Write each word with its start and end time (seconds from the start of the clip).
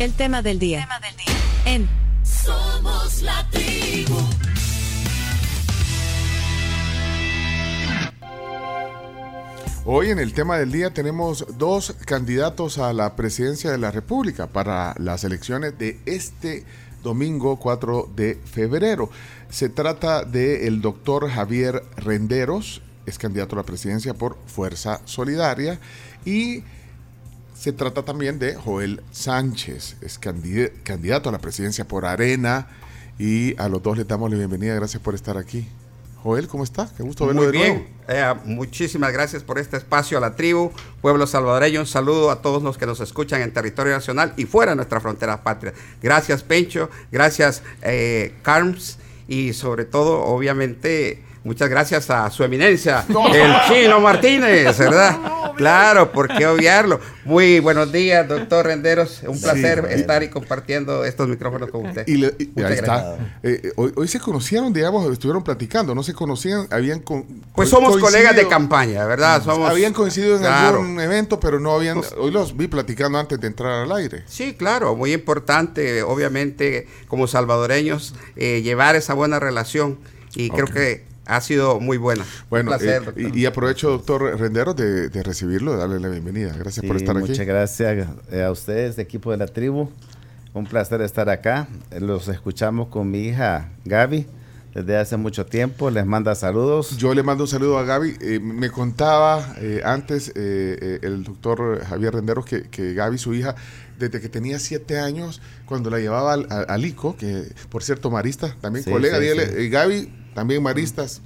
El 0.00 0.14
tema 0.14 0.40
del 0.40 0.58
día. 0.58 0.88
En 1.66 1.86
Somos 2.22 3.20
la 3.20 3.46
tribu. 3.50 4.16
Hoy 9.84 10.08
en 10.08 10.18
el 10.18 10.32
tema 10.32 10.56
del 10.56 10.72
día 10.72 10.94
tenemos 10.94 11.44
dos 11.58 11.94
candidatos 12.06 12.78
a 12.78 12.94
la 12.94 13.14
presidencia 13.14 13.70
de 13.70 13.76
la 13.76 13.90
República 13.90 14.46
para 14.46 14.94
las 14.96 15.24
elecciones 15.24 15.76
de 15.76 16.00
este 16.06 16.64
domingo 17.02 17.58
4 17.58 18.08
de 18.16 18.36
febrero. 18.36 19.10
Se 19.50 19.68
trata 19.68 20.24
del 20.24 20.80
doctor 20.80 21.28
Javier 21.28 21.84
Renderos, 21.98 22.80
es 23.04 23.18
candidato 23.18 23.54
a 23.54 23.58
la 23.58 23.64
presidencia 23.64 24.14
por 24.14 24.38
Fuerza 24.46 25.02
Solidaria, 25.04 25.78
y 26.24 26.64
se 27.60 27.74
trata 27.74 28.02
también 28.02 28.38
de 28.38 28.54
Joel 28.54 29.02
Sánchez, 29.10 29.96
es 30.00 30.18
candidato 30.18 31.28
a 31.28 31.32
la 31.32 31.40
presidencia 31.40 31.86
por 31.86 32.06
Arena, 32.06 32.68
y 33.18 33.54
a 33.60 33.68
los 33.68 33.82
dos 33.82 33.98
les 33.98 34.08
damos 34.08 34.30
la 34.30 34.38
bienvenida. 34.38 34.74
Gracias 34.74 35.02
por 35.02 35.14
estar 35.14 35.36
aquí. 35.36 35.68
Joel, 36.22 36.48
¿cómo 36.48 36.64
está? 36.64 36.88
Qué 36.96 37.02
gusto 37.02 37.26
verlo 37.26 37.42
Muy 37.42 37.52
bien. 37.52 37.86
Eh, 38.08 38.34
muchísimas 38.46 39.12
gracias 39.12 39.42
por 39.42 39.58
este 39.58 39.76
espacio 39.76 40.16
a 40.16 40.22
la 40.22 40.36
tribu, 40.36 40.72
pueblo 41.02 41.26
salvadoreño. 41.26 41.80
Un 41.80 41.86
saludo 41.86 42.30
a 42.30 42.40
todos 42.40 42.62
los 42.62 42.78
que 42.78 42.86
nos 42.86 42.98
escuchan 43.00 43.42
en 43.42 43.52
territorio 43.52 43.92
nacional 43.92 44.32
y 44.38 44.46
fuera 44.46 44.72
de 44.72 44.76
nuestra 44.76 44.98
frontera 44.98 45.42
patria. 45.42 45.74
Gracias, 46.02 46.42
Pencho. 46.42 46.88
Gracias, 47.12 47.62
eh, 47.82 48.36
Carms. 48.40 48.96
Y 49.28 49.52
sobre 49.52 49.84
todo, 49.84 50.22
obviamente, 50.22 51.22
Muchas 51.42 51.70
gracias 51.70 52.10
a 52.10 52.28
su 52.30 52.44
eminencia, 52.44 53.04
el 53.08 53.54
chino 53.66 53.98
Martínez, 53.98 54.76
¿verdad? 54.76 55.18
Claro, 55.56 56.12
¿por 56.12 56.28
qué 56.28 56.46
obviarlo? 56.46 57.00
Muy 57.24 57.60
buenos 57.60 57.90
días, 57.90 58.28
doctor 58.28 58.66
Renderos. 58.66 59.22
Un 59.26 59.40
placer 59.40 59.86
estar 59.90 60.22
y 60.22 60.28
compartiendo 60.28 61.04
estos 61.04 61.28
micrófonos 61.28 61.70
con 61.70 61.86
usted. 61.86 62.06
Y, 62.06 62.24
ahí 62.24 62.74
está. 62.74 63.16
Eh, 63.42 63.72
hoy, 63.76 64.08
se 64.08 64.20
conocieron, 64.20 64.72
digamos, 64.72 65.10
estuvieron 65.10 65.42
platicando, 65.42 65.94
no 65.94 66.02
se 66.02 66.12
conocían, 66.12 66.66
habían. 66.70 67.00
Con, 67.00 67.24
pues 67.54 67.70
somos 67.70 67.96
colegas 67.96 68.36
de 68.36 68.46
campaña, 68.46 69.06
¿verdad? 69.06 69.42
Somos, 69.42 69.70
habían 69.70 69.94
coincidido 69.94 70.36
en 70.36 70.44
algún 70.44 71.00
evento, 71.00 71.40
pero 71.40 71.58
no 71.58 71.72
habían. 71.72 71.98
Pues 71.98 72.14
hoy 72.18 72.30
los 72.30 72.54
vi 72.54 72.68
platicando 72.68 73.18
antes 73.18 73.40
de 73.40 73.46
entrar 73.46 73.84
al 73.84 73.92
aire. 73.92 74.24
Sí, 74.26 74.54
claro, 74.54 74.94
muy 74.94 75.14
importante, 75.14 76.02
obviamente, 76.02 76.86
como 77.08 77.26
salvadoreños, 77.26 78.14
eh, 78.36 78.60
llevar 78.62 78.94
esa 78.94 79.14
buena 79.14 79.40
relación. 79.40 79.98
Y 80.34 80.48
creo 80.50 80.68
que 80.68 81.09
ha 81.30 81.40
sido 81.40 81.78
muy 81.80 81.96
buena. 81.96 82.24
Bueno, 82.48 82.72
eh, 82.74 83.00
y, 83.32 83.46
aprovecho, 83.46 83.90
doctor 83.90 84.38
Rendero, 84.38 84.74
de, 84.74 85.08
recibirlo, 85.22 85.72
de 85.72 85.78
darle 85.78 86.00
la 86.00 86.08
bienvenida. 86.08 86.52
Gracias 86.58 86.84
por 86.84 86.96
estar 86.96 87.16
aquí. 87.16 87.28
Muchas 87.28 87.46
gracias 87.46 88.08
eh, 88.32 88.42
a 88.42 88.50
ustedes, 88.50 88.98
equipo 88.98 89.30
de 89.30 89.36
la 89.36 89.46
tribu. 89.46 89.88
Un 90.52 90.66
placer 90.66 91.00
estar 91.02 91.30
acá. 91.30 91.68
Los 92.00 92.26
escuchamos 92.26 92.88
con 92.88 93.08
mi 93.08 93.28
hija 93.28 93.70
Gaby 93.84 94.26
desde 94.74 94.96
hace 94.96 95.16
mucho 95.16 95.46
tiempo. 95.46 95.88
Les 95.90 96.04
manda 96.04 96.34
saludos. 96.34 96.96
Yo 96.96 97.14
le 97.14 97.22
mando 97.22 97.44
un 97.44 97.48
saludo 97.48 97.78
a 97.78 97.84
Gaby. 97.84 98.16
Eh, 98.20 98.40
me 98.40 98.70
contaba 98.70 99.54
antes 99.84 100.32
el 100.34 101.22
doctor 101.22 101.84
Javier 101.84 102.14
Renderos 102.14 102.44
que, 102.44 102.62
que, 102.64 102.92
Gaby, 102.94 103.18
su 103.18 103.34
hija, 103.34 103.54
desde 104.00 104.20
que 104.20 104.28
tenía 104.28 104.58
siete 104.58 104.98
años, 104.98 105.40
cuando 105.64 105.90
la 105.90 106.00
llevaba 106.00 106.32
al, 106.32 106.84
ICO, 106.84 107.16
que 107.16 107.44
por 107.68 107.84
cierto, 107.84 108.10
Marista, 108.10 108.56
también 108.60 108.84
colega, 108.84 109.20
sí, 109.20 109.68
Gaby 109.68 110.19
también 110.34 110.62
maristas, 110.62 111.22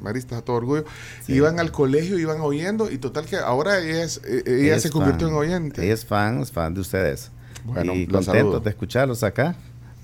maristas 0.00 0.38
a 0.38 0.42
todo 0.42 0.56
orgullo, 0.56 0.84
iban 1.28 1.60
al 1.60 1.72
colegio, 1.72 2.18
iban 2.18 2.40
oyendo 2.40 2.90
y 2.90 2.98
total 2.98 3.26
que 3.26 3.36
ahora 3.36 3.78
ella, 3.80 4.04
es, 4.04 4.20
eh, 4.24 4.42
ella, 4.46 4.78
se 4.80 4.90
convirtió 4.90 5.28
en 5.28 5.34
oyente. 5.34 5.84
Ella 5.84 5.94
es 5.94 6.04
fan, 6.04 6.40
es 6.40 6.52
fan 6.52 6.74
de 6.74 6.80
ustedes. 6.80 7.30
Bueno, 7.64 7.94
y 7.94 8.06
contentos 8.06 8.62
de 8.62 8.70
escucharlos 8.70 9.22
acá. 9.22 9.56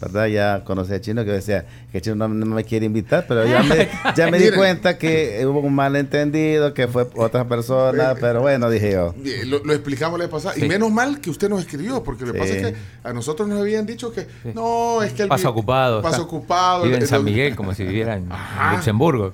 ¿Verdad? 0.02 0.26
Ya 0.26 0.64
conocí 0.64 0.92
a 0.92 1.00
Chino 1.00 1.24
que 1.24 1.30
decía 1.30 1.64
que 1.92 2.00
Chino 2.00 2.16
no, 2.28 2.28
me 2.28 2.64
quiere 2.64 2.86
invitar, 2.86 3.24
pero 3.28 3.46
ya 3.46 3.62
me, 3.62 3.88
ya 4.16 4.30
me 4.30 4.38
di 4.38 4.50
cuenta 4.50 4.98
que 4.98 5.40
hubo 5.46 5.60
un 5.60 5.74
malentendido, 5.74 6.74
que 6.74 6.88
fue 6.88 7.06
otra 7.14 7.46
persona, 7.46 8.14
pero 8.20 8.40
bueno, 8.40 8.68
dije 8.68 8.92
yo. 8.92 9.14
Lo, 9.46 9.72
explicamos 9.72 10.18
la 10.18 10.28
pasada. 10.28 10.54
Y 10.56 10.66
menos 10.66 10.90
mal 10.90 11.20
que 11.20 11.30
usted 11.30 11.48
nos 11.48 11.60
escribió, 11.60 12.02
porque 12.02 12.26
lo 12.26 12.32
que 12.32 12.38
pasa 12.40 12.54
es 12.54 12.66
que 12.66 12.74
a 13.04 13.12
nosotros 13.12 13.48
nos 13.48 13.60
habían 13.60 13.86
dicho 13.86 14.12
que 14.12 14.26
no, 14.54 15.02
es 15.02 15.12
que 15.12 15.22
el 15.22 15.28
pasa 15.28 15.48
ocupado. 15.48 16.02
Pasa 16.02 16.20
ocupado. 16.20 16.84
Vive 16.84 16.96
en 16.96 17.06
San 17.06 17.24
Miguel, 17.24 17.54
como 17.54 17.72
si 17.74 17.84
viviera 17.84 18.16
en 18.16 18.28
Luxemburgo. 18.72 19.32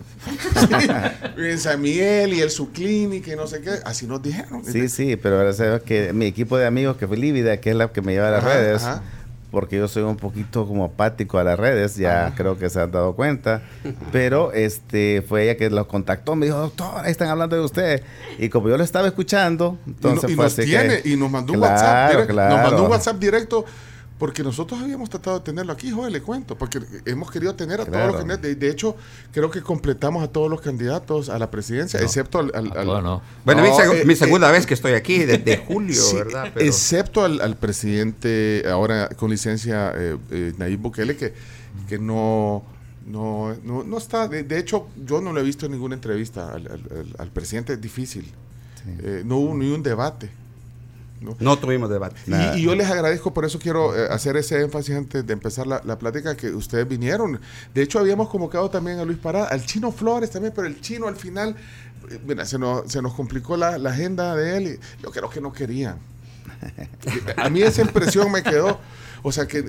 vive 1.37 1.53
en 1.53 1.59
San 1.59 1.81
Miguel 1.81 2.34
y 2.34 2.41
él 2.41 2.50
su 2.50 2.70
clínica 2.72 3.32
y 3.32 3.37
no 3.37 3.47
sé 3.47 3.62
qué. 3.62 3.70
Así 3.84 4.06
nos 4.06 4.22
dijeron. 4.22 4.62
Sí, 4.64 4.88
sí, 4.88 5.16
pero 5.16 5.38
ahora 5.38 5.54
sabes 5.54 5.82
que 5.82 6.12
mi 6.12 6.26
equipo 6.26 6.59
de 6.59 6.66
amigos, 6.66 6.97
que 6.98 7.06
fue 7.06 7.16
Lívida, 7.16 7.59
que 7.59 7.70
es 7.70 7.76
la 7.76 7.88
que 7.88 8.03
me 8.03 8.12
lleva 8.12 8.28
a 8.28 8.32
las 8.32 8.44
redes 8.44 8.87
porque 9.50 9.76
yo 9.76 9.88
soy 9.88 10.03
un 10.03 10.16
poquito 10.16 10.66
como 10.66 10.84
apático 10.84 11.38
a 11.38 11.44
las 11.44 11.59
redes, 11.59 11.97
ya 11.97 12.34
creo 12.36 12.59
que 12.59 12.69
se 12.69 12.81
han 12.81 12.91
dado 12.91 13.14
cuenta, 13.14 13.62
pero 14.12 14.53
este 14.53 15.22
fue 15.26 15.44
ella 15.44 15.56
que 15.56 15.70
los 15.70 15.86
contactó, 15.86 16.36
me 16.36 16.47
dijo, 16.47 16.59
doctor, 16.59 17.04
ahí 17.04 17.10
están 17.10 17.28
hablando 17.28 17.56
de 17.56 17.62
usted, 17.62 18.03
y 18.38 18.48
como 18.48 18.69
yo 18.69 18.76
lo 18.76 18.84
estaba 18.84 19.08
escuchando, 19.08 19.78
entonces 19.87 20.31
y, 20.31 20.37
nos 20.37 20.54
tiene, 20.54 21.00
y 21.04 21.16
nos 21.16 21.31
mandó 21.31 21.54
un 21.54 21.60
WhatsApp, 21.60 22.28
nos 22.28 22.62
mandó 22.62 22.84
un 22.84 22.91
WhatsApp 22.91 23.19
directo 23.19 23.64
porque 24.19 24.43
nosotros 24.43 24.81
habíamos 24.81 25.09
tratado 25.09 25.39
de 25.39 25.45
tenerlo 25.45 25.73
aquí, 25.73 25.91
joder, 25.91 26.11
le 26.11 26.21
cuento, 26.21 26.59
porque 26.59 26.81
hemos 27.06 27.31
querido 27.31 27.55
tener 27.55 27.81
a 27.81 27.84
todos 27.84 28.06
los 28.09 28.17
candidatos. 28.17 28.59
De, 28.59 28.71
hecho, 28.71 28.97
creo 29.33 29.51
que 29.51 29.62
completamos 29.62 30.25
a 30.25 30.29
todos 30.29 30.51
los 30.51 30.61
candidatos 30.61 31.29
a 31.29 31.39
la 31.39 31.51
presidencia, 31.51 32.01
excepto 32.01 32.41
al... 32.41 32.51
no. 32.53 33.23
Bueno, 33.45 33.62
mi, 33.62 33.69
eh, 34.12 34.17
segunda 34.17 34.49
eh, 34.49 34.53
vez 34.53 34.67
que 34.67 34.75
estoy 34.75 34.93
aquí, 34.93 35.19
desde 35.19 35.56
julio, 35.67 36.03
¿verdad? 36.15 36.53
Excepto 36.56 37.25
al, 37.25 37.56
presidente, 37.56 38.65
ahora 38.69 39.09
con 39.11 39.31
licencia, 39.31 39.93
eh, 39.95 40.53
Nayib 40.59 40.81
Bukele, 40.81 41.17
que, 41.17 41.33
que 41.89 41.99
no... 41.99 42.65
No, 43.06 43.55
no, 43.65 43.97
está, 43.97 44.29
de, 44.29 44.59
hecho 44.59 44.89
yo 45.03 45.23
no 45.23 45.33
lo 45.33 45.41
he 45.41 45.43
visto 45.43 45.65
en 45.65 45.73
ninguna 45.73 45.95
entrevista 45.95 46.53
al, 46.53 47.31
presidente, 47.33 47.73
es 47.73 47.81
difícil. 47.81 48.31
no 49.25 49.39
hubo 49.39 49.55
ni 49.55 49.73
un 49.73 49.83
debate. 49.83 50.29
No, 51.21 51.59
tuvimos 51.59 51.91
debate. 51.91 52.17
Y, 52.56 52.62
yo 52.62 52.75
les 52.75 52.89
agradezco, 52.89 53.34
por 53.34 53.45
eso 53.45 53.59
quiero 53.59 53.97
eh, 53.97 54.09
hacer 54.11 54.37
ese 54.37 54.61
énfasis 54.61 54.95
antes 54.95 55.27
de 55.27 55.33
empezar 55.33 55.67
la, 55.67 55.99
plática, 55.99 56.37
que 56.37 56.51
ustedes 56.51 56.87
vinieron. 56.89 57.41
De 57.75 57.83
hecho, 57.83 57.99
habíamos 57.99 58.29
convocado 58.29 58.71
también 58.71 58.99
a 58.99 59.05
Luis 59.05 59.19
Parada, 59.19 59.47
al 59.47 59.65
Chino 59.65 59.91
Flores 59.91 60.31
también, 60.31 60.53
pero 60.55 60.67
el 60.67 60.81
Chino 60.81 61.09
al 61.09 61.17
final, 61.17 61.56
eh, 62.11 62.21
mira, 62.25 62.45
se 62.45 62.59
nos, 62.59 62.91
se 62.91 63.03
nos 63.03 63.15
complicó 63.15 63.56
la, 63.56 63.77
agenda 63.89 64.37
de 64.37 64.56
él 64.56 64.67
y 64.67 65.03
yo 65.03 65.11
creo 65.11 65.29
que 65.29 65.41
no 65.41 65.53
querían. 65.53 65.99
a 67.37 67.49
mí 67.49 67.62
esa 67.62 67.83
impresión 67.83 68.31
me 68.31 68.43
quedó, 68.43 68.79
o 69.23 69.33
sea, 69.33 69.47
que... 69.47 69.62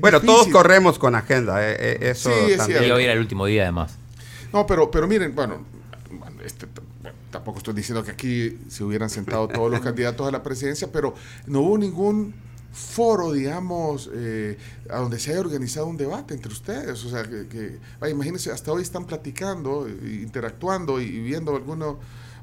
bueno, 0.00 0.20
todos 0.20 0.48
corremos 0.48 0.98
con 0.98 1.14
agenda, 1.14 1.58
eh, 1.60 1.98
eso 2.10 2.30
sí, 2.30 2.56
también. 2.56 2.84
Y 2.84 2.90
hoy 2.90 3.04
era 3.04 3.12
el 3.12 3.18
último 3.18 3.46
día 3.46 3.64
además. 3.64 3.96
No, 4.52 4.66
pero, 4.66 4.90
pero 4.90 5.06
miren, 5.06 5.34
bueno, 5.34 5.64
este, 6.44 6.66
tampoco 7.48 7.58
estoy 7.60 7.74
diciendo 7.74 8.04
que 8.04 8.10
aquí 8.10 8.58
se 8.68 8.84
hubieran 8.84 9.08
sentado 9.08 9.48
todos 9.48 9.70
los 9.70 9.80
candidatos 9.80 10.28
a 10.28 10.30
la 10.30 10.42
presidencia, 10.42 10.92
pero 10.92 11.14
no 11.46 11.60
hubo 11.62 11.78
ningún 11.78 12.34
foro, 12.72 13.32
digamos, 13.32 14.10
eh, 14.12 14.58
a 14.90 14.98
donde 14.98 15.18
se 15.18 15.30
haya 15.30 15.40
organizado 15.40 15.86
un 15.86 15.96
debate 15.96 16.34
entre 16.34 16.52
ustedes. 16.52 17.02
O 17.06 17.08
sea, 17.08 17.22
que, 17.22 17.78
imagínense, 18.10 18.52
hasta 18.52 18.70
hoy 18.70 18.82
están 18.82 19.06
platicando, 19.06 19.88
eh, 19.88 20.20
interactuando 20.22 21.00
y, 21.00 21.20
viendo 21.20 21.56
algunos 21.56 21.96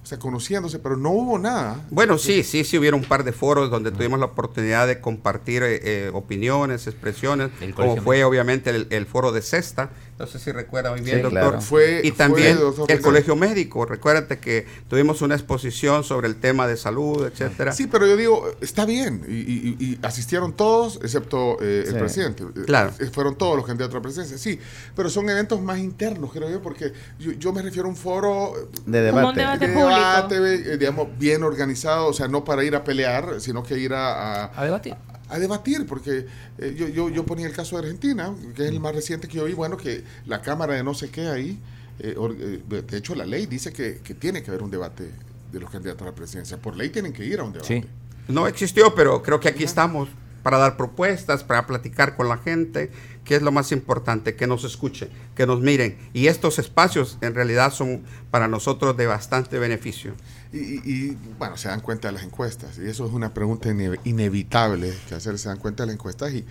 o 0.05 0.07
sea, 0.07 0.17
conociéndose, 0.17 0.79
pero 0.79 0.97
no 0.97 1.11
hubo 1.11 1.38
nada. 1.38 1.83
Bueno, 1.89 2.17
sí, 2.17 2.44
sí, 2.44 2.63
sí 2.63 2.77
hubieron 2.77 2.99
un 3.01 3.07
par 3.07 3.23
de 3.23 3.31
foros 3.31 3.71
donde 3.71 3.91
tuvimos 3.91 4.19
la 4.19 4.27
oportunidad 4.27 4.88
de 4.88 5.01
compartir 5.01 5.63
eh, 5.63 6.11
opiniones, 6.13 6.85
expresiones, 6.85 7.49
como 7.75 7.97
fue 7.97 8.23
obviamente 8.23 8.69
el, 8.71 9.05
foro 9.07 9.31
de 9.31 9.41
Cesta, 9.41 9.89
no 10.17 10.27
sé 10.27 10.39
si 10.39 10.51
recuerda 10.53 10.91
muy 10.91 11.01
bien, 11.01 11.21
doctor. 11.21 11.61
Fue, 11.61 11.99
y 12.03 12.11
también 12.11 12.57
el 12.87 13.01
Colegio 13.01 13.35
Médico. 13.35 13.85
Recuérdate 13.85 14.39
que 14.39 14.65
tuvimos 14.89 15.21
una 15.21 15.35
exposición 15.35 16.05
sobre 16.05 16.27
el 16.27 16.37
tema 16.37 16.67
de 16.67 16.77
salud, 16.77 17.25
etcétera. 17.25 17.73
Sí, 17.73 17.87
pero 17.87 18.07
yo 18.07 18.15
digo, 18.15 18.49
está 18.61 18.85
bien. 18.85 19.25
Y, 19.27 20.00
asistieron 20.03 20.53
todos, 20.53 21.00
excepto 21.01 21.57
eh, 21.62 21.83
el 21.88 21.95
presidente. 21.97 22.45
Claro. 22.65 22.94
Eh, 23.00 23.09
fueron 23.12 23.38
todos 23.38 23.57
los 23.57 23.65
candidatos 23.65 23.95
a 23.95 23.97
la 23.97 24.03
presidencia, 24.03 24.38
sí. 24.38 24.59
Pero 24.95 25.09
son 25.09 25.29
eventos 25.29 25.62
más 25.62 25.79
internos, 25.79 26.31
creo 26.31 26.50
yo, 26.50 26.61
porque 26.61 26.94
yo, 27.19 27.51
me 27.51 27.61
refiero 27.61 27.88
a 27.88 27.89
un 27.89 27.97
foro 27.97 28.69
de 28.85 29.01
debate, 29.01 29.41
de 29.41 29.68
debate, 29.68 30.35
eh, 30.35 30.77
digamos, 30.77 31.07
bien 31.18 31.44
organizado, 31.44 32.07
o 32.07 32.13
sea, 32.13 32.27
no 32.27 32.45
para 32.45 32.63
ir 32.63 32.75
a 32.75 32.83
pelear, 32.83 33.41
sino 33.41 33.63
que 33.63 33.77
ir 33.77 33.94
a, 33.94 34.57
a 34.57 34.63
debatir 34.63 34.95
a 35.35 35.39
debatir, 35.39 35.85
porque 35.85 36.25
eh, 36.57 36.75
yo, 36.77 36.87
yo, 36.87 37.09
yo, 37.09 37.25
ponía 37.25 37.45
el 37.47 37.53
caso 37.53 37.75
de 37.75 37.83
Argentina, 37.83 38.33
que 38.55 38.63
es 38.63 38.69
el 38.69 38.79
más 38.79 38.95
reciente 38.95 39.27
que 39.27 39.37
yo 39.37 39.45
vi, 39.45 39.53
bueno, 39.53 39.77
que 39.77 40.03
la 40.25 40.41
Cámara 40.41 40.73
de 40.73 40.83
no 40.83 40.93
sé 40.93 41.09
qué 41.09 41.27
ahí, 41.27 41.59
eh, 41.99 42.15
eh, 42.17 42.81
de 42.81 42.97
hecho 42.97 43.15
la 43.15 43.25
ley 43.25 43.45
dice 43.45 43.71
que, 43.71 43.93
tiene 44.15 44.43
que 44.43 44.51
haber 44.51 44.63
un 44.63 44.71
debate 44.71 45.09
de 45.51 45.59
los 45.59 45.69
candidatos 45.69 46.01
a 46.03 46.05
la 46.05 46.15
presidencia, 46.15 46.57
por 46.57 46.75
ley 46.75 46.89
tienen 46.89 47.13
que 47.13 47.25
ir 47.25 47.39
a 47.39 47.43
un 47.43 47.53
debate. 47.53 47.85
No 48.27 48.47
existió, 48.47 48.95
pero 48.95 49.21
creo 49.21 49.39
que 49.39 49.49
aquí 49.49 49.63
estamos. 49.63 50.09
para 50.41 50.59
dar 50.59 50.77
propuestas, 50.77 51.43
para 51.43 51.65
platicar 51.65 52.15
con 52.15 52.29
la 52.29 52.37
gente, 52.37 52.91
que 53.23 53.35
es 53.35 53.41
lo 53.41 53.51
más 53.51 53.71
importante, 53.71 54.35
que 54.35 54.45
nos 54.45 54.63
escuchen, 54.63 55.09
que 55.35 55.47
nos 55.47 55.59
miren. 55.61 55.97
Y 56.13 56.27
estos 56.27 56.59
espacios 56.59 57.17
en 57.21 57.33
realidad 57.33 57.73
son 57.73 58.03
para 58.29 58.47
nosotros 58.47 58.95
de 58.95 59.07
bastante 59.07 59.57
beneficio. 59.57 60.13
Y, 60.57 61.18
bueno, 61.38 61.57
se 61.57 61.68
dan 61.68 61.81
cuenta 61.81 62.07
de 62.07 62.13
las 62.13 62.24
encuestas. 62.24 62.78
Y 62.78 62.88
eso 62.88 63.06
es 63.06 63.12
una 63.12 63.34
pregunta 63.34 63.69
inevitable 64.06 64.94
que 65.07 65.16
hacer, 65.16 65.38
se 65.38 65.50
dan 65.50 65.57
cuenta 65.57 65.84
de 65.84 65.88
las 65.88 65.96
encuestas. 65.96 66.34
Y 66.34 66.38
eh, 66.38 66.46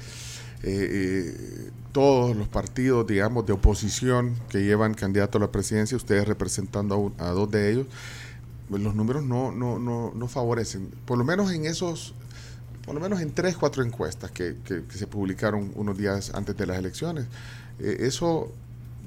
eh, 0.62 1.71
todos 1.93 2.37
los 2.37 2.47
partidos, 2.49 3.06
digamos, 3.06 3.47
de 3.47 3.55
oposición 3.55 4.35
que 4.51 4.62
llevan 4.62 4.93
candidato 4.93 5.39
a 5.39 5.41
la 5.41 5.51
presidencia, 5.51 5.97
ustedes 5.97 6.29
representando 6.29 7.12
a, 7.19 7.29
dos 7.29 7.51
de 7.51 7.73
ellos, 7.73 7.87
pues 8.69 8.83
los 8.83 8.95
números 8.95 9.25
no, 9.25 9.53
no, 9.53 9.79
no, 9.79 10.29
favorecen. 10.29 10.91
Por 11.06 11.17
lo 11.17 11.25
menos 11.25 11.51
en 11.53 11.65
esos, 11.65 12.15
por 12.85 12.95
lo 12.95 13.01
menos 13.01 13.23
en 13.23 13.33
tres, 13.33 13.56
cuatro 13.56 13.83
encuestas 13.83 14.31
que, 14.31 14.55
se 14.91 15.06
publicaron 15.06 15.73
unos 15.77 15.97
días 15.97 16.33
antes 16.35 16.55
de 16.59 16.67
las 16.67 16.79
elecciones. 16.79 17.25
Eh, 17.79 17.99
eso 18.01 18.53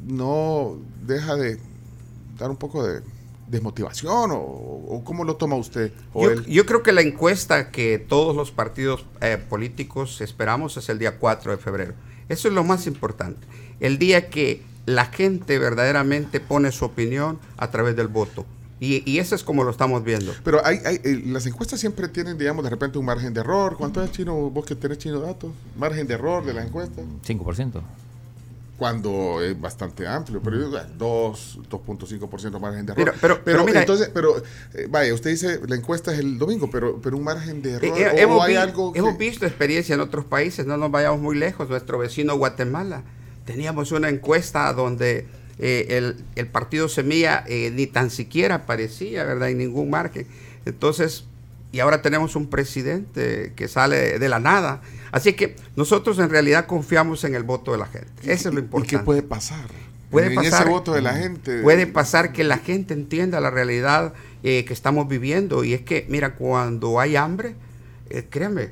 no 0.08 0.78
deja 1.06 1.36
de 1.36 1.60
dar 2.40 2.50
un 2.50 2.58
poco 2.58 2.84
de 2.84 3.02
desmotivación 3.48 4.32
o, 4.34 5.02
cómo 5.04 5.24
lo 5.24 5.36
toma 5.36 5.56
usted? 5.56 5.92
Yo, 6.48 6.66
creo 6.66 6.84
que 6.84 6.92
la 6.92 7.02
encuesta 7.02 7.72
que 7.72 8.00
todos 8.00 8.36
los 8.36 8.52
partidos 8.52 9.06
eh, 9.22 9.38
políticos 9.38 10.22
esperamos 10.22 10.78
es 10.78 10.90
el 10.90 11.00
día 11.00 11.18
4 11.18 11.52
de 11.52 11.58
febrero. 11.58 11.94
Eso 12.30 12.48
es 12.48 12.54
lo 12.54 12.64
más 12.64 12.88
importante. 12.88 13.48
El 13.80 13.98
día 14.00 14.30
que 14.30 14.62
la 14.86 15.06
gente 15.06 15.60
verdaderamente 15.60 16.40
pone 16.40 16.72
su 16.72 16.86
opinión 16.86 17.40
a 17.58 17.72
través 17.72 17.96
del 17.96 18.08
voto. 18.08 18.46
Y, 18.80 19.18
eso 19.18 19.34
es 19.34 19.44
como 19.44 19.64
lo 19.64 19.72
estamos 19.72 20.04
viendo. 20.04 20.34
Pero 20.44 20.64
hay, 20.64 20.80
hay, 20.86 21.02
eh, 21.04 21.24
las 21.26 21.48
encuestas 21.48 21.80
siempre 21.80 22.08
tienen, 22.10 22.38
digamos, 22.38 22.64
de 22.64 22.70
repente 22.70 23.00
un 23.00 23.06
margen 23.06 23.34
de 23.34 23.40
error. 23.40 23.76
¿Cuánto 23.76 24.04
es 24.04 24.12
chino? 24.12 24.36
Vos 24.52 24.66
que 24.66 24.76
tenés 24.76 25.00
chino 25.00 25.20
datos. 25.20 25.52
Margen 25.76 26.06
de 26.06 26.14
error 26.14 26.46
de 26.46 26.54
la 26.54 26.64
encuesta. 26.64 27.02
5% 27.26 27.82
cuando 28.78 29.42
es 29.42 29.60
bastante 29.60 30.08
amplio, 30.08 30.40
pero 30.42 30.70
2, 30.70 31.60
2.5% 31.70 32.60
margen 32.60 32.86
de 32.86 32.94
error. 32.94 33.16
Pero, 33.20 33.42
pero, 33.44 33.68
entonces, 33.68 34.12
pero 34.14 34.38
eh, 34.74 34.88
vaya, 34.90 35.14
usted 35.14 35.32
dice 35.32 35.60
la 35.68 35.76
encuesta 35.76 36.14
es 36.14 36.20
el 36.20 36.38
domingo, 36.38 36.70
pero, 36.70 37.02
pero 37.02 37.18
un 37.18 37.24
margen 37.24 37.62
de 37.64 37.74
error. 37.74 37.98
Eh, 37.98 38.12
hemos, 38.22 38.44
hay 38.44 38.56
algo 38.56 38.94
hemos 38.96 39.18
visto 39.18 39.48
experiencia 39.48 39.96
en 39.96 40.02
otros 40.02 40.26
países, 40.26 40.68
no 40.68 40.78
nos 40.78 40.92
vayamos 40.92 41.20
muy 41.20 41.36
lejos, 41.36 41.70
nuestro 41.70 41.98
vecino 41.98 42.38
Guatemala. 42.38 43.04
Teníamos 43.46 43.92
una 43.92 44.10
encuesta 44.10 44.72
donde 44.74 45.26
eh, 45.58 46.14
el, 46.36 46.48
partido 46.48 46.88
Semilla 46.88 47.46
ni 47.48 47.88
tan 47.88 48.12
siquiera 48.12 48.56
aparecía, 48.56 49.24
¿verdad? 49.24 49.50
En 49.50 49.58
ningún 49.58 49.90
margen. 49.90 50.28
Entonces, 50.66 51.24
y 51.72 51.80
ahora 51.80 52.02
tenemos 52.02 52.36
un 52.36 52.50
presidente 52.50 53.54
que 53.56 53.68
sale 53.68 54.20
de 54.20 54.30
la 54.30 54.40
nada. 54.40 54.82
Así 55.12 55.34
que 55.34 55.56
nosotros 55.76 56.18
en 56.20 56.30
realidad 56.30 56.66
confiamos 56.66 57.24
en 57.24 57.36
el 57.36 57.44
voto 57.44 57.72
de 57.74 57.78
la 57.78 57.88
gente. 57.88 58.10
Eso 58.24 58.50
es 58.50 58.56
lo 58.56 58.62
importante. 58.62 58.96
¿Y 58.96 59.00
qué 59.00 59.04
puede 59.04 59.22
pasar? 59.22 59.68
Puede 60.10 60.32
pasar, 60.32 60.62
ese 60.62 60.70
voto 60.70 60.94
de 60.94 61.02
la 61.02 61.14
gente. 61.14 61.62
Puede 61.62 61.86
pasar 61.86 62.32
que 62.32 62.46
la 62.46 62.58
gente 62.58 62.94
entienda 62.94 63.42
la 63.42 63.50
realidad 63.50 64.14
eh, 64.44 64.64
que 64.64 64.74
estamos 64.74 65.10
viviendo. 65.10 65.66
Y 65.66 65.74
es 65.74 65.82
que, 65.82 66.06
mira, 66.10 66.36
cuando 66.36 67.00
hay 67.02 67.18
hambre, 67.18 67.56
eh, 68.10 68.26
créanme, 68.30 68.70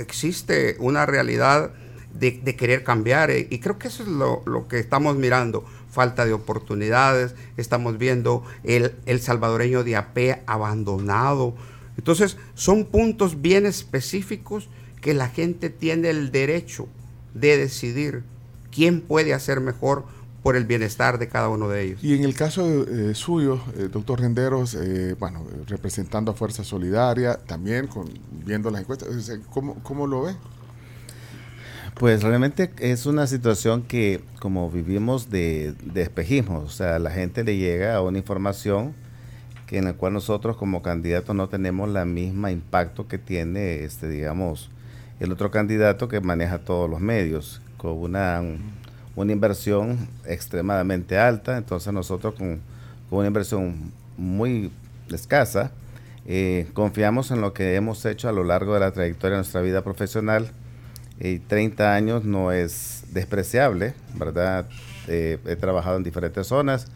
existe 0.00 0.76
una 0.80 1.06
realidad 1.06 1.70
de, 2.12 2.56
querer 2.56 2.82
cambiar. 2.82 3.30
Eh, 3.30 3.46
y 3.48 3.60
creo 3.60 3.78
que 3.78 3.86
eso 3.86 4.02
es 4.02 4.08
lo, 4.08 4.42
lo, 4.46 4.66
que 4.66 4.80
estamos 4.80 5.16
mirando. 5.16 5.64
Falta 5.92 6.26
de 6.26 6.32
oportunidades. 6.32 7.36
Estamos 7.56 7.96
viendo 7.98 8.42
el, 8.64 8.96
el 9.06 9.20
salvadoreño 9.20 9.84
de 9.84 9.94
AP 9.94 10.42
abandonado 10.46 11.54
entonces, 11.96 12.36
son 12.54 12.84
puntos 12.84 13.40
bien 13.40 13.66
específicos 13.66 14.68
que 15.00 15.14
la 15.14 15.28
gente 15.28 15.70
tiene 15.70 16.10
el 16.10 16.32
derecho 16.32 16.88
de 17.34 17.56
decidir 17.56 18.24
quién 18.70 19.00
puede 19.00 19.34
hacer 19.34 19.60
mejor 19.60 20.04
por 20.42 20.56
el 20.56 20.66
bienestar 20.66 21.18
de 21.18 21.28
cada 21.28 21.48
uno 21.48 21.68
de 21.68 21.82
ellos. 21.82 22.04
Y 22.04 22.14
en 22.14 22.24
el 22.24 22.34
caso 22.34 22.86
eh, 22.86 23.14
suyo, 23.14 23.60
eh, 23.76 23.88
doctor 23.90 24.20
Renderos, 24.20 24.74
eh, 24.74 25.16
bueno, 25.18 25.46
representando 25.66 26.32
a 26.32 26.34
Fuerza 26.34 26.64
Solidaria, 26.64 27.36
también 27.46 27.86
con, 27.86 28.10
viendo 28.44 28.70
las 28.70 28.82
encuestas, 28.82 29.30
¿cómo, 29.50 29.76
¿cómo 29.82 30.06
lo 30.06 30.22
ve? 30.22 30.34
Pues 31.94 32.22
realmente 32.22 32.72
es 32.78 33.06
una 33.06 33.26
situación 33.26 33.84
que 33.84 34.22
como 34.40 34.70
vivimos 34.70 35.30
de, 35.30 35.74
de 35.84 36.02
espejismo, 36.02 36.58
o 36.58 36.68
sea, 36.68 36.98
la 36.98 37.10
gente 37.10 37.44
le 37.44 37.56
llega 37.56 37.94
a 37.94 38.02
una 38.02 38.18
información 38.18 38.94
que 39.66 39.78
en 39.78 39.86
el 39.86 39.94
cual 39.94 40.12
nosotros 40.12 40.56
como 40.56 40.82
candidatos 40.82 41.34
no 41.34 41.48
tenemos 41.48 41.88
la 41.88 42.04
misma 42.04 42.50
impacto 42.50 43.08
que 43.08 43.18
tiene, 43.18 43.84
este, 43.84 44.08
digamos, 44.08 44.70
el 45.20 45.32
otro 45.32 45.50
candidato 45.50 46.08
que 46.08 46.20
maneja 46.20 46.58
todos 46.58 46.88
los 46.90 47.00
medios, 47.00 47.60
con 47.76 47.92
una, 47.92 48.42
una 49.16 49.32
inversión 49.32 50.08
extremadamente 50.26 51.18
alta, 51.18 51.56
entonces 51.56 51.92
nosotros 51.92 52.34
con, 52.34 52.60
una 53.10 53.28
inversión 53.28 53.92
muy 54.16 54.72
escasa, 55.12 55.70
eh, 56.26 56.66
confiamos 56.72 57.30
en 57.30 57.40
lo 57.40 57.52
que 57.52 57.76
hemos 57.76 58.04
hecho 58.06 58.28
a 58.28 58.32
lo 58.32 58.42
largo 58.42 58.74
de 58.74 58.80
la 58.80 58.90
trayectoria 58.90 59.36
de 59.36 59.38
nuestra 59.38 59.60
vida 59.60 59.82
profesional. 59.82 60.50
y 61.20 61.38
30 61.38 61.94
años 61.94 62.24
no 62.24 62.50
es 62.50 63.04
despreciable, 63.12 63.94
¿verdad? 64.14 64.66
Eh, 65.06 65.38
he 65.46 65.54
trabajado 65.54 65.96
en 65.96 66.02
diferentes 66.02 66.48
zonas, 66.48 66.88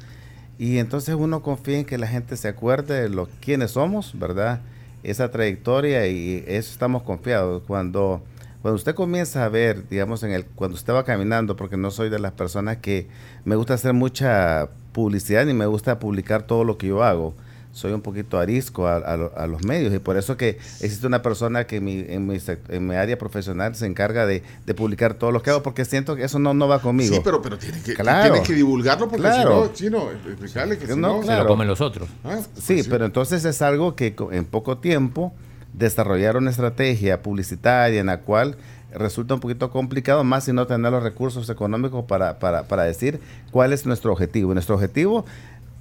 y 0.59 0.79
entonces 0.79 1.15
uno 1.15 1.43
confía 1.43 1.79
en 1.79 1.85
que 1.85 1.99
la 1.99 2.09
gente 2.09 2.37
se 2.37 2.49
acuerde 2.49 3.03
de 3.03 3.09
lo, 3.09 3.29
quiénes 3.41 3.73
somos, 3.73 4.19
¿verdad? 4.19 4.61
Esa 5.05 5.31
trayectoria 5.31 6.07
y 6.09 6.45
eso 6.49 6.73
estamos 6.73 7.05
confiados. 7.05 7.63
Cuando, 7.67 8.23
cuando 8.61 8.77
usted 8.77 8.97
comienza 8.97 9.45
a 9.45 9.49
ver, 9.49 9.89
digamos, 9.89 10.25
en 10.25 10.33
el, 10.33 10.45
cuando 10.45 10.75
usted 10.75 10.93
va 10.93 11.05
caminando, 11.05 11.55
porque 11.55 11.77
no 11.77 11.93
soy 11.93 12.11
de 12.11 12.19
las 12.19 12.33
personas 12.33 12.79
que 12.79 13.07
me 13.45 13.55
gusta 13.55 13.75
hacer 13.75 13.93
mucha 13.93 14.69
publicidad 14.93 15.47
ni 15.47 15.55
me 15.55 15.67
gusta 15.67 16.01
publicar 16.01 16.43
todo 16.43 16.65
lo 16.65 16.77
que 16.77 16.89
yo 16.89 17.05
hago 17.05 17.35
soy 17.73 17.93
un 17.93 18.01
poquito 18.01 18.39
arisco 18.39 18.89
a, 18.89 19.47
los 19.47 19.65
medios 19.65 19.95
y 19.95 19.99
por 19.99 20.17
eso 20.17 20.37
que 20.37 20.59
existe 20.81 21.07
una 21.07 21.23
persona 21.23 21.65
que 21.65 21.81
mi, 21.81 22.05
en, 22.09 22.27
mi, 22.27 22.39
en 22.69 22.87
mi 22.87 22.95
área 22.95 23.17
profesional 23.19 23.75
se 23.75 23.87
encarga 23.87 24.27
de, 24.27 24.43
publicar 24.77 25.15
todo 25.15 25.33
lo 25.33 25.43
que 25.43 25.51
hago 25.51 25.63
porque 25.63 25.85
siento 25.85 26.17
que 26.17 26.25
eso 26.25 26.39
no, 26.39 26.55
no 26.55 26.69
va 26.69 26.81
conmigo. 26.81 27.15
Sí, 27.15 27.21
pero, 27.23 27.41
pero 27.41 27.59
tiene 27.59 27.81
que, 27.83 27.95
que 27.95 28.55
divulgarlo 28.55 29.09
porque 29.09 29.23
claro. 29.23 29.71
si 29.75 29.91
no, 29.91 30.11
explicarle 30.11 30.79
que 30.79 30.87
si 30.87 30.97
no, 30.97 31.23
se 31.23 31.37
lo 31.37 31.47
comen 31.47 31.69
los 31.69 31.81
otros. 31.81 32.09
Ah, 32.25 32.41
sí, 32.57 32.75
pues 32.75 32.89
pero 32.89 33.05
entonces 33.05 33.45
es 33.45 33.63
algo 33.63 33.95
que 33.95 34.15
en 34.33 34.45
poco 34.45 34.79
tiempo 34.79 35.33
desarrollar 35.73 36.37
una 36.37 36.51
estrategia 36.51 37.23
publicitaria 37.23 38.01
en 38.01 38.07
la 38.07 38.21
cual 38.21 38.57
resulta 38.93 39.35
un 39.35 39.41
poquito 39.41 39.71
complicado, 39.71 40.25
más 40.25 40.45
si 40.45 40.53
no 40.53 40.67
tener 40.67 40.91
los 40.91 41.03
recursos 41.03 41.49
económicos 41.51 42.05
para, 42.07 42.39
para, 42.39 42.65
para 42.65 42.85
decir 42.85 43.21
cuál 43.51 43.73
es 43.73 43.87
nuestro 43.87 44.13
objetivo. 44.13 44.55
Nuestro 44.55 44.75
objetivo 44.75 45.25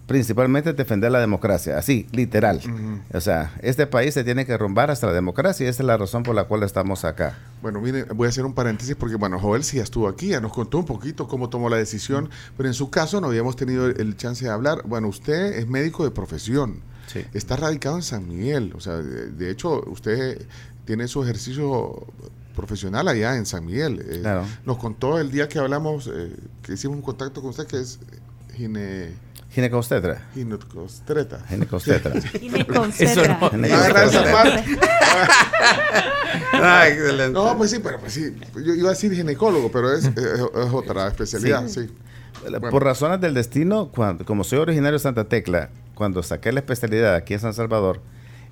principalmente 0.08 0.74
defender 0.74 1.12
la 1.12 1.20
democracia, 1.20 1.78
así, 1.78 2.08
literal. 2.12 2.62
O 3.14 3.20
sea, 3.20 3.54
este 3.62 3.86
país 3.88 4.14
se 4.14 4.24
tiene 4.24 4.46
que 4.46 4.54
derrumbar 4.54 4.90
hasta 4.90 5.08
la 5.08 5.14
democracia 5.14 5.66
y 5.66 5.70
esa 5.70 5.84
es 5.84 5.88
la 5.88 5.98
razón 5.98 6.24
por 6.24 6.34
la 6.34 6.46
cual 6.46 6.64
estamos 6.64 7.04
acá. 7.04 7.38
Bueno, 7.62 7.82
mire, 7.82 8.04
voy 8.04 8.26
a 8.26 8.30
hacer 8.30 8.46
un 8.46 8.54
paréntesis 8.54 8.96
porque, 8.96 9.18
bueno, 9.18 9.38
Joel 9.38 9.66
sí 9.66 9.80
estuvo 9.80 10.08
aquí, 10.08 10.30
ya 10.30 10.40
nos 10.40 10.54
contó 10.54 10.80
un 10.80 10.86
poquito 10.86 11.28
cómo 11.28 11.50
tomó 11.50 11.70
la 11.70 11.76
decisión, 11.76 12.30
pero 12.56 12.70
en 12.70 12.74
su 12.74 12.90
caso 12.90 13.20
no 13.20 13.28
habíamos 13.28 13.58
tenido 13.58 13.86
el 13.86 14.16
chance 14.16 14.46
de 14.46 14.52
hablar. 14.52 14.82
Bueno, 14.86 15.10
usted 15.10 15.58
es 15.58 15.68
médico 15.68 16.06
de 16.06 16.12
profesión, 16.12 16.82
está 17.34 17.58
radicado 17.58 17.98
en 17.98 18.04
San 18.04 18.28
Miguel, 18.28 18.74
o 18.76 18.80
sea, 18.80 18.96
de, 18.96 19.52
hecho, 19.52 19.84
usted 19.88 20.46
tiene 20.86 21.10
su 21.10 21.22
ejercicio 21.22 22.08
profesional 22.56 23.10
allá 23.10 23.36
en 23.36 23.46
San 23.46 23.66
Miguel. 23.66 24.04
Eh, 24.08 24.24
nos 24.66 24.78
contó 24.78 25.20
el 25.20 25.32
día 25.32 25.50
que 25.50 25.60
hablamos, 25.60 26.10
eh, 26.12 26.34
que 26.64 26.74
hicimos 26.74 26.96
un 26.96 27.04
contacto 27.04 27.42
con 27.42 27.52
usted, 27.52 27.68
que 27.68 27.80
es 27.80 28.00
gine 28.58 29.12
Ginecostetra. 29.58 30.22
Ginecostreta. 30.36 31.40
Ginecostetra. 31.50 32.22
Ginecostetra. 32.40 33.40
ah, 36.54 36.88
excelente. 36.88 37.34
No, 37.34 37.58
pues 37.58 37.72
sí, 37.72 37.80
pero 37.82 38.00
pues 38.00 38.14
sí. 38.14 38.36
Yo 38.56 38.76
iba 38.76 38.90
a 38.90 38.92
decir 38.92 39.14
ginecólogo, 39.14 39.72
pero 39.72 39.94
es, 39.94 40.12
otra 40.72 41.08
especialidad, 41.08 41.68
sí. 41.68 41.90
Por 42.70 42.84
razones 42.84 43.20
del 43.20 43.34
destino, 43.34 43.90
cuando, 43.90 44.26
como 44.26 44.44
soy 44.44 44.60
originario 44.60 45.00
de 45.00 45.04
Santa 45.04 45.24
Tecla, 45.24 45.70
cuando 45.96 46.22
saqué 46.22 46.52
la 46.52 46.60
especialidad 46.60 47.16
aquí 47.16 47.34
en 47.34 47.40
San 47.40 47.56
Salvador, 47.56 48.00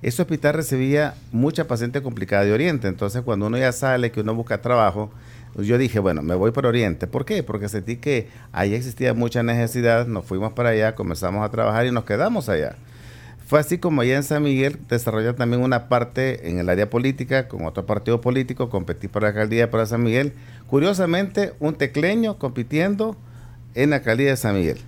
ese 0.02 0.22
hospital 0.22 0.54
recibía 0.54 1.14
mucha 1.30 1.68
paciente 1.68 2.02
complicada 2.02 2.44
de 2.44 2.52
Oriente. 2.52 2.88
Entonces, 2.88 3.22
cuando 3.22 3.46
uno 3.46 3.58
ya 3.58 3.70
sale, 3.70 4.10
que 4.10 4.22
uno 4.22 4.34
busca 4.34 4.60
trabajo, 4.60 5.12
yo 5.64 5.78
dije, 5.78 5.98
bueno, 5.98 6.22
me 6.22 6.34
voy 6.34 6.50
por 6.50 6.66
Oriente. 6.66 7.06
¿Por 7.06 7.24
qué? 7.24 7.42
Porque 7.42 7.68
sentí 7.68 7.96
que 7.96 8.28
ahí 8.52 8.74
existía 8.74 9.14
mucha 9.14 9.42
necesidad, 9.42 10.06
nos 10.06 10.24
fuimos 10.24 10.52
para 10.52 10.70
allá, 10.70 10.94
comenzamos 10.94 11.44
a 11.44 11.50
trabajar 11.50 11.86
y 11.86 11.92
nos 11.92 12.04
quedamos 12.04 12.48
allá. 12.48 12.76
Fue 13.46 13.60
así 13.60 13.78
como 13.78 14.00
allá 14.00 14.16
en 14.16 14.24
San 14.24 14.42
Miguel 14.42 14.78
desarrollé 14.88 15.32
también 15.32 15.62
una 15.62 15.88
parte 15.88 16.50
en 16.50 16.58
el 16.58 16.68
área 16.68 16.90
política, 16.90 17.46
con 17.46 17.64
otro 17.64 17.86
partido 17.86 18.20
político, 18.20 18.68
competí 18.68 19.06
por 19.06 19.22
la 19.22 19.28
alcaldía 19.28 19.70
para 19.70 19.86
San 19.86 20.02
Miguel. 20.02 20.32
Curiosamente, 20.66 21.54
un 21.60 21.74
tecleño 21.76 22.38
compitiendo 22.38 23.16
en 23.74 23.90
la 23.90 23.96
alcaldía 23.96 24.30
de 24.30 24.36
San 24.36 24.56
Miguel. 24.56 24.78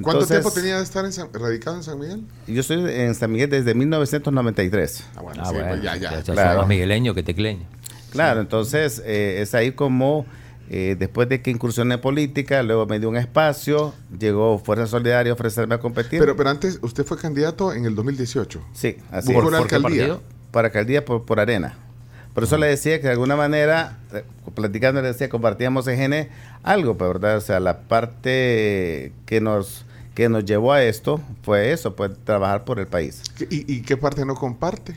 ¿Cuánto 0.00 0.26
tiempo 0.26 0.50
tenía 0.50 0.78
de 0.78 0.82
estar 0.82 1.04
radicado 1.32 1.76
en 1.76 1.82
San 1.82 2.00
Miguel? 2.00 2.24
Yo 2.48 2.60
estoy 2.60 2.90
en 2.90 3.14
San 3.14 3.30
Miguel 3.30 3.50
desde 3.50 3.74
1993. 3.74 5.04
Ah, 5.14 5.20
bueno, 5.22 5.42
ah, 5.44 5.50
sí, 5.50 5.56
pues 5.68 5.82
ya, 5.82 5.96
ya. 5.96 6.10
ya, 6.10 6.20
ya 6.22 6.32
claro. 6.32 6.60
más 6.60 6.68
migueleño 6.68 7.14
que 7.14 7.22
tecleño. 7.22 7.66
Claro, 8.12 8.40
entonces 8.40 9.02
eh, 9.04 9.40
es 9.40 9.54
ahí 9.54 9.72
como 9.72 10.26
eh, 10.68 10.96
después 10.98 11.28
de 11.28 11.42
que 11.42 11.50
incursioné 11.50 11.94
en 11.94 12.00
política, 12.00 12.62
luego 12.62 12.86
me 12.86 12.98
dio 12.98 13.08
un 13.08 13.16
espacio, 13.16 13.94
llegó 14.18 14.58
Fuerza 14.58 14.86
Solidaria 14.86 15.32
a 15.32 15.34
ofrecerme 15.34 15.74
a 15.74 15.78
competir. 15.78 16.20
Pero, 16.20 16.36
pero 16.36 16.50
antes, 16.50 16.78
usted 16.82 17.04
fue 17.04 17.18
candidato 17.18 17.72
en 17.72 17.84
el 17.86 17.94
2018. 17.94 18.62
Sí, 18.72 18.96
así 19.10 19.32
¿Por, 19.32 19.50
la 19.50 19.58
alcaldía? 19.58 20.18
Para 20.50 20.68
alcaldía 20.68 21.04
por, 21.04 21.24
por 21.24 21.40
arena. 21.40 21.74
Por 22.34 22.44
eso 22.44 22.56
le 22.56 22.66
decía 22.66 22.98
que 23.00 23.06
de 23.06 23.12
alguna 23.12 23.36
manera, 23.36 23.98
eh, 24.12 24.24
platicando 24.54 25.02
le 25.02 25.08
decía, 25.08 25.28
compartíamos 25.28 25.86
en 25.88 25.98
GN 25.98 26.28
algo, 26.62 26.96
pues, 26.96 27.08
¿verdad? 27.12 27.36
O 27.36 27.40
sea, 27.40 27.60
la 27.60 27.80
parte 27.80 29.12
que 29.26 29.40
nos 29.40 29.84
que 30.14 30.28
nos 30.28 30.44
llevó 30.44 30.74
a 30.74 30.82
esto 30.82 31.22
fue 31.42 31.72
eso, 31.72 31.96
pues 31.96 32.10
trabajar 32.24 32.64
por 32.64 32.78
el 32.78 32.86
país. 32.86 33.22
¿Y, 33.48 33.72
y 33.72 33.80
qué 33.80 33.96
parte 33.96 34.26
no 34.26 34.34
comparte? 34.34 34.94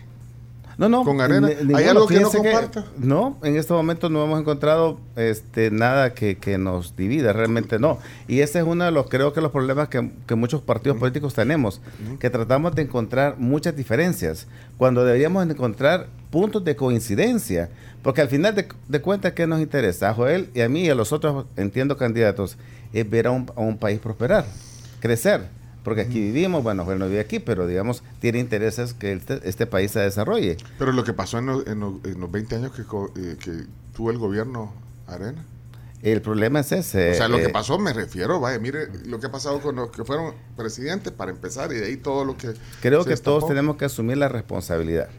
No, 0.77 0.89
no. 0.89 1.03
Con 1.03 1.21
arena. 1.21 1.49
¿Hay 1.73 1.85
algo 1.85 2.07
que 2.07 2.19
no 2.19 2.29
comparta? 2.29 2.85
no, 2.97 3.37
en 3.43 3.55
este 3.55 3.73
momento 3.73 4.09
no 4.09 4.23
hemos 4.23 4.39
encontrado 4.39 4.99
este, 5.15 5.71
nada 5.71 6.13
que, 6.13 6.57
nos 6.57 6.95
divida, 6.95 7.33
realmente 7.33 7.79
no. 7.79 7.99
Y 8.27 8.39
ese 8.39 8.59
es 8.59 8.65
uno 8.65 8.85
de 8.85 8.91
los, 8.91 9.07
creo 9.07 9.33
que 9.33 9.41
los 9.41 9.51
problemas 9.51 9.89
que, 9.89 10.01
muchos 10.35 10.61
partidos 10.61 10.97
políticos 10.97 11.33
tenemos, 11.33 11.81
que 12.19 12.29
tratamos 12.29 12.75
de 12.75 12.83
encontrar 12.83 13.35
muchas 13.37 13.75
diferencias, 13.75 14.47
cuando 14.77 15.05
deberíamos 15.05 15.47
encontrar 15.49 16.07
puntos 16.29 16.63
de 16.63 16.75
coincidencia. 16.75 17.69
Porque 18.01 18.21
al 18.21 18.27
final 18.27 18.53
de, 18.87 19.01
cuentas, 19.01 19.33
¿qué 19.33 19.47
nos 19.47 19.61
interesa? 19.61 20.09
A 20.09 20.13
Joel 20.13 20.49
y 20.53 20.61
a 20.61 20.69
mí 20.69 20.83
y 20.83 20.89
a 20.89 20.95
los 20.95 21.11
otros, 21.11 21.45
entiendo, 21.55 21.97
candidatos, 21.97 22.57
es 22.93 23.09
ver 23.09 23.27
a 23.27 23.31
un, 23.31 23.51
a 23.55 23.61
un 23.61 23.77
país 23.77 23.99
prosperar, 23.99 24.45
crecer 24.99 25.64
porque 25.85 26.01
aquí 26.01 26.19
vivimos, 26.19 26.63
bueno, 26.63 26.83
no 26.83 27.07
vive 27.07 27.19
aquí, 27.19 27.37
pero 27.37 27.67
digamos, 27.67 28.01
tiene 28.19 28.39
intereses 28.39 28.95
que 28.95 29.13
este, 29.13 29.39
este 29.47 29.67
país 29.67 29.91
se 29.91 29.99
desarrolle. 29.99 30.57
Pero 30.79 30.91
lo 30.91 31.03
que 31.03 31.13
pasó 31.13 31.37
en, 31.37 31.45
los 31.45 32.31
20 32.31 32.55
años 32.55 32.71
que, 32.71 32.81
eh, 32.81 33.37
que, 33.39 33.65
tuvo 33.93 34.09
el 34.09 34.17
gobierno 34.17 34.73
Arena. 35.05 35.45
El 36.01 36.23
problema 36.23 36.61
es 36.61 36.71
ese. 36.71 37.11
O 37.11 37.13
sea, 37.13 37.27
lo 37.27 37.37
que 37.37 37.45
eh, 37.45 37.49
pasó, 37.49 37.77
me 37.77 37.93
refiero, 37.93 38.39
vaya, 38.39 38.57
mire 38.57 38.87
lo 39.05 39.19
que 39.19 39.27
ha 39.27 39.31
pasado 39.31 39.61
con 39.61 39.75
los 39.75 39.91
que 39.91 40.03
fueron 40.03 40.33
presidentes 40.57 41.13
para 41.13 41.29
empezar 41.29 41.71
y 41.71 41.75
de 41.75 41.85
ahí 41.85 41.97
todo 41.97 42.25
lo 42.25 42.35
que... 42.35 42.55
Creo 42.81 43.05
que 43.05 43.15
todos 43.15 43.47
tenemos 43.47 43.77
que 43.77 43.85
asumir 43.85 44.17
la 44.17 44.27
responsabilidad. 44.27 45.09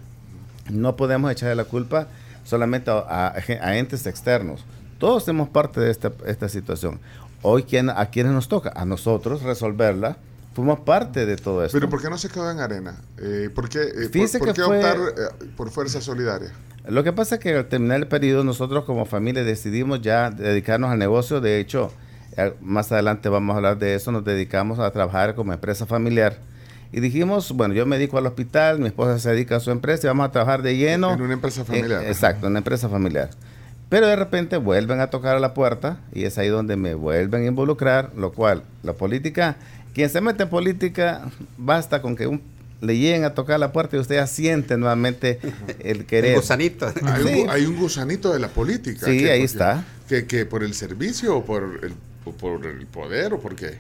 No 0.68 0.96
podemos 0.96 1.30
echarle 1.30 1.54
la 1.54 1.64
culpa 1.64 2.08
solamente 2.42 2.90
a, 2.90 3.35
a, 3.37 3.76
entes 3.78 4.04
externos. 4.08 4.64
Todos 4.99 5.25
somos 5.25 5.49
parte 5.49 5.78
de 5.80 5.92
esta, 5.92 6.11
esta 6.26 6.49
situación. 6.49 6.99
Hoy, 7.42 7.62
¿quién, 7.62 7.88
¿a 7.88 8.04
quiénes 8.06 8.32
nos 8.32 8.49
toca? 8.49 8.73
A 8.75 8.85
nosotros 8.85 9.42
resolverla 9.42 10.16
fuimos 10.56 10.80
parte 10.80 11.26
de 11.26 11.36
todo 11.36 11.62
esto. 11.62 11.76
Pero 11.76 11.90
¿por 11.90 12.00
qué 12.00 12.08
no 12.08 12.16
se 12.16 12.30
quedó 12.30 12.50
en 12.50 12.60
arena? 12.60 12.96
Eh, 13.18 13.50
¿Por 13.54 13.68
qué, 13.68 13.82
eh, 13.82 14.38
por, 14.38 14.54
qué 14.54 14.62
optar 14.62 14.96
eh, 14.96 15.46
por 15.54 15.70
Fuerza 15.70 16.00
Solidaria? 16.00 16.50
Lo 16.88 17.04
que 17.04 17.12
pasa 17.12 17.34
es 17.34 17.42
que 17.42 17.54
al 17.54 17.66
terminar 17.68 17.98
el 17.98 18.08
periodo 18.08 18.42
nosotros 18.42 18.84
como 18.84 19.04
familia 19.04 19.44
decidimos 19.44 20.00
ya 20.00 20.30
dedicarnos 20.30 20.90
al 20.90 20.98
negocio. 20.98 21.42
De 21.42 21.60
hecho, 21.60 21.92
más 22.62 22.90
adelante 22.90 23.28
vamos 23.28 23.52
a 23.52 23.56
hablar 23.58 23.78
de 23.78 23.94
eso. 23.94 24.10
Nos 24.12 24.25
dedicamos 24.25 24.78
a 24.78 24.90
trabajar 24.92 25.34
como 25.34 25.52
empresa 25.52 25.84
familiar. 25.84 26.38
Y 26.90 27.00
dijimos, 27.00 27.52
bueno, 27.52 27.75
yo 27.75 27.84
me 27.84 27.98
dedico 27.98 28.16
al 28.16 28.25
hospital, 28.25 28.78
mi 28.78 28.86
esposa 28.86 29.18
se 29.18 29.30
dedica 29.30 29.56
a 29.56 29.60
su 29.60 29.70
empresa 29.70 30.06
y 30.06 30.08
vamos 30.08 30.26
a 30.26 30.30
trabajar 30.32 30.62
de 30.62 30.75
lleno. 30.76 31.12
En 31.12 31.20
una 31.20 31.34
empresa 31.34 31.66
familiar. 31.66 32.02
exacto, 32.06 32.46
en 32.46 32.52
una 32.52 32.60
empresa 32.60 32.88
familiar. 32.88 33.28
Pero 33.90 34.06
de 34.06 34.16
repente 34.16 34.56
vuelven 34.56 35.00
a 35.00 35.10
tocar 35.10 35.36
a 35.36 35.40
la 35.40 35.52
puerta 35.52 35.98
y 36.14 36.25
es 36.25 36.38
ahí 36.38 36.48
donde 36.48 36.76
me 36.76 36.94
vuelven 36.94 37.42
a 37.42 37.46
involucrar, 37.46 38.12
lo 38.16 38.32
cual 38.32 38.62
la 38.82 38.94
política 38.94 39.56
quien 39.96 40.10
se 40.10 40.20
mete 40.20 40.42
en 40.42 40.50
política, 40.50 41.30
basta 41.56 42.02
con 42.02 42.16
que 42.16 42.26
un, 42.26 42.42
le 42.82 42.98
lleguen 42.98 43.24
a 43.24 43.32
tocar 43.32 43.58
la 43.58 43.72
puerta 43.72 43.96
y 43.96 43.98
usted 43.98 44.16
ya 44.16 44.26
siente 44.26 44.76
nuevamente 44.76 45.40
el 45.78 46.04
querer. 46.04 46.32
El 46.32 46.36
gusanito. 46.36 46.92
Hay, 47.48 47.64
un, 47.64 47.76
gusanito 47.76 48.30
de 48.30 48.38
la 48.38 48.48
política. 48.48 49.06
Sí, 49.06 49.26
ahí 49.26 49.40
está. 49.40 49.86
Que, 50.06 50.26
que, 50.26 50.44
por 50.44 50.62
el 50.62 50.74
servicio 50.74 51.38
o 51.38 51.46
por 51.46 51.80
el, 51.82 51.94
por 52.34 52.66
el 52.66 52.86
poder 52.86 53.32
o 53.32 53.40
por 53.40 53.56
qué. 53.56 53.78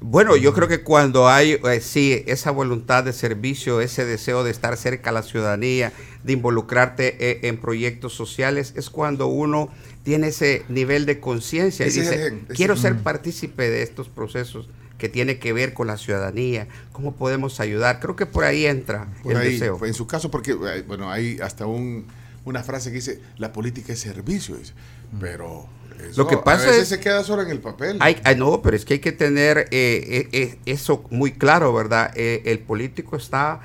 Bueno, 0.00 0.36
yo 0.36 0.54
creo 0.54 0.68
que 0.68 0.84
cuando 0.84 1.28
hay, 1.28 1.58
eh, 1.68 1.80
sí, 1.80 2.22
esa 2.28 2.52
voluntad 2.52 3.02
de 3.02 3.12
servicio, 3.12 3.80
ese 3.80 4.04
deseo 4.04 4.44
de 4.44 4.52
estar 4.52 4.76
cerca 4.76 5.10
a 5.10 5.12
la 5.12 5.24
ciudadanía, 5.24 5.92
de 6.22 6.34
involucrarte 6.34 7.16
eh, 7.18 7.40
en 7.48 7.58
proyectos 7.60 8.12
sociales, 8.12 8.72
es 8.76 8.88
cuando 8.88 9.26
uno 9.26 9.68
tiene 10.04 10.28
ese 10.28 10.62
nivel 10.68 11.06
de 11.06 11.18
conciencia 11.18 11.88
y 11.88 11.90
dice, 11.90 12.38
quiero 12.54 12.76
ser 12.76 12.98
partícipe 12.98 13.68
de 13.68 13.82
estos 13.82 14.08
procesos 14.08 14.68
que 14.98 15.08
tiene 15.08 15.38
que 15.38 15.52
ver 15.52 15.72
con 15.72 15.86
la 15.86 15.96
ciudadanía, 15.96 16.66
cómo 16.92 17.14
podemos 17.14 17.60
ayudar. 17.60 18.00
Creo 18.00 18.16
que 18.16 18.26
por 18.26 18.44
ahí 18.44 18.66
entra 18.66 19.08
el 19.24 19.38
deseo. 19.38 19.78
En 19.86 19.94
su 19.94 20.06
caso, 20.06 20.30
porque, 20.30 20.52
eh, 20.52 20.84
bueno, 20.86 21.10
hay 21.10 21.38
hasta 21.40 21.66
un, 21.66 22.06
una 22.44 22.62
frase 22.62 22.90
que 22.90 22.96
dice, 22.96 23.20
la 23.38 23.52
política 23.52 23.92
es 23.92 24.00
servicio, 24.00 24.56
mm. 24.56 25.18
pero... 25.20 25.66
Eso, 25.98 26.22
lo 26.22 26.28
que 26.28 26.36
pasa 26.36 26.62
a 26.62 26.66
veces 26.66 26.82
es, 26.82 26.88
se 26.90 27.00
queda 27.00 27.24
solo 27.24 27.42
en 27.42 27.50
el 27.50 27.58
papel. 27.58 27.96
Hay, 27.98 28.20
no, 28.36 28.62
pero 28.62 28.76
es 28.76 28.84
que 28.84 28.94
hay 28.94 29.00
que 29.00 29.10
tener 29.10 29.66
eh, 29.72 30.28
eh, 30.30 30.56
eso 30.64 31.04
muy 31.10 31.32
claro, 31.32 31.74
¿verdad? 31.74 32.12
el 32.14 32.60
político 32.60 33.16
está 33.16 33.62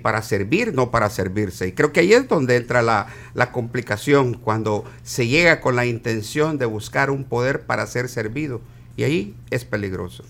para 0.00 0.22
servir, 0.22 0.72
no 0.72 0.90
para 0.90 1.10
servirse. 1.10 1.68
Y 1.68 1.72
creo 1.72 1.92
que 1.92 2.00
ahí 2.00 2.14
es 2.14 2.26
donde 2.26 2.56
entra 2.56 2.80
la, 2.80 3.08
la 3.34 3.52
complicación, 3.52 4.32
cuando 4.32 4.86
se 5.02 5.26
llega 5.26 5.60
con 5.60 5.76
la 5.76 5.84
intención 5.84 6.56
de 6.56 6.64
buscar 6.64 7.10
un 7.10 7.24
poder 7.24 7.66
para 7.66 7.86
ser 7.86 8.08
servido. 8.08 8.62
Y 8.96 9.02
ahí 9.02 9.34
es 9.50 9.66
peligroso. 9.66 10.24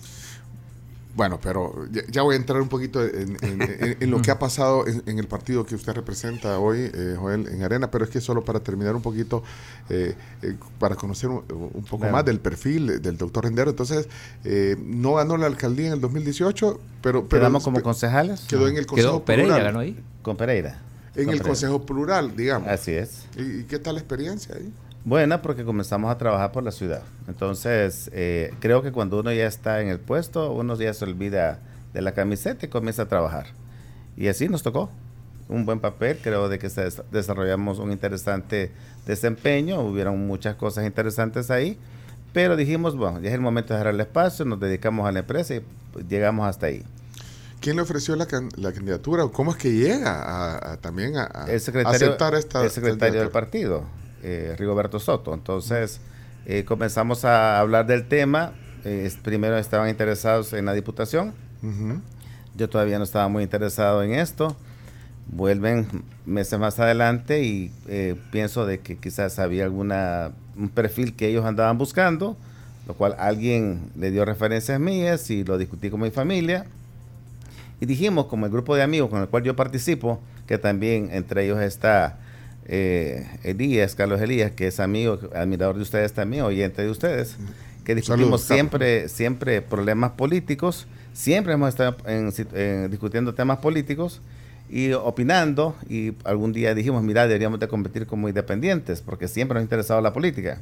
Bueno, 1.15 1.39
pero 1.41 1.87
ya, 2.11 2.23
voy 2.23 2.35
a 2.35 2.37
entrar 2.37 2.61
un 2.61 2.67
poquito 2.67 3.01
en, 3.01 4.11
lo 4.11 4.21
que 4.21 4.31
ha 4.31 4.37
pasado 4.37 4.85
en, 4.85 5.17
el 5.17 5.27
partido 5.27 5.65
que 5.65 5.73
usted 5.73 5.93
representa 5.93 6.59
hoy, 6.59 6.91
eh, 6.93 7.15
Joel, 7.17 7.47
en 7.47 7.63
Arena, 7.63 7.89
pero 7.89 8.03
es 8.03 8.11
que 8.11 8.19
solo 8.19 8.43
para 8.43 8.59
terminar 8.59 8.97
un 8.97 9.01
poquito, 9.01 9.41
eh, 9.89 10.13
eh, 10.41 10.55
para 10.77 10.95
conocer 10.95 11.29
un, 11.29 11.85
poco 11.89 12.05
más 12.07 12.25
del 12.25 12.41
perfil 12.41 13.01
del 13.01 13.17
doctor 13.17 13.45
Rendero. 13.45 13.69
Entonces, 13.69 14.09
no 14.77 15.13
ganó 15.13 15.37
la 15.37 15.45
alcaldía 15.45 15.87
en 15.87 15.93
el 15.93 16.01
2018, 16.01 16.81
pero... 17.01 17.25
pero 17.29 17.41
¿Quedamos 17.41 17.63
como 17.63 17.81
concejales? 17.81 18.41
Quedó 18.41 18.67
en 18.67 18.75
el 18.75 18.85
Consejo 18.85 19.23
Pereira 19.23 19.57
ganó 19.59 19.79
ahí. 19.79 19.97
Con 20.21 20.35
Pereira. 20.35 20.81
En 21.15 21.29
el 21.29 21.41
Consejo 21.41 21.85
Plural, 21.85 22.35
digamos. 22.35 22.67
Así 22.67 22.91
es. 22.91 23.25
¿Y, 23.37 23.63
qué 23.63 23.79
tal 23.79 23.95
la 23.95 24.01
experiencia 24.01 24.55
ahí? 24.55 24.73
Buena 25.05 25.43
porque 25.43 25.63
comenzamos 25.63 26.11
a 26.11 26.17
trabajar 26.17 26.51
por 26.51 26.63
la 26.63 26.71
ciudad. 26.71 27.03
Entonces, 27.27 28.09
eh, 28.11 28.51
creo 28.59 28.81
que 28.81 28.91
cuando 28.91 29.19
uno 29.19 29.31
ya 29.31 29.45
está 29.45 29.79
en 29.81 29.89
el 29.89 29.99
puesto, 29.99 30.51
uno 30.51 30.75
ya 30.77 30.91
se 30.95 31.05
olvida 31.05 31.59
de 31.93 32.01
la 32.01 32.13
camiseta 32.13 32.65
y 32.65 32.69
comienza 32.69 33.03
a 33.03 33.07
trabajar. 33.07 33.45
Y 34.17 34.29
así 34.29 34.49
nos 34.49 34.63
tocó. 34.63 34.89
Un 35.47 35.63
buen 35.63 35.79
papel, 35.79 36.17
creo 36.23 36.49
de 36.49 36.57
que 36.57 36.71
desarrollamos 37.11 37.77
un 37.77 37.91
interesante 37.91 38.71
desempeño, 39.05 39.79
hubieron 39.81 40.25
muchas 40.25 40.55
cosas 40.55 40.87
interesantes 40.87 41.51
ahí, 41.51 41.77
pero 42.33 42.55
dijimos, 42.55 42.95
bueno, 42.95 43.19
ya 43.19 43.29
es 43.29 43.35
el 43.35 43.41
momento 43.41 43.75
de 43.75 43.77
dejar 43.81 43.93
el 43.93 44.01
espacio, 44.01 44.43
nos 44.43 44.59
dedicamos 44.59 45.07
a 45.07 45.11
la 45.11 45.19
empresa 45.19 45.53
y 45.53 45.61
pues, 45.93 46.07
llegamos 46.07 46.47
hasta 46.47 46.65
ahí. 46.65 46.83
¿Quién 47.59 47.75
le 47.75 47.83
ofreció 47.83 48.15
la, 48.15 48.25
candidatura? 48.25 49.27
¿Cómo 49.27 49.51
es 49.51 49.57
que 49.57 49.71
llega 49.71 50.71
a, 50.71 50.77
también 50.77 51.15
a, 51.15 51.25
aceptar 51.25 52.33
esta 52.33 52.63
El 52.63 52.71
secretario 52.71 53.19
del 53.19 53.29
partido 53.29 53.83
eh, 54.25 54.55
Rigoberto 54.57 54.99
Soto. 54.99 55.33
Entonces 55.33 56.01
eh, 56.45 56.63
comenzamos 56.63 57.25
a 57.25 57.59
hablar 57.59 57.85
del 57.85 58.07
tema. 58.07 58.53
Eh, 58.83 59.11
primero 59.23 59.57
estaban 59.57 59.89
interesados 59.89 60.53
en 60.53 60.65
la 60.65 60.73
diputación. 60.73 61.33
Yo 62.55 62.69
todavía 62.69 62.99
no 62.99 63.03
estaba 63.03 63.27
muy 63.27 63.41
interesado 63.43 64.03
en 64.03 64.13
esto. 64.13 64.55
Vuelven 65.27 65.87
meses 66.25 66.59
más 66.59 66.79
adelante 66.79 67.43
y 67.43 67.71
eh, 67.87 68.15
pienso 68.31 68.67
de 68.67 68.79
que 68.79 68.97
quizás 68.97 69.39
había 69.39 69.63
alguna 69.63 70.31
un 70.55 70.69
perfil 70.69 71.15
que 71.15 71.27
ellos 71.27 71.43
andaban 71.45 71.79
buscando, 71.79 72.37
lo 72.87 72.93
cual 72.93 73.15
alguien 73.17 73.89
le 73.97 74.11
dio 74.11 74.23
referencias 74.23 74.79
mías 74.79 75.29
y 75.31 75.43
lo 75.43 75.57
discutí 75.57 75.89
con 75.89 76.01
mi 76.01 76.11
familia. 76.11 76.67
Y 77.81 77.87
dijimos, 77.87 78.27
como 78.27 78.45
el 78.45 78.51
grupo 78.51 78.75
de 78.75 78.83
amigos 78.83 79.09
con 79.09 79.21
el 79.21 79.27
cual 79.27 79.43
yo 79.43 79.55
participo, 79.55 80.19
que 80.45 80.59
también 80.59 81.09
entre 81.11 81.45
ellos 81.45 81.59
está 81.59 82.19
eh, 82.65 83.27
Elías, 83.43 83.95
Carlos 83.95 84.21
Elías, 84.21 84.51
que 84.51 84.67
es 84.67 84.79
amigo, 84.79 85.19
admirador 85.33 85.75
de 85.75 85.83
ustedes 85.83 86.13
también, 86.13 86.43
oyente 86.43 86.81
de 86.81 86.89
ustedes, 86.89 87.37
que 87.83 87.95
discutimos 87.95 88.41
siempre, 88.41 89.09
siempre 89.09 89.61
problemas 89.61 90.11
políticos, 90.11 90.87
siempre 91.13 91.53
hemos 91.53 91.69
estado 91.69 91.95
discutiendo 92.89 93.33
temas 93.33 93.59
políticos 93.59 94.21
y 94.69 94.93
opinando 94.93 95.75
y 95.87 96.13
algún 96.23 96.51
día 96.51 96.73
dijimos, 96.73 97.03
mira, 97.03 97.27
deberíamos 97.27 97.59
de 97.59 97.67
competir 97.67 98.07
como 98.07 98.27
independientes 98.27 99.01
porque 99.01 99.27
siempre 99.27 99.55
nos 99.55 99.61
ha 99.61 99.63
interesado 99.63 100.01
la 100.01 100.11
política. 100.11 100.57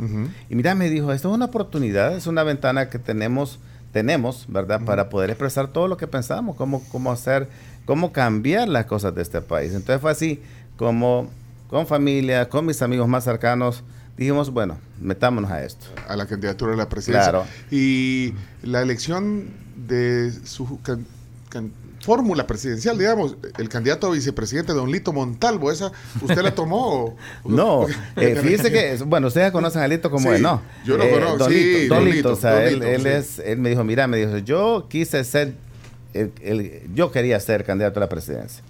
Y 0.50 0.56
mira, 0.56 0.76
me 0.76 0.90
dijo, 0.90 1.12
esto 1.14 1.30
es 1.30 1.36
una 1.36 1.46
oportunidad, 1.46 2.16
es 2.16 2.28
una 2.28 2.44
ventana 2.44 2.90
que 2.90 3.00
tenemos, 3.00 3.60
tenemos, 3.94 4.46
¿verdad? 4.50 4.82
Para 4.84 5.10
poder 5.10 5.30
expresar 5.30 5.70
todo 5.70 5.88
lo 5.88 5.96
que 5.96 6.08
pensamos, 6.08 6.58
cómo, 6.58 6.84
cómo 6.92 7.12
hacer, 7.12 7.48
cómo 7.86 8.12
cambiar 8.12 8.68
las 8.68 8.86
cosas 8.86 9.16
de 9.16 9.22
este 9.22 9.42
país. 9.42 9.74
Entonces 9.74 10.02
fue 10.02 10.12
así 10.12 10.42
como 10.76 11.30
con 11.74 11.88
familia, 11.88 12.48
con 12.50 12.68
mis 12.68 12.82
amigos 12.84 13.08
más 13.08 13.24
cercanos, 13.24 13.84
dijimos, 14.16 14.52
bueno, 14.52 14.78
metámonos 15.02 15.50
a 15.50 15.64
esto. 15.64 15.88
A 16.08 16.16
la 16.16 16.28
candidatura 16.28 16.72
de 16.74 16.78
la 16.78 16.88
presidencia. 16.88 17.32
Claro. 17.32 17.46
Y 17.72 18.36
la 18.62 18.84
elección 18.84 19.46
de 19.76 20.32
su 20.46 20.80
fórmula 22.02 22.46
presidencial, 22.46 22.96
digamos, 22.98 23.38
el 23.58 23.70
candidato 23.70 24.06
a 24.06 24.12
vicepresidente, 24.12 24.72
don 24.72 24.92
Lito 24.92 25.14
Montalvo, 25.14 25.72
¿esa 25.72 25.92
usted 26.22 26.44
la 26.44 26.54
tomó? 26.54 27.18
no, 27.46 27.88
eh, 28.18 28.36
fíjese 28.40 28.72
que, 28.72 28.98
bueno, 29.06 29.28
ustedes 29.30 29.52
conocen 29.52 29.82
a 29.82 29.88
Lito 29.88 30.12
como 30.12 30.30
Sí, 30.30 30.36
es, 30.36 30.42
¿no? 30.42 30.62
yo 30.86 30.96
lo 30.96 31.04
Eh, 31.06 31.10
conozco, 31.12 31.38
Don 31.40 31.50
sí, 31.52 31.56
Lito, 31.56 31.80
don 31.80 31.88
Don 31.90 32.06
Lito, 32.06 32.16
Lito, 32.18 32.34
o 32.34 32.36
sea, 32.36 32.52
don 32.54 32.62
él, 32.64 32.74
Lito, 32.76 32.86
él 32.88 33.02
sí. 33.02 33.08
es, 33.08 33.40
él 33.40 33.58
me 33.58 33.70
dijo, 33.70 33.84
mira, 33.84 34.06
me 34.08 34.18
dijo, 34.18 34.38
yo 34.38 34.86
quise 34.90 35.24
ser, 35.24 35.56
el- 36.14 36.32
el- 36.44 36.82
yo 36.94 37.12
quería 37.12 37.40
ser 37.40 37.64
candidato 37.66 38.00
a 38.00 38.02
la 38.02 38.10
presidencia. 38.10 38.64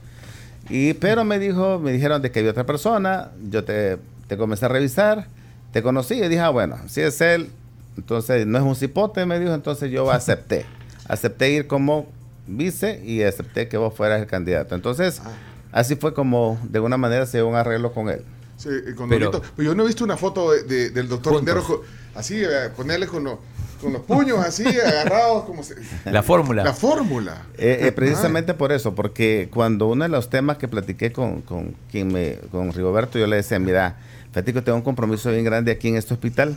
Y, 0.70 0.94
pero 0.94 1.24
me 1.26 1.40
dijo, 1.40 1.80
me 1.80 1.92
dijeron 1.92 2.22
de 2.22 2.32
que 2.32 2.40
había 2.40 2.52
otra 2.52 2.66
persona, 2.66 3.32
yo 3.50 3.64
te, 3.64 3.98
te 4.28 4.38
comencé 4.38 4.66
a 4.66 4.70
revisar, 4.70 5.28
te 5.72 5.82
conocí 5.84 6.16
y 6.16 6.28
dije, 6.28 6.40
ah, 6.40 6.50
bueno, 6.50 6.78
si 6.88 7.02
es 7.02 7.20
él, 7.22 7.50
entonces 7.98 8.48
no 8.48 8.58
es 8.58 8.64
un 8.64 8.76
cipote, 8.76 9.26
me 9.26 9.40
dijo, 9.40 9.54
entonces 9.54 9.92
yo 9.92 10.10
acepté. 10.12 10.66
acepté 11.08 11.52
ir 11.52 11.68
como 11.68 12.08
vice 12.48 13.02
y 13.06 13.22
acepté 13.24 13.68
que 13.68 13.78
vos 13.78 13.94
fueras 13.94 14.22
el 14.22 14.28
candidato. 14.28 14.76
Entonces, 14.76 15.22
Ah. 15.24 15.32
así 15.72 15.96
fue 15.96 16.14
como 16.14 16.58
de 16.64 16.78
alguna 16.78 16.98
manera 16.98 17.26
se 17.26 17.38
dio 17.40 17.48
un 17.48 17.56
arreglo 17.56 17.94
con 17.94 18.10
él. 18.10 18.22
Sí, 18.58 18.70
con 18.96 19.10
Pero-. 19.10 19.32
Pero 19.32 19.70
yo 19.70 19.76
no 19.76 19.84
he 19.84 19.88
visto 19.88 20.04
una 20.04 20.16
foto 20.18 20.52
de- 20.52 20.64
de- 20.64 20.90
del 20.92 21.10
doctor 21.10 21.44
co- 21.64 21.82
así, 22.16 22.42
eh, 22.42 22.70
ponerle 22.76 23.08
con, 23.08 23.24
los- 23.26 23.40
con 23.84 23.94
los 23.94 24.02
puños 24.04 24.40
así, 24.40 24.66
agarrados, 24.66 25.44
como 25.46 25.62
se- 25.64 25.76
La 26.06 26.24
fórmula. 26.24 26.64
La 26.64 26.74
fórmula. 26.74 27.44
Eh, 27.58 27.80
eh, 27.82 27.92
precisamente 27.92 28.54
por 28.54 28.72
eso, 28.72 28.96
porque 28.96 29.50
cuando 29.54 29.88
uno 29.88 30.04
de 30.04 30.10
los 30.10 30.30
temas 30.30 30.58
que 30.58 30.68
platiqué 30.68 31.12
con, 31.12 31.42
con 31.42 31.76
quien 31.92 32.12
me, 32.12 32.38
con 32.52 32.72
Rigoberto, 32.74 33.20
yo 33.20 33.28
le 33.28 33.36
decía, 33.36 33.60
mira, 33.60 33.98
fíjate 34.32 34.54
que 34.54 34.62
tengo 34.62 34.78
un 34.78 34.84
compromiso 34.84 35.30
bien 35.32 35.44
grande 35.44 35.72
aquí 35.72 35.90
en 35.90 35.98
este 35.98 36.14
hospital, 36.14 36.56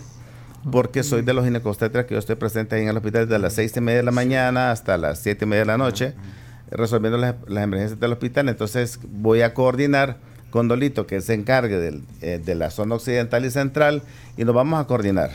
porque 0.72 1.02
soy 1.02 1.22
de 1.22 1.32
los 1.32 1.44
ginecobstetras 1.44 2.06
que 2.06 2.14
yo 2.14 2.18
estoy 2.18 2.36
presente 2.36 2.74
ahí 2.76 2.82
en 2.82 2.88
el 2.88 2.96
hospital 2.96 3.26
desde 3.28 3.38
las 3.38 3.52
seis 3.52 3.76
y 3.76 3.80
media 3.80 3.98
de 3.98 4.02
la 4.04 4.10
mañana 4.12 4.70
hasta 4.72 4.96
las 4.96 5.18
siete 5.20 5.44
y 5.44 5.48
media 5.48 5.60
de 5.62 5.66
la 5.66 5.78
noche, 5.78 6.14
resolviendo 6.70 7.18
las, 7.18 7.34
las 7.46 7.62
emergencias 7.64 8.00
del 8.00 8.12
hospital. 8.12 8.48
Entonces 8.48 8.98
voy 9.04 9.42
a 9.42 9.54
coordinar 9.54 10.16
con 10.50 10.68
Dolito, 10.68 11.06
que 11.06 11.20
se 11.20 11.34
encargue 11.34 11.76
del, 11.78 12.02
eh, 12.22 12.40
de 12.44 12.54
la 12.54 12.70
zona 12.70 12.94
occidental 12.94 13.44
y 13.44 13.50
central, 13.50 14.02
y 14.36 14.44
nos 14.44 14.54
vamos 14.54 14.80
a 14.80 14.86
coordinar. 14.86 15.30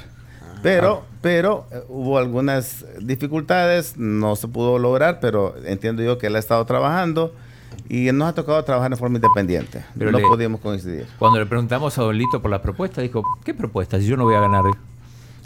Pero, 0.63 1.03
pero 1.21 1.65
eh, 1.71 1.81
hubo 1.89 2.17
algunas 2.17 2.85
dificultades, 2.99 3.97
no 3.97 4.35
se 4.35 4.47
pudo 4.47 4.79
lograr, 4.79 5.19
pero 5.19 5.55
entiendo 5.65 6.03
yo 6.03 6.17
que 6.17 6.27
él 6.27 6.35
ha 6.35 6.39
estado 6.39 6.65
trabajando 6.65 7.33
y 7.89 8.11
nos 8.11 8.29
ha 8.29 8.33
tocado 8.33 8.63
trabajar 8.63 8.91
en 8.91 8.97
forma 8.97 9.17
independiente. 9.17 9.83
Pero 9.97 10.11
no 10.11 10.19
le- 10.19 10.25
pudimos 10.25 10.59
coincidir. 10.61 11.07
Cuando 11.19 11.39
le 11.39 11.45
preguntamos 11.45 11.97
a 11.97 12.01
Don 12.03 12.17
Lito 12.17 12.41
por 12.41 12.51
la 12.51 12.61
propuesta, 12.61 13.01
dijo, 13.01 13.23
¿qué 13.43 13.53
propuesta? 13.53 13.99
Si 13.99 14.05
yo 14.05 14.17
no 14.17 14.23
voy 14.25 14.35
a 14.35 14.41
ganar. 14.41 14.63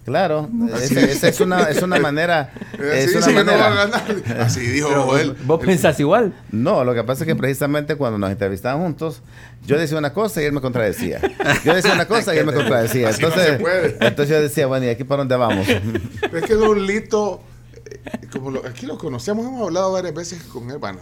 Claro, 0.05 0.47
esa, 0.79 1.01
esa 1.01 1.27
es 1.29 1.39
una 1.41 1.63
es 1.63 1.81
una 1.81 1.97
manera 1.99 2.51
es 2.73 3.07
así 3.07 3.17
una 3.17 3.25
dice 3.27 3.33
que 3.33 3.43
no 3.43 3.51
va 3.57 3.65
a 3.65 3.69
manera. 3.71 3.85
ganar. 4.25 4.41
Así 4.41 4.59
dijo 4.61 4.87
Pero, 4.89 5.17
él. 5.17 5.35
¿Vos 5.45 5.59
pensás 5.65 5.99
igual? 5.99 6.31
No, 6.51 6.83
lo 6.83 6.93
que 6.93 7.03
pasa 7.03 7.23
es 7.23 7.27
que 7.27 7.35
precisamente 7.35 7.95
cuando 7.95 8.19
nos 8.19 8.29
entrevistaban 8.29 8.81
juntos, 8.83 9.21
yo 9.65 9.79
decía 9.79 9.97
una 9.97 10.13
cosa 10.13 10.43
y 10.43 10.45
él 10.45 10.51
me 10.53 10.61
contradecía. 10.61 11.19
Yo 11.63 11.73
decía 11.73 11.91
una 11.93 12.05
cosa 12.07 12.35
y 12.35 12.37
él 12.37 12.45
me 12.45 12.53
contradecía. 12.53 13.09
Así 13.09 13.21
no 13.23 13.29
Entonces, 13.29 13.53
se 13.53 13.59
puede. 13.59 13.97
entonces 13.99 14.29
yo 14.29 14.41
decía, 14.41 14.67
bueno, 14.67 14.85
¿y 14.85 14.89
aquí 14.89 15.03
para 15.03 15.21
dónde 15.23 15.35
vamos? 15.37 15.67
Es 15.67 16.43
que 16.45 16.53
Don 16.53 16.85
Lito, 16.85 17.41
eh, 17.85 18.27
como 18.31 18.51
lo- 18.51 18.65
aquí 18.67 18.85
lo 18.85 18.99
conocemos, 18.99 19.43
hemos 19.47 19.63
hablado 19.63 19.91
varias 19.91 20.13
veces 20.13 20.43
con 20.43 20.69
él, 20.69 20.77
bueno, 20.77 20.99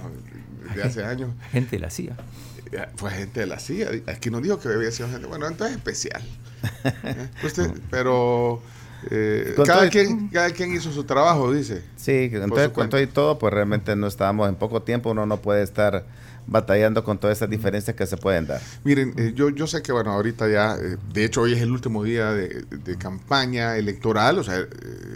de 0.75 0.81
hace 0.81 1.03
años. 1.03 1.29
Gente 1.51 1.77
la 1.77 1.88
hacía. 1.88 2.13
Eh, 2.72 2.86
Fue 2.95 3.12
gente 3.12 3.41
de 3.41 3.48
la 3.48 3.60
CIA. 3.60 3.89
Aquí 4.07 4.29
nos 4.29 4.41
dijo 4.41 4.60
que 4.60 4.69
había 4.69 4.91
sido 4.91 5.10
gente. 5.10 5.27
Bueno, 5.27 5.45
entonces 5.48 5.75
especial. 5.75 6.22
Eh, 7.03 7.27
usted- 7.43 7.69
pero 7.91 8.62
eh, 9.12 9.55
cada, 9.65 9.89
quien, 9.89 10.29
cada 10.29 10.50
quien 10.51 10.74
hizo 10.74 10.91
su 10.91 11.03
trabajo, 11.03 11.51
dice. 11.51 11.81
Sí, 11.95 12.29
entonces 12.31 12.69
con 12.69 12.89
todo 12.89 13.01
y 13.01 13.07
todo, 13.07 13.39
pues 13.39 13.53
realmente 13.53 13.95
no 13.95 14.07
estábamos 14.07 14.50
en 14.50 14.55
poco 14.55 14.81
tiempo, 14.81 15.12
uno 15.12 15.25
no 15.25 15.38
puede 15.38 15.63
estar 15.63 16.05
batallando 16.48 17.03
con 17.03 17.17
todas 17.17 17.38
esas 17.38 17.50
diferencias 17.50 17.95
que 17.95 18.05
se 18.05 18.17
pueden 18.17 18.48
dar. 18.48 18.62
Miren, 18.83 19.13
eh, 19.17 19.33
yo, 19.36 19.50
yo 19.50 19.67
sé 19.67 19.81
que, 19.81 19.91
bueno, 19.91 20.12
ahorita 20.12 20.50
ya, 20.50 20.75
eh, 20.75 20.98
de 21.13 21.25
hecho, 21.25 21.41
hoy 21.41 21.53
es 21.53 21.62
el 21.62 21.72
último 21.72 22.03
día 22.03 22.31
de, 22.31 22.63
de 22.69 22.98
campaña 22.98 23.77
electoral. 23.77 24.39
O 24.39 24.43
sea, 24.43 24.60
eh, 24.60 24.67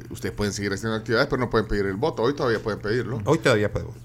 ustedes 0.09 0.33
pueden 0.33 0.53
seguir 0.53 0.71
haciendo 0.73 0.95
actividades, 0.95 1.27
pero 1.27 1.39
no 1.39 1.49
pueden 1.49 1.67
pedir 1.67 1.85
el 1.85 1.95
voto. 1.95 2.23
Hoy 2.23 2.33
todavía 2.33 2.59
pueden 2.59 2.79
pedirlo. 2.79 3.21
Hoy 3.25 3.39
todavía 3.39 3.71
podemos. 3.71 3.95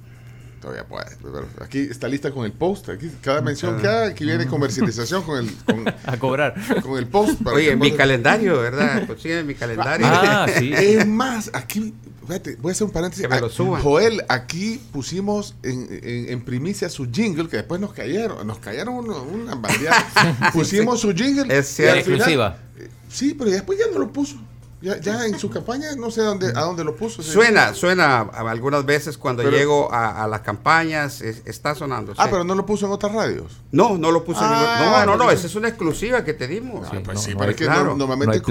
Todavía 0.62 0.84
puede. 0.84 1.06
pero 1.20 1.44
aquí 1.60 1.80
está 1.80 2.06
lista 2.06 2.30
con 2.30 2.44
el 2.46 2.52
post. 2.52 2.88
Aquí, 2.88 3.10
cada 3.20 3.40
mención 3.42 3.80
que 3.80 3.88
haga, 3.88 4.06
aquí 4.06 4.24
viene 4.24 4.46
comercialización 4.46 5.22
con 5.24 5.40
el, 5.40 5.52
con, 5.64 5.84
A 6.06 6.16
cobrar. 6.18 6.54
con 6.82 6.96
el 6.98 7.08
post. 7.08 7.42
para 7.42 7.56
Oye, 7.56 7.70
que 7.70 7.76
mi 7.76 7.90
calendario, 7.92 8.60
¿verdad? 8.60 9.04
Consiguen 9.06 9.44
mi 9.44 9.54
calendario. 9.56 10.06
Ah, 10.08 10.46
sí. 10.56 10.72
Es 10.76 11.04
más, 11.06 11.50
aquí, 11.52 11.92
fíjate, 12.28 12.54
voy 12.60 12.70
a 12.70 12.72
hacer 12.72 12.84
un 12.86 12.92
paréntesis. 12.92 13.22
Que 13.26 13.28
me 13.28 13.40
lo 13.40 13.46
Ah, 13.46 13.50
suban. 13.50 13.82
Joel, 13.82 14.22
aquí 14.28 14.80
pusimos 14.92 15.56
en, 15.64 15.88
en- 16.02 16.28
en 16.32 16.40
primicia 16.44 16.88
su 16.88 17.10
jingle, 17.10 17.48
que 17.48 17.56
después 17.56 17.80
nos 17.80 17.92
cayeron, 17.92 18.46
nos 18.46 18.58
cayeron 18.60 18.94
una, 18.94 19.16
una 19.16 19.54
bandeada. 19.56 20.06
pusimos 20.52 21.00
su 21.00 21.12
jingle. 21.12 21.52
Es 21.58 21.74
final- 21.74 21.98
Exclusiva. 21.98 22.56
eh, 22.78 22.88
sí, 23.10 23.34
pero 23.36 23.50
después 23.50 23.78
ya 23.80 23.86
no 23.92 23.98
lo 23.98 24.12
puso. 24.12 24.36
Ya, 24.82 24.98
ya 25.00 25.26
en 25.26 25.38
su 25.38 25.48
campaña, 25.48 25.94
no 25.96 26.10
sé 26.10 26.22
dónde, 26.22 26.48
a 26.48 26.60
dónde 26.62 26.82
lo 26.82 26.96
puso. 26.96 27.22
Suena, 27.22 27.72
suena 27.72 28.20
algunas 28.20 28.84
veces 28.84 29.16
cuando 29.16 29.42
Pero- 29.44 29.56
llego 29.56 29.92
a, 29.92 30.24
a 30.24 30.26
las 30.28 30.40
campañas, 30.40 31.20
es- 31.22 31.42
está 31.46 31.74
sonando. 31.76 32.12
Ah, 32.16 32.24
sí. 32.24 32.28
pero 32.32 32.42
no 32.42 32.54
lo 32.56 32.66
puso 32.66 32.86
en 32.86 32.92
otras 32.92 33.12
radios. 33.12 33.60
No, 33.70 33.96
no 33.96 34.10
lo 34.10 34.24
puse 34.24 34.40
en 34.40 34.46
Ah, 34.46 34.76
ningún- 34.78 34.92
No, 34.92 35.06
no, 35.06 35.12
no, 35.12 35.18
porque- 35.24 35.34
esa 35.36 35.46
es 35.46 35.54
una 35.54 35.68
exclusiva 35.68 36.24
que 36.24 36.34
te 36.34 36.48
dimos. 36.48 36.88
Ah, 36.92 36.98
pues 37.04 37.14
no, 37.16 37.22
sí, 37.22 37.32
no 37.32 37.38
pero 37.38 37.50
es 37.52 37.56
que 37.56 37.64
claro, 37.64 37.96
normalmente 37.96 38.42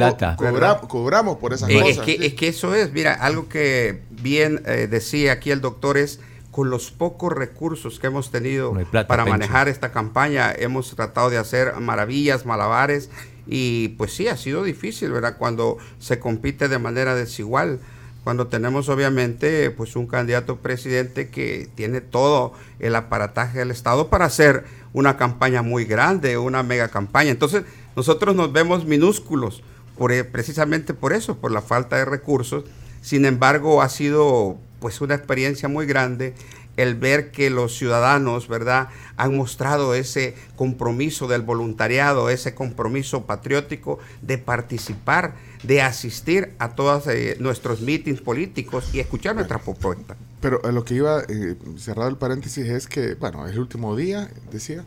cobramos 0.87 1.37
por 1.37 1.53
esas 1.53 1.69
Eh, 1.69 1.75
es, 1.77 1.81
cosas. 1.83 2.05
que, 2.05 2.17
sí. 2.17 2.25
es 2.25 2.33
que 2.33 2.47
eso 2.47 2.75
es, 2.75 2.91
mira, 2.93 3.13
algo 3.13 3.47
que 3.49 4.01
bien 4.09 4.63
eh, 4.65 4.87
decía 4.89 5.33
aquí 5.33 5.51
el 5.51 5.61
doctor 5.61 5.97
es, 5.97 6.19
con 6.51 6.69
los 6.69 6.91
pocos 6.91 7.31
recursos 7.31 7.97
que 7.99 8.07
hemos 8.07 8.29
tenido 8.29 8.73
No 8.73 8.79
hay 8.79 8.85
plata, 8.85 9.07
para 9.07 9.23
Pencho. 9.23 9.37
manejar 9.37 9.69
esta 9.69 9.91
campaña, 9.93 10.51
hemos 10.53 10.93
tratado 10.95 11.29
de 11.29 11.37
hacer 11.37 11.75
maravillas, 11.79 12.45
malabares, 12.45 13.09
y 13.47 13.89
pues 13.89 14.13
sí, 14.13 14.27
ha 14.27 14.37
sido 14.37 14.63
difícil, 14.63 15.11
¿verdad? 15.11 15.37
Cuando 15.37 15.77
se 15.99 16.19
compite 16.19 16.67
de 16.67 16.79
manera 16.79 17.15
desigual, 17.15 17.79
cuando 18.23 18.47
tenemos 18.47 18.87
obviamente 18.89 19.71
pues 19.71 19.95
un 19.95 20.05
candidato 20.05 20.57
presidente 20.57 21.29
que 21.29 21.69
tiene 21.73 22.01
todo 22.01 22.53
el 22.79 22.95
aparataje 22.95 23.59
del 23.59 23.71
Estado 23.71 24.09
para 24.09 24.25
hacer 24.25 24.65
una 24.93 25.17
campaña 25.17 25.61
muy 25.61 25.85
grande, 25.85 26.37
una 26.37 26.61
mega 26.61 26.89
campaña. 26.89 27.31
Entonces, 27.31 27.63
nosotros 27.95 28.35
nos 28.35 28.53
vemos 28.53 28.85
minúsculos 28.85 29.63
eh, 30.09 30.23
precisamente 30.23 30.93
por 30.93 31.13
eso, 31.13 31.37
por 31.37 31.51
la 31.51 31.61
falta 31.61 31.97
de 31.97 32.05
recursos. 32.05 32.63
Sin 33.01 33.25
embargo, 33.25 33.81
ha 33.81 33.89
sido 33.89 34.57
pues 34.79 35.01
una 35.01 35.15
experiencia 35.15 35.69
muy 35.69 35.85
grande 35.85 36.33
el 36.77 36.95
ver 36.95 37.31
que 37.31 37.49
los 37.49 37.75
ciudadanos, 37.75 38.47
¿verdad?, 38.47 38.89
han 39.17 39.35
mostrado 39.35 39.93
ese 39.93 40.35
compromiso 40.55 41.27
del 41.27 41.41
voluntariado, 41.41 42.29
ese 42.29 42.55
compromiso 42.55 43.25
patriótico 43.25 43.99
de 44.21 44.37
participar, 44.37 45.35
de 45.63 45.81
asistir 45.81 46.53
a 46.59 46.69
todos 46.75 47.07
eh, 47.07 47.37
nuestros 47.39 47.81
mítines 47.81 48.21
políticos 48.21 48.89
y 48.93 48.99
escuchar 48.99 49.35
nuestras 49.35 49.61
propuestas. 49.61 50.17
Pero 50.39 50.61
a 50.63 50.71
lo 50.71 50.83
que 50.83 50.95
iba, 50.95 51.21
eh, 51.27 51.55
cerrado 51.77 52.09
el 52.09 52.17
paréntesis, 52.17 52.65
es 52.65 52.87
que, 52.87 53.13
bueno, 53.15 53.45
es 53.45 53.53
el 53.53 53.59
último 53.59 53.95
día, 53.95 54.29
decía, 54.51 54.83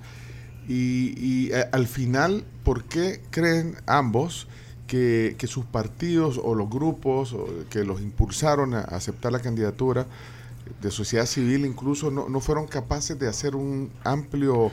y, 0.67 1.15
y, 1.17 1.53
eh, 1.53 1.67
al 1.71 1.87
final, 1.87 2.45
¿por 2.65 2.85
qué 2.85 3.21
creen 3.31 3.77
ambos 3.87 4.49
que, 4.87 5.37
que 5.39 5.47
sus 5.47 5.65
partidos 5.65 6.41
o 6.43 6.55
los 6.55 6.69
grupos 6.69 7.37
que 7.71 7.85
los 7.85 8.01
impulsaron 8.01 8.75
a 8.75 8.81
aceptar 8.81 9.33
la 9.33 9.41
candidatura 9.41 10.07
de 10.83 10.91
sociedad 10.91 11.27
civil 11.27 11.67
incluso 11.67 12.11
no, 12.11 12.29
no 12.29 12.41
fueron 12.41 12.67
capaces 12.67 13.19
de 13.19 13.29
hacer 13.29 13.55
un 13.57 13.91
amplio 14.05 14.71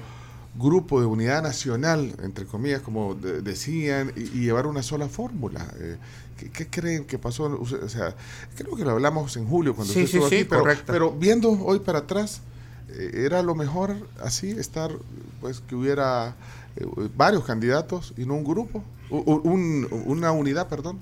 grupo 0.57 0.99
de 0.99 1.05
unidad 1.05 1.41
nacional, 1.43 2.13
entre 2.23 2.45
comillas, 2.45 2.81
como 2.81 3.15
de- 3.15 3.41
decían, 3.41 4.11
y, 4.15 4.21
y 4.21 4.41
llevar 4.41 4.67
una 4.67 4.83
sola 4.83 5.07
fórmula? 5.07 5.65
Eh, 5.79 5.97
¿qué, 6.37 6.49
qué 6.51 6.67
creen 6.67 7.05
que 7.05 7.17
pasó? 7.17 7.45
O 7.45 7.65
sea, 7.89 8.15
creo 8.57 8.75
que 8.75 8.83
lo 8.83 8.91
hablamos 8.91 9.37
en 9.37 9.47
julio 9.47 9.73
cuando 9.75 9.93
Sí, 9.93 10.03
usted 10.03 10.17
estuvo 10.17 10.29
sí, 10.29 10.35
sí, 10.35 10.41
aquí, 10.41 10.49
pero, 10.49 10.61
correcto. 10.63 10.91
pero 10.91 11.11
viendo 11.11 11.51
hoy 11.51 11.79
para 11.79 11.99
atrás, 11.99 12.41
eh, 12.89 13.23
era 13.25 13.41
lo 13.43 13.55
mejor 13.55 13.95
así, 14.21 14.51
estar, 14.51 14.91
pues 15.39 15.61
que 15.61 15.75
hubiera 15.75 16.35
eh, 16.75 16.85
varios 17.15 17.45
candidatos 17.45 18.13
y 18.17 18.25
no 18.25 18.33
un 18.35 18.43
grupo, 18.43 18.83
u- 19.09 19.17
u- 19.19 19.41
un- 19.49 19.87
una 20.05 20.31
unidad, 20.33 20.67
perdón. 20.67 20.99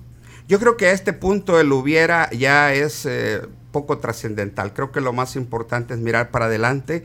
Yo 0.48 0.60
creo 0.60 0.78
que 0.78 0.88
a 0.88 0.92
este 0.92 1.14
punto 1.14 1.60
el 1.60 1.72
hubiera 1.72 2.30
ya 2.32 2.74
es 2.74 3.06
eh, 3.08 3.42
poco 3.72 3.98
trascendental. 3.98 4.74
Creo 4.74 4.92
que 4.92 5.02
lo 5.02 5.14
más 5.14 5.36
importante 5.36 5.94
es 5.94 6.00
mirar 6.00 6.32
para 6.32 6.46
adelante. 6.46 7.04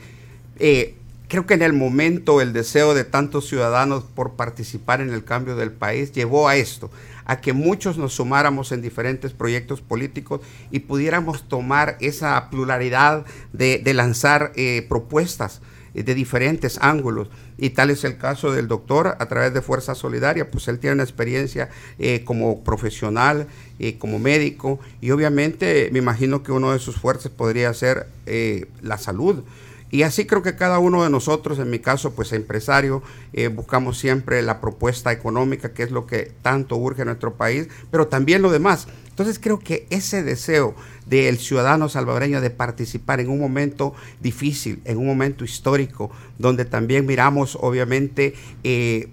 Eh, 0.58 0.94
creo 1.28 1.46
que 1.46 1.54
en 1.54 1.62
el 1.62 1.72
momento 1.72 2.40
el 2.40 2.52
deseo 2.52 2.94
de 2.94 3.04
tantos 3.04 3.48
ciudadanos 3.48 4.04
por 4.04 4.34
participar 4.34 5.00
en 5.00 5.12
el 5.12 5.24
cambio 5.24 5.56
del 5.56 5.72
país 5.72 6.12
llevó 6.12 6.48
a 6.48 6.56
esto, 6.56 6.90
a 7.24 7.40
que 7.40 7.52
muchos 7.52 7.98
nos 7.98 8.14
sumáramos 8.14 8.72
en 8.72 8.82
diferentes 8.82 9.32
proyectos 9.32 9.80
políticos 9.80 10.40
y 10.70 10.80
pudiéramos 10.80 11.48
tomar 11.48 11.96
esa 12.00 12.50
pluralidad 12.50 13.24
de, 13.52 13.82
lanzar 13.94 14.52
eh, 14.56 14.86
propuestas. 14.88 15.60
De 16.02 16.14
diferentes 16.14 16.78
ángulos. 16.80 17.28
Y 17.56 17.70
tal 17.70 17.90
es 17.90 18.04
el 18.04 18.18
caso 18.18 18.52
del 18.52 18.66
doctor 18.66 19.16
a 19.18 19.26
través 19.26 19.54
de 19.54 19.62
Fuerza 19.62 19.94
Solidaria, 19.94 20.50
pues 20.50 20.66
él 20.68 20.78
tiene 20.78 20.94
una 20.94 21.04
experiencia 21.04 21.70
eh, 21.98 22.22
como 22.24 22.64
profesional, 22.64 23.46
eh, 23.78 23.96
como 23.98 24.18
médico, 24.18 24.80
y 25.00 25.12
obviamente 25.12 25.88
me 25.92 26.00
imagino 26.00 26.42
que 26.42 26.52
uno 26.52 26.72
de 26.72 26.78
sus 26.78 26.96
fuerzas 26.96 27.30
podría 27.30 27.72
ser 27.74 28.08
eh, 28.26 28.66
la 28.82 28.98
salud. 28.98 29.44
Y 29.94 30.02
así 30.02 30.26
creo 30.26 30.42
que 30.42 30.56
cada 30.56 30.80
uno 30.80 31.04
de 31.04 31.08
nosotros, 31.08 31.60
en 31.60 31.70
mi 31.70 31.78
caso, 31.78 32.16
pues 32.16 32.32
empresario, 32.32 33.00
buscamos 33.54 33.96
siempre 33.96 34.42
la 34.42 34.60
propuesta 34.60 35.12
económica, 35.12 35.72
que 35.72 35.84
es 35.84 35.92
lo 35.92 36.04
que 36.04 36.32
tanto 36.42 36.74
urge 36.74 37.02
en 37.02 37.06
nuestro 37.06 37.34
país, 37.34 37.68
pero 37.92 38.08
también 38.08 38.42
lo 38.42 38.50
demás. 38.50 38.88
Entonces 39.10 39.38
creo 39.38 39.60
que 39.60 39.86
ese 39.90 40.24
deseo 40.24 40.74
del 41.06 41.38
ciudadano 41.38 41.88
salvadoreño 41.88 42.40
de 42.40 42.50
participar 42.50 43.20
en 43.20 43.28
un 43.28 43.38
momento 43.38 43.94
difícil, 44.20 44.82
en 44.84 44.98
un 44.98 45.06
momento 45.06 45.44
histórico, 45.44 46.10
donde 46.40 46.64
también 46.64 47.06
miramos 47.06 47.56
obviamente 47.60 48.34
eh, 48.64 49.10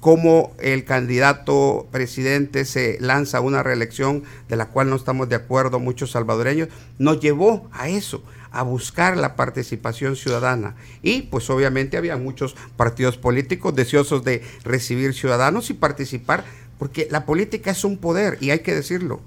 cómo 0.00 0.52
el 0.58 0.86
candidato 0.86 1.86
presidente 1.92 2.64
se 2.64 2.96
lanza 2.98 3.38
a 3.38 3.40
una 3.42 3.62
reelección 3.62 4.22
de 4.48 4.56
la 4.56 4.68
cual 4.68 4.88
no 4.88 4.96
estamos 4.96 5.28
de 5.28 5.36
acuerdo 5.36 5.78
muchos 5.80 6.12
salvadoreños, 6.12 6.70
nos 6.98 7.20
llevó 7.20 7.68
a 7.72 7.90
eso, 7.90 8.22
a 8.52 8.62
buscar 8.62 9.16
la 9.16 9.36
participación 9.36 10.16
ciudadana. 10.16 10.74
Y 11.02 11.22
pues 11.22 11.48
obviamente 11.50 11.96
había 11.96 12.16
muchos 12.16 12.54
partidos 12.76 13.16
políticos 13.16 13.74
deseosos 13.74 14.24
de 14.24 14.42
recibir 14.64 15.14
ciudadanos 15.14 15.70
y 15.70 15.74
participar, 15.74 16.44
porque 16.78 17.08
la 17.10 17.26
política 17.26 17.70
es 17.70 17.84
un 17.84 17.98
poder 17.98 18.38
y 18.40 18.50
hay 18.50 18.60
que 18.60 18.74
decirlo. 18.74 19.20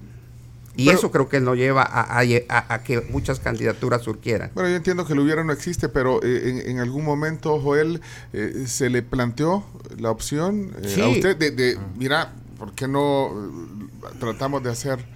Y 0.78 0.90
eso 0.90 1.12
creo 1.12 1.30
que 1.30 1.40
nos 1.40 1.56
lleva 1.56 1.88
a, 1.90 2.84
que 2.84 3.02
muchas 3.10 3.40
candidaturas 3.40 4.02
surgieran. 4.04 4.52
Bueno, 4.54 4.70
yo 4.70 4.76
entiendo 4.76 5.06
que 5.06 5.16
lo 5.16 5.24
hubiera 5.24 5.44
no 5.44 5.54
existe, 5.54 5.90
pero 5.90 6.22
eh, 6.22 6.64
en, 6.66 6.80
algún 6.80 7.06
momento, 7.06 7.60
Joel, 7.62 8.02
eh, 8.34 8.66
se 8.68 8.90
le 8.90 9.02
planteó 9.02 9.64
la 9.98 10.12
opción 10.12 10.76
eh, 10.84 11.02
a 11.02 11.08
usted 11.08 11.38
de, 11.38 11.80
mira, 11.98 12.34
¿por 12.58 12.74
qué 12.74 12.88
no 12.88 13.32
tratamos 14.20 14.64
de 14.64 14.70
hacer 14.70 15.15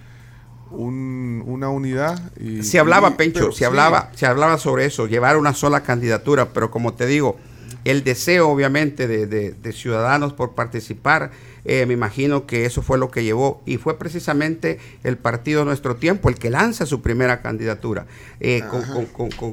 una 0.72 1.70
unidad? 1.70 2.32
Y, 2.40 2.64
se 2.64 2.80
hablaba, 2.80 3.18
Pencho, 3.18 3.52
se, 3.52 3.66
hablaba, 3.66 4.12
se 4.16 4.26
hablaba 4.26 4.58
sobre 4.58 4.86
eso, 4.86 5.08
llevar 5.08 5.38
una 5.38 5.54
sola 5.54 5.82
candidatura, 5.82 6.50
pero 6.54 6.72
como 6.72 6.94
te 6.94 7.06
digo, 7.06 7.38
el 7.86 8.04
deseo 8.04 8.50
obviamente 8.50 9.08
de, 9.08 9.74
ciudadanos 9.74 10.34
por 10.34 10.54
participar, 10.54 11.32
eh, 11.66 11.86
me 11.86 11.94
imagino 11.94 12.46
que 12.46 12.66
eso 12.66 12.82
fue 12.82 12.98
lo 12.98 13.12
que 13.12 13.24
llevó 13.24 13.62
y 13.66 13.78
fue 13.78 13.98
precisamente 13.98 14.80
el 15.04 15.18
partido 15.18 15.66
Nuestro 15.66 15.96
Tiempo 15.96 16.30
el 16.30 16.36
que 16.36 16.50
lanza 16.50 16.86
su 16.86 17.02
primera 17.02 17.42
candidatura 17.42 18.06
eh, 18.40 18.64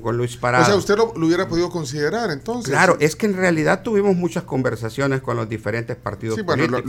con, 0.02 0.16
Luis 0.16 0.36
Parado. 0.36 0.64
O 0.64 0.66
sea, 0.66 0.76
usted 0.76 0.96
lo, 0.96 1.12
hubiera 1.26 1.48
podido 1.48 1.70
considerar 1.70 2.30
entonces. 2.30 2.70
Claro, 2.70 2.96
es 3.00 3.16
que 3.16 3.26
en 3.26 3.36
realidad 3.36 3.82
tuvimos 3.82 4.16
muchas 4.16 4.44
conversaciones 4.44 5.20
con 5.20 5.36
los 5.36 5.48
diferentes 5.48 5.96
partidos 5.96 6.40
políticos 6.42 6.84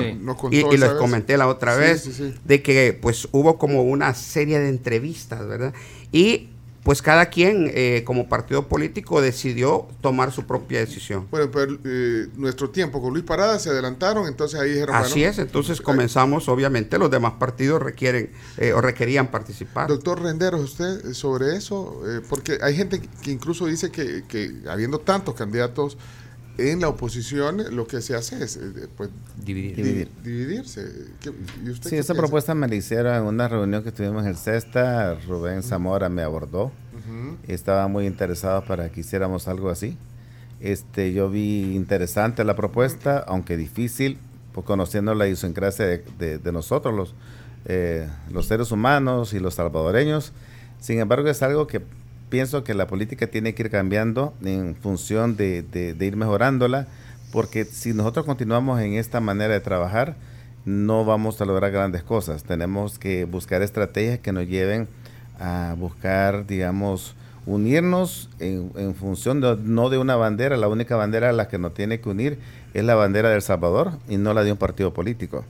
y, 0.52 0.58
y 0.58 0.78
les 0.78 0.92
comenté 0.92 1.38
la 1.38 1.48
otra 1.48 1.76
vez 1.76 2.22
de 2.46 2.62
que 2.62 2.98
pues 3.00 3.28
hubo 3.32 3.58
como 3.58 3.84
una 3.84 4.14
serie 4.14 4.60
de 4.60 4.70
entrevistas, 4.70 5.46
¿verdad? 5.48 5.74
Y 6.12 6.50
pues 6.88 7.02
cada 7.02 7.26
quien 7.26 7.70
eh, 7.74 8.04
como 8.06 8.30
partido 8.30 8.70
político 8.70 9.20
decidió 9.20 9.90
tomar 10.00 10.32
su 10.32 10.46
propia 10.46 10.80
decisión. 10.80 11.28
Bueno, 11.30 11.52
pero 11.52 11.78
eh, 11.84 12.30
nuestro 12.38 12.70
tiempo 12.70 13.02
con 13.02 13.12
Luis 13.12 13.26
Parada 13.26 13.60
se 13.60 13.70
adelantaron, 13.72 14.26
entonces 14.26 14.58
ahí 14.58 14.70
dijeron... 14.70 14.96
Así 14.96 15.22
es, 15.22 15.38
entonces 15.38 15.82
comenzamos, 15.82 16.48
obviamente 16.48 16.98
los 16.98 17.12
demás 17.12 17.34
partidos 17.40 17.82
requieren 17.82 18.32
eh, 18.56 18.72
o 18.72 18.80
requerían 18.80 19.28
participar. 19.28 19.90
Doctor 19.90 20.22
Renderos, 20.22 20.62
usted 20.62 21.12
sobre 21.12 21.58
eso, 21.58 22.02
porque 22.30 22.58
hay 22.62 22.74
gente 22.78 23.02
que 23.22 23.32
incluso 23.32 23.66
dice 23.66 23.92
que, 23.92 24.24
que 24.26 24.54
habiendo 24.70 25.00
tantos 25.00 25.36
candidatos 25.36 25.98
en 26.58 26.82
la 26.82 26.90
oposición 26.90 27.76
lo 27.76 27.88
que 27.88 28.02
se 28.02 28.16
hace 28.16 28.44
es 28.44 28.58
eh, 28.58 28.88
pues, 28.96 29.10
Dividir. 29.44 30.10
dividirse. 30.24 30.88
sí, 31.82 31.96
esa 31.96 32.14
propuesta 32.14 32.56
me 32.56 32.68
la 32.68 32.76
hicieron 32.76 33.16
en 33.16 33.24
una 33.24 33.48
reunión 33.48 33.84
que 33.84 33.92
tuvimos 33.92 34.24
en 34.24 34.30
el 34.30 34.38
CESTA. 34.38 35.16
Rubén 35.28 35.64
Zamora 35.64 36.10
me 36.10 36.22
abordó. 36.22 36.72
Estaba 37.48 37.88
muy 37.88 38.06
interesado 38.06 38.66
para 38.66 38.90
que 38.92 39.00
hiciéramos 39.00 39.48
algo 39.48 39.70
así. 39.70 39.98
Este, 40.60 41.14
yo 41.14 41.30
vi 41.30 41.76
interesante 41.76 42.44
la 42.44 42.56
propuesta, 42.56 43.20
aunque 43.20 43.56
difícil, 43.56 44.18
pues 44.54 44.66
conociendo 44.66 45.14
la 45.16 45.26
idiosincrasia 45.28 45.86
de, 45.86 46.38
de, 46.40 46.52
nosotros, 46.52 46.94
los, 46.94 47.14
eh, 47.66 48.10
los 48.32 48.48
seres 48.48 48.72
humanos 48.72 49.34
y 49.34 49.40
los 49.40 49.54
salvadoreños. 49.54 50.34
Sin 50.80 51.00
embargo, 51.00 51.30
es 51.30 51.42
algo 51.44 51.68
que 51.68 51.82
pienso 52.30 52.64
que 52.64 52.74
la 52.74 52.88
política 52.88 53.28
tiene 53.28 53.54
que 53.54 53.64
ir 53.64 53.70
cambiando 53.70 54.34
en 54.44 54.76
función 54.76 55.38
de, 55.38 55.96
ir 56.00 56.16
mejorándola, 56.16 56.88
porque 57.32 57.66
si 57.66 57.94
nosotros 57.94 58.26
continuamos 58.26 58.82
en 58.82 58.94
esta 58.94 59.20
manera 59.20 59.54
de 59.54 59.60
trabajar, 59.60 60.16
no 60.66 61.06
vamos 61.06 61.40
a 61.40 61.46
lograr 61.46 61.72
grandes 61.72 62.04
cosas. 62.04 62.44
Tenemos 62.44 63.00
que 63.00 63.26
buscar 63.26 63.62
estrategias 63.62 64.20
que 64.20 64.32
nos 64.32 64.48
lleven 64.48 64.88
a 65.40 65.76
buscar, 65.78 66.46
digamos, 66.46 67.16
unirnos 67.46 68.30
en, 68.40 68.96
función 68.96 69.40
de, 69.40 69.58
no 69.62 69.90
de 69.90 69.98
una 69.98 70.16
bandera, 70.16 70.58
la 70.58 70.68
única 70.68 70.98
bandera 70.98 71.30
a 71.30 71.34
la 71.34 71.48
que 71.48 71.58
nos 71.58 71.74
tiene 71.74 72.02
que 72.02 72.10
unir 72.10 72.40
es 72.74 72.84
la 72.84 72.96
bandera 72.96 73.30
del 73.30 73.42
Salvador 73.42 73.94
y 74.10 74.18
no 74.18 74.34
la 74.34 74.44
de 74.44 74.52
un 74.52 74.58
partido 74.58 74.94
político. 74.94 75.46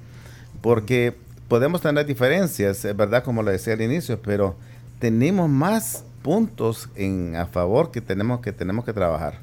Porque 0.62 1.16
podemos 1.48 1.82
tener 1.82 2.06
diferencias, 2.06 2.86
es 2.86 2.96
verdad, 2.96 3.24
como 3.24 3.42
lo 3.42 3.52
decía 3.52 3.74
al 3.74 3.82
inicio, 3.82 4.20
pero 4.22 4.56
tenemos 5.00 5.50
más 5.50 6.04
puntos 6.22 6.90
en, 6.96 7.36
a 7.36 7.46
favor 7.46 7.92
que 7.92 8.02
tenemos 8.02 8.42
que, 8.42 8.52
tenemos 8.52 8.86
que 8.86 8.94
trabajar. 8.94 9.40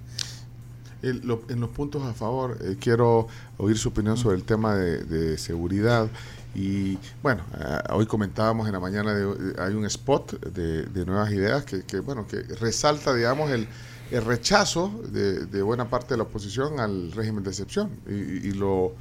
en 1.02 1.60
los 1.60 1.70
puntos 1.70 2.02
a 2.02 2.12
favor, 2.12 2.58
eh, 2.60 2.76
quiero 2.80 3.28
oír 3.58 3.78
su 3.78 3.90
opinión 3.90 4.16
sobre 4.16 4.36
el 4.36 4.44
tema 4.44 4.76
de, 4.76 5.38
seguridad. 5.38 6.08
Y 6.54 6.98
bueno, 7.22 7.42
eh, 7.58 7.78
hoy 7.90 8.06
comentábamos 8.06 8.66
en 8.68 8.74
la 8.74 8.80
mañana, 8.80 9.12
de, 9.12 9.24
eh, 9.24 9.54
hay 9.58 9.74
un 9.74 9.84
spot 9.86 10.40
de, 10.52 11.04
nuevas 11.04 11.32
ideas 11.32 11.64
que, 11.64 12.00
bueno, 12.00 12.26
que 12.26 12.42
resalta, 12.42 13.12
digamos, 13.14 13.50
el, 13.50 13.66
el 14.10 14.24
rechazo 14.24 15.02
de, 15.10 15.62
buena 15.62 15.88
parte 15.88 16.14
de 16.14 16.18
la 16.18 16.24
oposición 16.24 16.78
al 16.80 17.12
régimen 17.12 17.42
de 17.42 17.50
excepción 17.50 17.90
y, 18.06 18.52
lo 18.52 18.94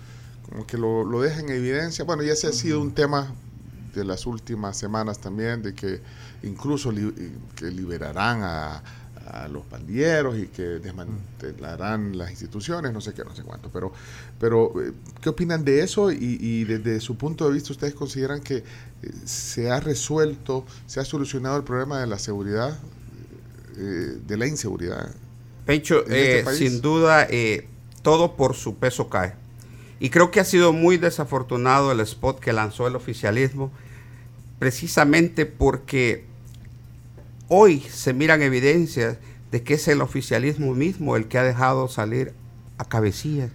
como 0.50 0.68
que 0.68 0.78
lo, 0.78 1.04
lo, 1.04 1.22
deja 1.22 1.40
en 1.40 1.50
evidencia. 1.50 2.04
Bueno, 2.04 2.24
ya 2.24 2.36
se 2.36 2.48
ha 2.48 2.52
sido 2.52 2.82
un 2.82 2.94
tema 2.94 3.34
de 3.94 4.04
las 4.04 4.26
últimas 4.26 4.78
semanas 4.78 5.20
también, 5.20 5.62
de 5.62 5.74
que 5.74 6.02
incluso 6.44 6.92
que 7.56 7.66
liberarán 7.72 8.42
a, 8.44 8.84
los 9.50 9.66
pandilleros 9.66 10.38
y 10.38 10.48
que 10.48 10.64
desmantelarán 10.64 12.18
las 12.18 12.30
instituciones, 12.30 12.92
no 12.92 13.00
sé 13.00 13.14
qué, 13.14 13.24
no 13.24 13.34
sé 13.34 13.42
cuánto. 13.44 13.70
Pero, 13.72 13.94
pero 14.38 14.74
eh, 14.82 14.92
¿qué 15.22 15.30
opinan 15.30 15.64
de 15.64 15.82
eso? 15.82 16.12
Y, 16.12 16.66
desde 16.66 17.00
su 17.00 17.16
punto 17.16 17.48
de 17.48 17.54
vista, 17.54 17.72
¿ustedes 17.72 17.94
consideran 17.94 18.42
que 18.42 18.58
eh, 18.58 18.64
se 19.24 19.72
ha 19.72 19.80
resuelto, 19.80 20.66
se 20.88 21.00
ha 21.00 21.06
solucionado 21.06 21.56
el 21.56 21.64
problema 21.64 22.02
de 22.02 22.08
la 22.08 22.20
seguridad, 22.20 22.78
eh, 23.78 24.18
de 24.28 24.38
la 24.38 24.46
inseguridad? 24.46 25.16
Pecho, 25.66 26.06
este 26.06 26.56
sin 26.56 26.82
duda, 26.82 27.26
todo 28.02 28.36
por 28.36 28.56
su 28.56 28.76
peso 28.76 29.10
cae. 29.10 29.36
Y 30.02 30.10
creo 30.10 30.32
que 30.32 30.42
ha 30.42 30.46
sido 30.46 30.74
muy 30.74 30.98
desafortunado 30.98 31.94
el 31.94 32.02
spot 32.02 32.42
que 32.42 32.52
lanzó 32.52 32.88
el 32.88 32.96
oficialismo, 32.98 33.72
precisamente 34.60 35.46
porque 35.46 36.26
hoy 37.56 37.82
se 37.82 38.14
miran 38.14 38.42
evidencias 38.42 39.18
de 39.52 39.62
que 39.62 39.76
es 39.76 39.88
el 39.88 40.02
oficialismo 40.02 40.74
mismo 40.74 41.16
el 41.16 41.28
que 41.28 41.38
ha 41.38 41.44
dejado 41.44 41.88
salir 41.88 42.34
a 42.80 42.86
cabecillas. 42.86 43.52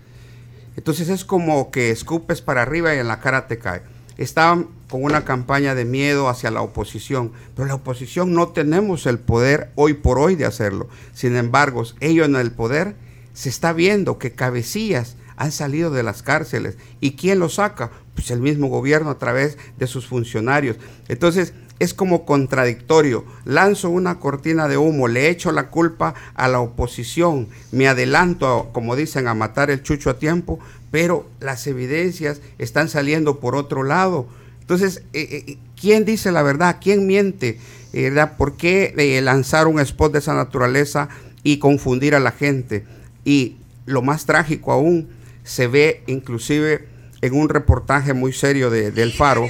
Entonces 0.76 1.08
es 1.08 1.24
como 1.24 1.72
que 1.72 1.90
escupes 1.90 2.40
para 2.40 2.62
arriba 2.62 2.94
y 2.94 2.98
en 2.98 3.08
la 3.08 3.18
cara 3.18 3.48
te 3.48 3.58
cae. 3.58 3.82
Estaban 4.16 4.68
con 4.88 5.02
una 5.02 5.24
campaña 5.24 5.74
de 5.74 5.84
miedo 5.84 6.28
hacia 6.28 6.52
la 6.52 6.62
oposición, 6.62 7.32
pero 7.56 7.66
la 7.66 7.74
oposición 7.74 8.34
no 8.34 8.50
tenemos 8.50 9.04
el 9.06 9.18
poder 9.18 9.72
hoy 9.74 9.94
por 9.94 10.20
hoy 10.20 10.36
de 10.36 10.44
hacerlo. 10.44 10.88
Sin 11.12 11.34
embargo, 11.34 11.82
ellos 11.98 12.28
en 12.28 12.36
el 12.36 12.52
poder 12.52 12.94
se 13.32 13.48
está 13.48 13.72
viendo 13.72 14.18
que 14.18 14.30
cabecillas 14.30 15.16
han 15.36 15.50
salido 15.50 15.90
de 15.90 16.04
las 16.04 16.22
cárceles. 16.22 16.76
¿Y 17.00 17.16
quién 17.16 17.40
los 17.40 17.54
saca? 17.54 17.90
Pues 18.14 18.30
el 18.30 18.40
mismo 18.40 18.68
gobierno 18.68 19.10
a 19.10 19.18
través 19.18 19.58
de 19.76 19.88
sus 19.88 20.06
funcionarios. 20.06 20.76
Entonces, 21.08 21.54
es 21.78 21.94
como 21.94 22.24
contradictorio. 22.24 23.24
Lanzo 23.44 23.90
una 23.90 24.18
cortina 24.18 24.68
de 24.68 24.76
humo, 24.76 25.08
le 25.08 25.28
echo 25.28 25.52
la 25.52 25.68
culpa 25.68 26.14
a 26.34 26.48
la 26.48 26.60
oposición, 26.60 27.48
me 27.72 27.88
adelanto, 27.88 28.70
como 28.72 28.96
dicen, 28.96 29.28
a 29.28 29.34
matar 29.34 29.70
el 29.70 29.82
chucho 29.82 30.10
a 30.10 30.18
tiempo, 30.18 30.58
pero 30.90 31.28
las 31.40 31.66
evidencias 31.66 32.40
están 32.58 32.88
saliendo 32.88 33.40
por 33.40 33.54
otro 33.54 33.82
lado. 33.82 34.26
Entonces, 34.60 35.02
eh, 35.12 35.44
eh, 35.46 35.58
¿quién 35.80 36.04
dice 36.04 36.32
la 36.32 36.42
verdad? 36.42 36.78
¿Quién 36.80 37.06
miente? 37.06 37.58
Eh, 37.92 38.14
¿Por 38.36 38.56
qué 38.56 39.20
lanzar 39.22 39.66
un 39.66 39.80
spot 39.80 40.12
de 40.12 40.18
esa 40.18 40.34
naturaleza 40.34 41.08
y 41.42 41.58
confundir 41.58 42.14
a 42.14 42.20
la 42.20 42.32
gente? 42.32 42.84
Y 43.24 43.56
lo 43.86 44.02
más 44.02 44.26
trágico 44.26 44.72
aún, 44.72 45.08
se 45.44 45.66
ve 45.66 46.02
inclusive 46.06 46.87
en 47.20 47.34
un 47.34 47.48
reportaje 47.48 48.12
muy 48.12 48.32
serio 48.32 48.70
de, 48.70 48.90
del 48.90 49.12
Faro, 49.12 49.48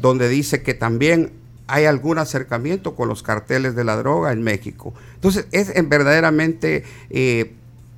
donde 0.00 0.28
dice 0.28 0.62
que 0.62 0.74
también 0.74 1.32
hay 1.66 1.84
algún 1.84 2.18
acercamiento 2.18 2.94
con 2.94 3.08
los 3.08 3.22
carteles 3.22 3.74
de 3.74 3.84
la 3.84 3.96
droga 3.96 4.32
en 4.32 4.42
México. 4.42 4.94
Entonces 5.14 5.46
es 5.52 5.72
verdaderamente 5.88 6.84
eh, 7.10 7.52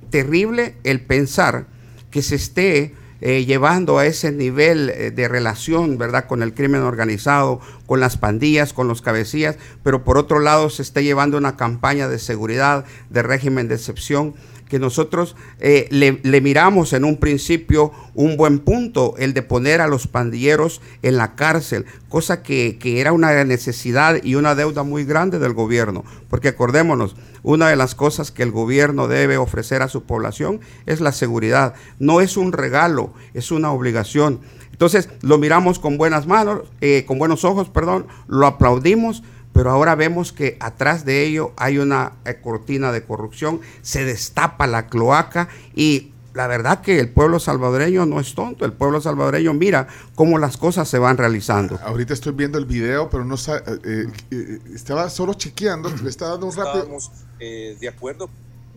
terrible 0.09 0.75
el 0.83 1.01
pensar 1.01 1.67
que 2.09 2.21
se 2.21 2.35
esté 2.35 2.95
eh, 3.21 3.45
llevando 3.45 3.99
a 3.99 4.05
ese 4.05 4.31
nivel 4.31 4.89
eh, 4.89 5.11
de 5.11 5.27
relación, 5.27 5.97
¿verdad?, 5.97 6.25
con 6.25 6.41
el 6.41 6.53
crimen 6.53 6.81
organizado, 6.81 7.59
con 7.85 7.99
las 7.99 8.17
pandillas, 8.17 8.73
con 8.73 8.87
los 8.87 9.01
cabecillas, 9.01 9.57
pero 9.83 10.03
por 10.03 10.17
otro 10.17 10.39
lado 10.39 10.69
se 10.69 10.81
esté 10.81 11.03
llevando 11.03 11.37
una 11.37 11.57
campaña 11.57 12.07
de 12.07 12.17
seguridad, 12.17 12.85
de 13.09 13.21
régimen 13.21 13.67
de 13.67 13.75
excepción, 13.75 14.35
que 14.69 14.79
nosotros 14.79 15.35
eh, 15.59 15.87
le, 15.91 16.41
miramos 16.41 16.93
en 16.93 17.03
un 17.03 17.17
principio 17.17 17.91
un 18.13 18.37
buen 18.37 18.59
punto, 18.59 19.15
el 19.17 19.33
de 19.33 19.41
poner 19.41 19.81
a 19.81 19.87
los 19.87 20.07
pandilleros 20.07 20.81
en 21.01 21.17
la 21.17 21.35
cárcel, 21.35 21.85
cosa 22.07 22.43
que, 22.43 22.77
que, 22.79 23.01
era 23.01 23.11
una 23.11 23.43
necesidad 23.43 24.23
y 24.23 24.35
una 24.35 24.55
deuda 24.55 24.83
muy 24.83 25.03
grande 25.03 25.39
del 25.39 25.53
gobierno, 25.53 26.05
porque 26.29 26.49
acordémonos, 26.49 27.15
una 27.41 27.69
de 27.69 27.75
las 27.75 27.95
cosas 27.95 28.31
que 28.31 28.43
el 28.43 28.51
gobierno 28.51 29.07
debe 29.07 29.37
ofrecer 29.37 29.81
a 29.81 29.89
su 29.89 30.03
población 30.03 30.59
es 30.85 31.01
la 31.01 31.11
seguridad, 31.11 31.73
no 31.97 32.21
es 32.21 32.37
un 32.37 32.53
regalo, 32.53 33.13
es 33.33 33.51
una 33.51 33.71
obligación. 33.71 34.39
Entonces 34.71 35.09
lo 35.21 35.37
miramos 35.37 35.77
con 35.79 35.97
buenas 35.97 36.25
manos, 36.25 36.61
eh, 36.79 37.03
con 37.05 37.19
buenos 37.19 37.43
ojos, 37.43 37.69
perdón, 37.69 38.07
lo 38.27 38.45
aplaudimos, 38.45 39.23
pero 39.53 39.71
ahora 39.71 39.95
vemos 39.95 40.31
que 40.31 40.57
atrás 40.59 41.05
de 41.05 41.25
ello 41.25 41.53
hay 41.57 41.77
una 41.77 42.13
eh, 42.25 42.39
cortina 42.41 42.91
de 42.91 43.03
corrupción, 43.03 43.61
se 43.81 44.05
destapa 44.05 44.67
la 44.67 44.87
cloaca 44.87 45.49
y 45.75 46.13
la 46.33 46.47
verdad 46.47 46.81
que 46.81 46.99
el 46.99 47.09
pueblo 47.09 47.39
salvadoreño 47.39 48.05
no 48.05 48.19
es 48.19 48.35
tonto, 48.35 48.63
el 48.65 48.73
pueblo 48.73 49.01
salvadoreño 49.01 49.53
mira 49.53 49.87
cómo 50.15 50.37
las 50.37 50.57
cosas 50.57 50.87
se 50.87 50.99
van 50.99 51.17
realizando. 51.17 51.79
Ahorita 51.83 52.13
estoy 52.13 52.33
viendo 52.33 52.57
el 52.57 52.65
video, 52.65 53.09
pero 53.09 53.25
no 53.25 53.35
eh, 53.35 54.07
eh, 54.31 54.59
estaba 54.73 55.09
solo 55.09 55.33
chequeando, 55.33 55.89
le 56.03 56.09
estaba 56.09 56.31
dando 56.31 56.47
un 56.47 56.55
rápido. 56.55 56.99
de 57.39 57.87
acuerdo 57.87 58.29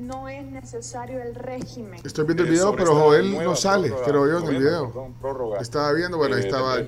no 0.07 0.29
es 0.29 0.45
necesario 0.45 1.23
el 1.23 1.35
régimen. 1.35 2.01
Estoy 2.05 2.25
viendo 2.25 2.43
el 2.43 2.51
video, 2.51 2.75
pero 2.77 2.95
Joel 2.95 3.33
no 3.33 3.57
sale, 3.57 3.93
creo 4.05 4.29
yo, 4.29 4.39
en 4.39 4.55
el 4.55 4.61
video. 4.61 5.15
estaba 5.61 5.93
viendo, 5.93 6.17
bueno, 6.17 6.37
ahí 6.37 6.43
eh, 6.43 6.47
estaba, 6.47 6.79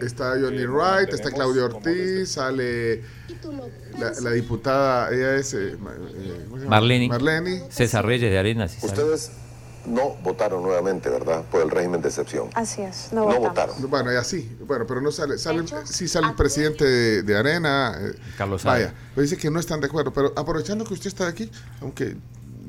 está 0.00 0.30
Johnny 0.40 0.64
Wright, 0.64 1.12
está 1.12 1.30
Claudio 1.30 1.66
Ortiz, 1.66 2.30
sale 2.30 3.02
la, 4.22 4.30
diputada, 4.30 5.10
ella 5.12 5.36
es 5.36 5.54
eh, 5.54 5.76
eh 5.76 6.66
Marlene. 6.66 7.70
César 7.70 8.04
Reyes 8.04 8.30
de 8.30 8.38
Arenas. 8.38 8.78
Ustedes 8.82 9.32
no 9.86 10.16
votaron 10.22 10.62
nuevamente, 10.62 11.08
¿verdad? 11.08 11.44
Por 11.50 11.62
el 11.62 11.70
régimen 11.70 12.02
de 12.02 12.08
excepción. 12.08 12.48
Así 12.54 12.82
es, 12.82 13.08
no, 13.12 13.26
votaron. 13.26 13.74
Bueno, 13.88 14.12
y 14.12 14.16
así, 14.16 14.56
bueno, 14.66 14.86
pero 14.86 15.00
no 15.00 15.10
sale, 15.10 15.38
sale 15.38 15.64
sí 15.84 16.08
sale 16.08 16.28
el 16.28 16.34
presidente 16.34 17.22
de, 17.22 17.36
Arena, 17.36 17.96
eh, 17.98 18.14
Carlos 18.36 18.64
Vaya, 18.64 18.92
pero 19.14 19.22
dice 19.22 19.36
que 19.36 19.50
no 19.50 19.60
están 19.60 19.80
de 19.80 19.86
acuerdo, 19.86 20.12
pero 20.12 20.32
aprovechando 20.36 20.84
que 20.84 20.94
usted 20.94 21.08
está 21.08 21.26
aquí, 21.26 21.50
aunque 21.80 22.16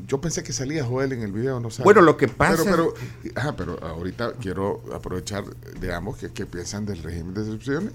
yo 0.08 0.20
pensé 0.20 0.44
que 0.44 0.54
salía 0.54 0.84
Joel 0.84 1.14
en 1.14 1.22
el 1.22 1.32
video, 1.32 1.60
no 1.60 1.70
sé. 1.72 1.84
Bueno, 1.84 2.02
lo 2.02 2.18
que 2.18 2.28
pasa... 2.28 2.64
Pero, 2.64 2.94
pero, 3.24 3.56
pero 3.56 3.88
ahorita 3.88 4.34
quiero 4.34 4.82
aprovechar, 4.94 5.46
digamos, 5.80 6.18
que, 6.18 6.32
que 6.32 6.46
piensan 6.46 6.86
del 6.86 7.02
régimen 7.02 7.34
de 7.34 7.42
excepción 7.42 7.94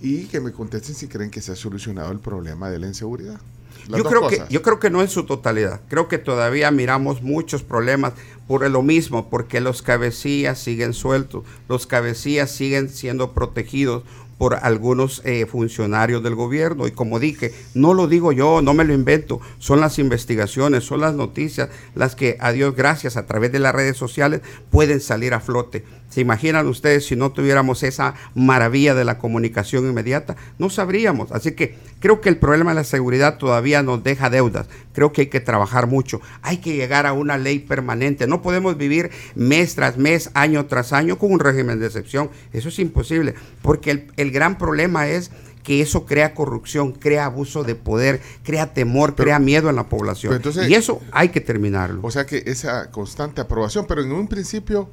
y 0.00 0.26
que 0.26 0.40
me 0.40 0.52
contesten 0.52 0.94
si 0.94 1.08
creen 1.08 1.30
que 1.30 1.40
se 1.40 1.52
ha 1.52 1.56
solucionado 1.56 2.12
el 2.12 2.20
problema 2.20 2.70
de 2.70 2.78
la 2.78 2.86
inseguridad 2.86 3.40
yo 3.88 4.04
creo, 4.04 4.28
que, 4.28 4.42
yo 4.48 4.62
creo 4.62 4.78
que 4.78 4.90
no 4.90 5.02
en 5.02 5.08
su 5.08 5.24
totalidad. 5.24 5.80
Creo 5.88 6.08
que 6.08 6.18
todavía 6.18 6.70
miramos 6.70 7.22
muchos 7.22 7.62
problemas 7.62 8.12
por 8.46 8.68
lo 8.68 8.82
mismo, 8.82 9.30
porque 9.30 9.60
los 9.60 9.82
cabecillas 9.82 10.58
siguen 10.58 10.92
sueltos, 10.92 11.44
los 11.68 11.86
cabecillas 11.86 12.50
siguen 12.50 12.88
siendo 12.88 13.32
protegidos 13.32 14.02
por 14.42 14.56
algunos 14.56 15.22
eh, 15.24 15.46
funcionarios 15.46 16.20
del 16.22 16.34
gobierno. 16.34 16.88
Y 16.88 16.90
como 16.90 17.20
dije, 17.20 17.54
no 17.74 17.94
lo 17.94 18.08
digo 18.08 18.32
yo, 18.32 18.60
no 18.60 18.74
me 18.74 18.84
lo 18.84 18.92
invento, 18.92 19.40
son 19.58 19.80
las 19.80 20.00
investigaciones, 20.00 20.82
son 20.82 21.00
las 21.00 21.14
noticias 21.14 21.68
las 21.94 22.16
que, 22.16 22.36
a 22.40 22.50
Dios 22.50 22.74
gracias, 22.74 23.16
a 23.16 23.26
través 23.26 23.52
de 23.52 23.60
las 23.60 23.72
redes 23.72 23.96
sociales 23.96 24.40
pueden 24.70 25.00
salir 25.00 25.32
a 25.32 25.38
flote. 25.38 25.84
¿Se 26.12 26.20
imaginan 26.20 26.66
ustedes 26.66 27.06
si 27.06 27.16
no 27.16 27.32
tuviéramos 27.32 27.82
esa 27.82 28.12
maravilla 28.34 28.94
de 28.94 29.06
la 29.06 29.16
comunicación 29.16 29.88
inmediata? 29.88 30.36
No 30.58 30.68
sabríamos. 30.68 31.32
Así 31.32 31.52
que 31.52 31.74
creo 32.00 32.20
que 32.20 32.28
el 32.28 32.36
problema 32.36 32.72
de 32.72 32.74
la 32.74 32.84
seguridad 32.84 33.38
todavía 33.38 33.82
nos 33.82 34.04
deja 34.04 34.28
deudas. 34.28 34.66
Creo 34.92 35.10
que 35.10 35.22
hay 35.22 35.26
que 35.28 35.40
trabajar 35.40 35.86
mucho. 35.86 36.20
Hay 36.42 36.58
que 36.58 36.76
llegar 36.76 37.06
a 37.06 37.14
una 37.14 37.38
ley 37.38 37.60
permanente. 37.60 38.26
No 38.26 38.42
podemos 38.42 38.76
vivir 38.76 39.10
mes 39.34 39.74
tras 39.74 39.96
mes, 39.96 40.30
año 40.34 40.66
tras 40.66 40.92
año 40.92 41.16
con 41.16 41.32
un 41.32 41.40
régimen 41.40 41.80
de 41.80 41.86
excepción. 41.86 42.28
Eso 42.52 42.68
es 42.68 42.78
imposible. 42.78 43.34
Porque 43.62 44.08
el, 44.14 44.30
gran 44.32 44.58
problema 44.58 45.08
es 45.08 45.30
que 45.62 45.80
eso 45.80 46.04
crea 46.04 46.34
corrupción, 46.34 46.92
crea 46.92 47.24
abuso 47.24 47.64
de 47.64 47.74
poder, 47.74 48.20
crea 48.42 48.74
temor, 48.74 49.14
crea 49.14 49.38
miedo 49.38 49.70
en 49.70 49.76
la 49.76 49.88
población. 49.88 50.42
y 50.68 50.74
eso 50.74 51.00
hay 51.10 51.30
que 51.30 51.40
terminarlo. 51.40 52.00
O 52.02 52.10
sea 52.10 52.26
que 52.26 52.42
esa 52.44 52.90
constante 52.90 53.40
aprobación, 53.40 53.86
pero 53.88 54.02
en 54.02 54.12
un 54.12 54.28
principio 54.28 54.90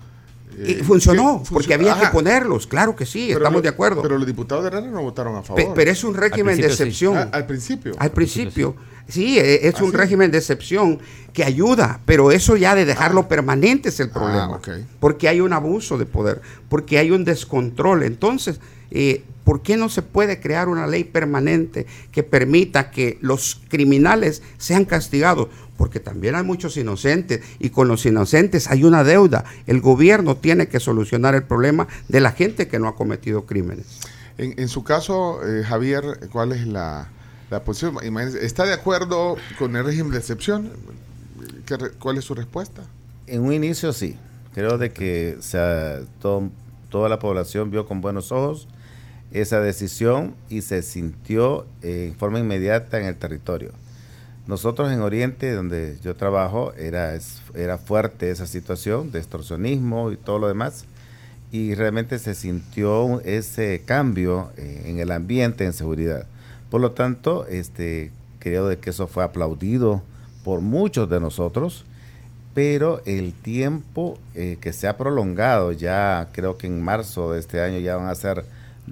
y 0.65 0.73
funcionó, 0.83 1.43
porque 1.51 1.73
había 1.73 1.99
que 1.99 2.07
ponerlos, 2.07 2.67
claro 2.67 2.95
que 2.95 3.05
sí, 3.05 3.31
estamos 3.31 3.61
de 3.61 3.69
acuerdo. 3.69 4.01
Pero 4.01 4.17
los 4.17 4.27
diputados 4.27 4.63
de 4.63 4.77
Arena 4.77 4.91
no 4.91 5.01
votaron 5.01 5.35
a 5.35 5.43
favor. 5.43 5.73
pero 5.73 5.91
es 5.91 6.03
un 6.03 6.13
régimen 6.13 6.59
de 6.59 6.67
excepción. 6.67 7.17
Ah, 7.17 7.29
al 7.31 7.45
principio. 7.45 7.93
Al 7.97 8.11
principio. 8.11 8.75
Sí, 9.07 9.39
e, 9.39 9.67
es 9.67 9.81
un 9.81 9.91
régimen 9.91 10.29
de 10.29 10.37
excepción 10.37 10.99
que 11.33 11.43
ayuda, 11.43 11.99
pero 12.05 12.31
eso 12.31 12.57
ya 12.57 12.75
de 12.75 12.85
dejarlo 12.85 13.21
ah. 13.21 13.27
permanente 13.27 13.89
es 13.89 13.99
el 13.99 14.09
problema. 14.09 14.59
Ah, 14.63 14.77
porque 14.99 15.27
hay 15.27 15.41
un 15.41 15.53
abuso 15.53 15.97
de 15.97 16.05
poder, 16.05 16.41
porque 16.67 16.99
hay 16.99 17.11
un 17.11 17.25
descontrol. 17.25 18.03
Entonces, 18.03 18.59
eh, 18.91 19.23
¿por 19.43 19.61
qué 19.61 19.77
no 19.77 19.89
se 19.89 20.01
puede 20.01 20.39
crear 20.39 20.69
una 20.69 20.87
ley 20.87 21.03
permanente 21.03 21.85
que 22.11 22.23
permita 22.23 22.91
que 22.91 23.17
los 23.21 23.61
criminales 23.69 24.41
sean 24.57 24.85
castigados? 24.85 25.47
porque 25.79 26.01
también 26.01 26.35
hay 26.35 26.43
muchos 26.43 26.75
inocentes 26.75 27.39
y 27.57 27.69
con 27.69 27.87
los 27.87 28.05
inocentes 28.05 28.69
hay 28.69 28.83
una 28.83 29.05
deuda. 29.05 29.45
El 29.65 29.79
gobierno 29.79 30.35
tiene 30.35 30.67
que 30.67 30.81
solucionar 30.81 31.35
el 31.35 31.43
problema 31.43 31.87
de 32.09 32.19
la 32.19 32.33
gente 32.33 32.67
que 32.67 32.79
no 32.79 32.89
ha 32.89 32.95
cometido 32.97 33.45
crímenes. 33.45 33.85
En, 34.37 34.67
su 34.67 34.83
caso, 34.83 35.39
eh, 35.41 35.63
Javier, 35.63 36.27
¿cuál 36.33 36.51
es 36.51 36.67
la, 36.67 37.07
posición? 37.63 37.95
¿Está 38.41 38.65
de 38.65 38.73
acuerdo 38.73 39.37
con 39.57 39.73
el 39.77 39.85
régimen 39.85 40.11
de 40.11 40.17
excepción? 40.17 40.69
¿Cuál 41.97 42.17
es 42.17 42.25
su 42.25 42.35
respuesta? 42.35 42.83
En 43.25 43.41
un 43.41 43.53
inicio 43.53 43.93
sí. 43.93 44.17
Creo 44.53 44.77
de 44.77 44.91
que 44.91 45.37
toda 46.19 47.07
la 47.07 47.19
población 47.19 47.71
vio 47.71 47.85
con 47.85 48.01
buenos 48.01 48.33
ojos 48.33 48.67
esa 49.31 49.61
decisión 49.61 50.33
y 50.49 50.61
se 50.61 50.81
sintió 50.81 51.65
eh, 51.81 52.07
en 52.11 52.15
forma 52.15 52.39
inmediata 52.39 52.99
en 52.99 53.05
el 53.05 53.15
territorio. 53.15 53.71
Nosotros 54.47 54.91
en 54.91 55.01
Oriente, 55.01 55.51
donde 55.51 55.97
yo 56.01 56.15
trabajo, 56.15 56.73
era, 56.73 57.15
era 57.53 57.77
fuerte 57.77 58.31
esa 58.31 58.47
situación 58.47 59.11
de 59.11 59.19
extorsionismo 59.19 60.11
y 60.11 60.17
todo 60.17 60.39
lo 60.39 60.47
demás. 60.47 60.85
Y 61.51 61.75
realmente 61.75 62.17
se 62.19 62.33
sintió 62.33 63.21
ese 63.21 63.83
cambio 63.85 64.51
eh, 64.57 64.83
en 64.85 64.99
el 64.99 65.11
ambiente 65.11 65.65
en 65.65 65.73
seguridad. 65.73 66.25
Por 66.71 66.81
lo 66.81 66.91
tanto, 66.91 67.45
este, 67.47 68.11
creo 68.39 68.67
de 68.67 68.77
que 68.77 68.89
eso 68.89 69.07
fue 69.07 69.23
aplaudido 69.23 70.01
por 70.43 70.61
muchos 70.61 71.09
de 71.09 71.19
nosotros, 71.19 71.85
pero 72.55 73.01
el 73.05 73.33
tiempo 73.33 74.17
eh, 74.33 74.57
que 74.59 74.73
se 74.73 74.87
ha 74.87 74.97
prolongado, 74.97 75.71
ya 75.71 76.29
creo 76.31 76.57
que 76.57 76.67
en 76.67 76.81
marzo 76.81 77.33
de 77.33 77.39
este 77.39 77.61
año 77.61 77.79
ya 77.79 77.97
van 77.97 78.07
a 78.07 78.15
ser 78.15 78.45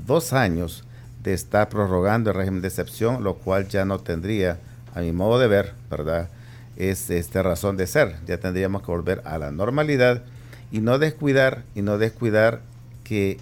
dos 0.05 0.33
años 0.33 0.83
de 1.23 1.33
estar 1.33 1.69
prorrogando 1.69 2.29
el 2.31 2.35
régimen 2.35 2.61
de 2.61 2.67
excepción, 2.67 3.23
lo 3.23 3.35
cual 3.35 3.67
ya 3.67 3.85
no 3.85 3.99
tendría 3.99 4.59
a 4.95 5.01
mi 5.01 5.11
modo 5.11 5.39
de 5.39 5.47
ver, 5.47 5.73
¿verdad? 5.89 6.29
Es 6.75 7.09
esta 7.09 7.43
razón 7.43 7.77
de 7.77 7.87
ser. 7.87 8.15
Ya 8.25 8.37
tendríamos 8.37 8.81
que 8.81 8.91
volver 8.91 9.21
a 9.25 9.37
la 9.37 9.51
normalidad 9.51 10.23
y 10.71 10.79
no 10.79 10.99
descuidar 10.99 11.63
y 11.75 11.81
no 11.81 11.97
descuidar 11.97 12.61
que 13.03 13.39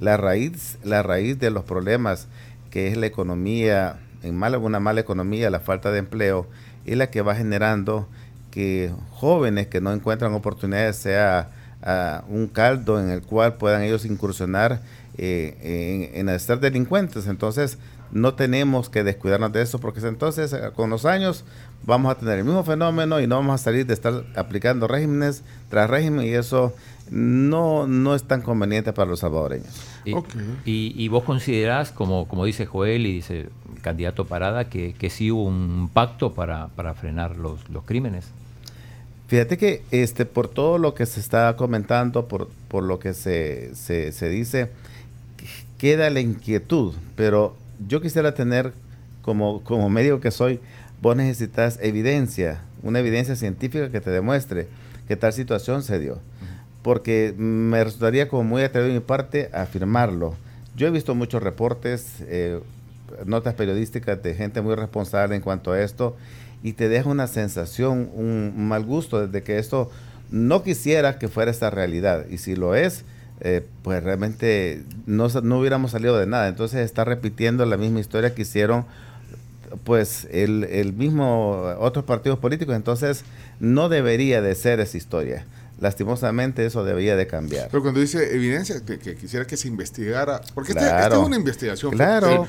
la 0.00 0.16
raíz 0.16 0.78
la 0.82 1.02
raíz 1.02 1.38
de 1.38 1.50
los 1.50 1.64
problemas 1.64 2.26
que 2.70 2.88
es 2.88 2.96
la 2.96 3.06
economía 3.06 3.98
en 4.22 4.36
mala 4.36 4.58
una 4.58 4.80
mala 4.80 5.00
economía 5.00 5.50
la 5.50 5.60
falta 5.60 5.90
de 5.90 6.00
empleo 6.00 6.46
es 6.84 6.96
la 6.96 7.10
que 7.10 7.22
va 7.22 7.34
generando 7.34 8.08
que 8.50 8.90
jóvenes 9.10 9.68
que 9.68 9.80
no 9.80 9.92
encuentran 9.92 10.34
oportunidades 10.34 10.96
sea 10.96 11.48
ah, 11.82 12.24
un 12.28 12.46
caldo 12.46 13.00
en 13.00 13.10
el 13.10 13.22
cual 13.22 13.54
puedan 13.54 13.82
ellos 13.82 14.04
incursionar 14.04 14.80
eh, 15.18 16.10
en, 16.14 16.28
en 16.28 16.40
ser 16.40 16.60
delincuentes 16.60 17.26
entonces 17.26 17.78
no 18.12 18.34
tenemos 18.34 18.88
que 18.88 19.02
descuidarnos 19.04 19.52
de 19.52 19.62
eso 19.62 19.78
porque 19.78 20.00
entonces 20.06 20.52
eh, 20.52 20.70
con 20.74 20.90
los 20.90 21.04
años 21.04 21.44
vamos 21.84 22.12
a 22.12 22.16
tener 22.16 22.38
el 22.38 22.44
mismo 22.44 22.64
fenómeno 22.64 23.20
y 23.20 23.26
no 23.26 23.36
vamos 23.36 23.60
a 23.60 23.64
salir 23.64 23.86
de 23.86 23.94
estar 23.94 24.24
aplicando 24.36 24.86
regímenes 24.86 25.42
tras 25.68 25.88
régimen 25.88 26.26
y 26.26 26.30
eso 26.30 26.72
no, 27.10 27.86
no 27.86 28.14
es 28.14 28.24
tan 28.24 28.42
conveniente 28.42 28.92
para 28.92 29.08
los 29.08 29.20
salvadoreños. 29.20 29.68
Y, 30.64 31.08
vos 31.08 31.24
considerás, 31.24 31.92
como, 31.92 32.26
como 32.28 32.44
dice 32.44 32.66
Joel 32.66 33.06
y 33.06 33.12
dice 33.12 33.48
el 33.74 33.82
candidato 33.82 34.26
Parada, 34.26 34.68
que, 34.68 34.94
que 34.94 35.10
sí 35.10 35.30
hubo 35.30 35.44
un 35.44 35.88
pacto 35.92 36.34
para, 36.34 36.68
frenar 36.94 37.36
los, 37.36 37.68
los 37.70 37.84
crímenes? 37.84 38.30
Fíjate 39.28 39.58
que 39.58 39.82
este, 39.90 40.24
por 40.24 40.48
todo 40.48 40.78
lo 40.78 40.94
que 40.94 41.04
se 41.04 41.18
está 41.18 41.56
comentando, 41.56 42.28
por, 42.28 42.48
por 42.68 42.84
lo 42.84 43.00
que 43.00 43.12
se, 43.12 43.74
se, 43.74 44.12
se 44.12 44.28
dice, 44.28 44.68
queda 45.78 46.10
la 46.10 46.20
inquietud, 46.20 46.94
pero 47.16 47.56
yo 47.88 48.00
quisiera 48.00 48.34
tener, 48.34 48.72
como, 49.22 49.64
como 49.64 49.90
médico 49.90 50.20
que 50.20 50.30
soy, 50.30 50.60
vos 51.02 51.16
necesitas 51.16 51.78
evidencia, 51.82 52.62
una 52.82 53.00
evidencia 53.00 53.34
científica 53.34 53.90
que 53.90 54.00
te 54.00 54.10
demuestre 54.10 54.68
que 55.08 55.16
tal 55.16 55.32
situación 55.32 55.82
se 55.82 55.98
dio. 55.98 56.18
Porque 56.82 57.34
me 57.36 57.82
resultaría 57.82 58.28
como 58.28 58.44
muy 58.44 58.62
atrevido 58.62 58.94
de 58.94 59.00
mi 59.00 59.04
parte 59.04 59.50
afirmarlo. 59.52 60.36
Yo 60.76 60.86
he 60.86 60.90
visto 60.90 61.16
muchos 61.16 61.42
reportes, 61.42 62.18
eh, 62.20 62.60
notas 63.24 63.54
periodísticas 63.54 64.22
de 64.22 64.34
gente 64.34 64.60
muy 64.60 64.76
responsable 64.76 65.34
en 65.34 65.42
cuanto 65.42 65.72
a 65.72 65.80
esto 65.80 66.16
y 66.66 66.72
te 66.72 66.88
deja 66.88 67.08
una 67.08 67.28
sensación, 67.28 68.10
un 68.12 68.66
mal 68.66 68.84
gusto 68.84 69.24
desde 69.24 69.44
que 69.44 69.60
esto 69.60 69.88
no 70.32 70.64
quisiera 70.64 71.16
que 71.16 71.28
fuera 71.28 71.52
esta 71.52 71.70
realidad. 71.70 72.26
Y 72.28 72.38
si 72.38 72.56
lo 72.56 72.74
es, 72.74 73.04
eh, 73.38 73.64
pues 73.84 74.02
realmente 74.02 74.82
no, 75.06 75.28
no 75.28 75.60
hubiéramos 75.60 75.92
salido 75.92 76.18
de 76.18 76.26
nada. 76.26 76.48
Entonces 76.48 76.80
está 76.80 77.04
repitiendo 77.04 77.64
la 77.66 77.76
misma 77.76 78.00
historia 78.00 78.34
que 78.34 78.42
hicieron 78.42 78.84
pues 79.84 80.26
el, 80.32 80.64
el 80.64 80.92
mismo 80.92 81.72
otros 81.78 82.04
partidos 82.04 82.40
políticos. 82.40 82.74
Entonces 82.74 83.22
no 83.60 83.88
debería 83.88 84.42
de 84.42 84.52
ser 84.56 84.80
esa 84.80 84.96
historia 84.96 85.46
lastimosamente 85.78 86.64
eso 86.64 86.84
debería 86.84 87.16
de 87.16 87.26
cambiar. 87.26 87.68
Pero 87.70 87.82
cuando 87.82 88.00
dice 88.00 88.34
evidencia, 88.34 88.80
que, 88.84 89.16
quisiera 89.16 89.46
que 89.46 89.56
se 89.56 89.68
investigara, 89.68 90.40
porque 90.54 90.72
esta, 90.72 91.06
es 91.06 91.14
una 91.14 91.36
investigación. 91.36 91.92
Claro, 91.92 92.46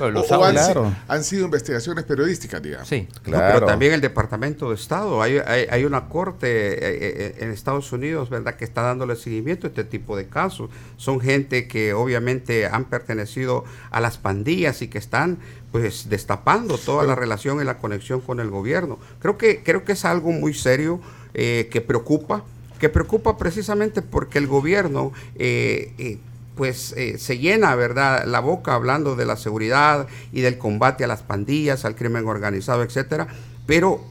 han, 1.07 1.23
sido 1.23 1.45
investigaciones 1.45 2.05
periodísticas, 2.05 2.61
digamos. 2.61 2.87
Sí, 2.87 3.07
claro. 3.23 3.55
pero 3.55 3.65
también 3.65 3.93
el 3.93 4.01
Departamento 4.01 4.69
de 4.69 4.75
Estado, 4.75 5.21
hay, 5.21 5.37
hay, 5.37 5.83
una 5.83 6.07
corte 6.07 6.47
eh, 6.47 6.77
eh, 6.79 7.35
en 7.39 7.51
Estados 7.51 7.91
Unidos, 7.91 8.29
¿verdad?, 8.29 8.55
que 8.55 8.63
está 8.63 8.81
dándole 8.81 9.15
seguimiento 9.15 9.67
a 9.67 9.69
este 9.69 9.83
tipo 9.83 10.15
de 10.15 10.27
casos. 10.27 10.69
Son 10.95 11.19
gente 11.19 11.67
que 11.67 11.93
obviamente 11.93 12.65
han 12.65 12.85
pertenecido 12.85 13.65
a 13.91 13.99
las 13.99 14.17
pandillas 14.17 14.81
y 14.81 14.87
que 14.87 14.97
están 14.97 15.39
pues 15.71 16.09
destapando 16.09 16.77
toda 16.77 17.03
la 17.03 17.13
relación 17.13 17.61
y 17.61 17.65
la 17.65 17.77
conexión 17.77 18.21
con 18.21 18.39
el 18.39 18.49
gobierno. 18.49 18.99
Creo 19.19 19.37
que, 19.37 19.63
creo 19.63 19.83
que 19.83 19.91
es 19.91 20.05
algo 20.05 20.31
muy 20.31 20.53
serio 20.53 21.01
eh, 21.33 21.67
que 21.69 21.81
preocupa 21.81 22.43
que 22.77 22.89
preocupa 22.89 23.37
precisamente 23.37 24.01
porque 24.01 24.37
el 24.37 24.47
gobierno 24.47 25.11
eh, 25.35 25.93
eh, 25.97 26.17
pues 26.55 26.93
eh, 26.97 27.17
se 27.17 27.37
llena, 27.37 27.75
¿verdad?, 27.75 28.25
la 28.25 28.39
boca 28.39 28.73
hablando 28.73 29.15
de 29.15 29.25
la 29.25 29.37
seguridad 29.37 30.07
y 30.31 30.41
del 30.41 30.57
combate 30.57 31.03
a 31.03 31.07
las 31.07 31.21
pandillas, 31.21 31.85
al 31.85 31.95
crimen 31.95 32.27
organizado, 32.27 32.81
etcétera, 32.83 33.27
pero 33.67 34.05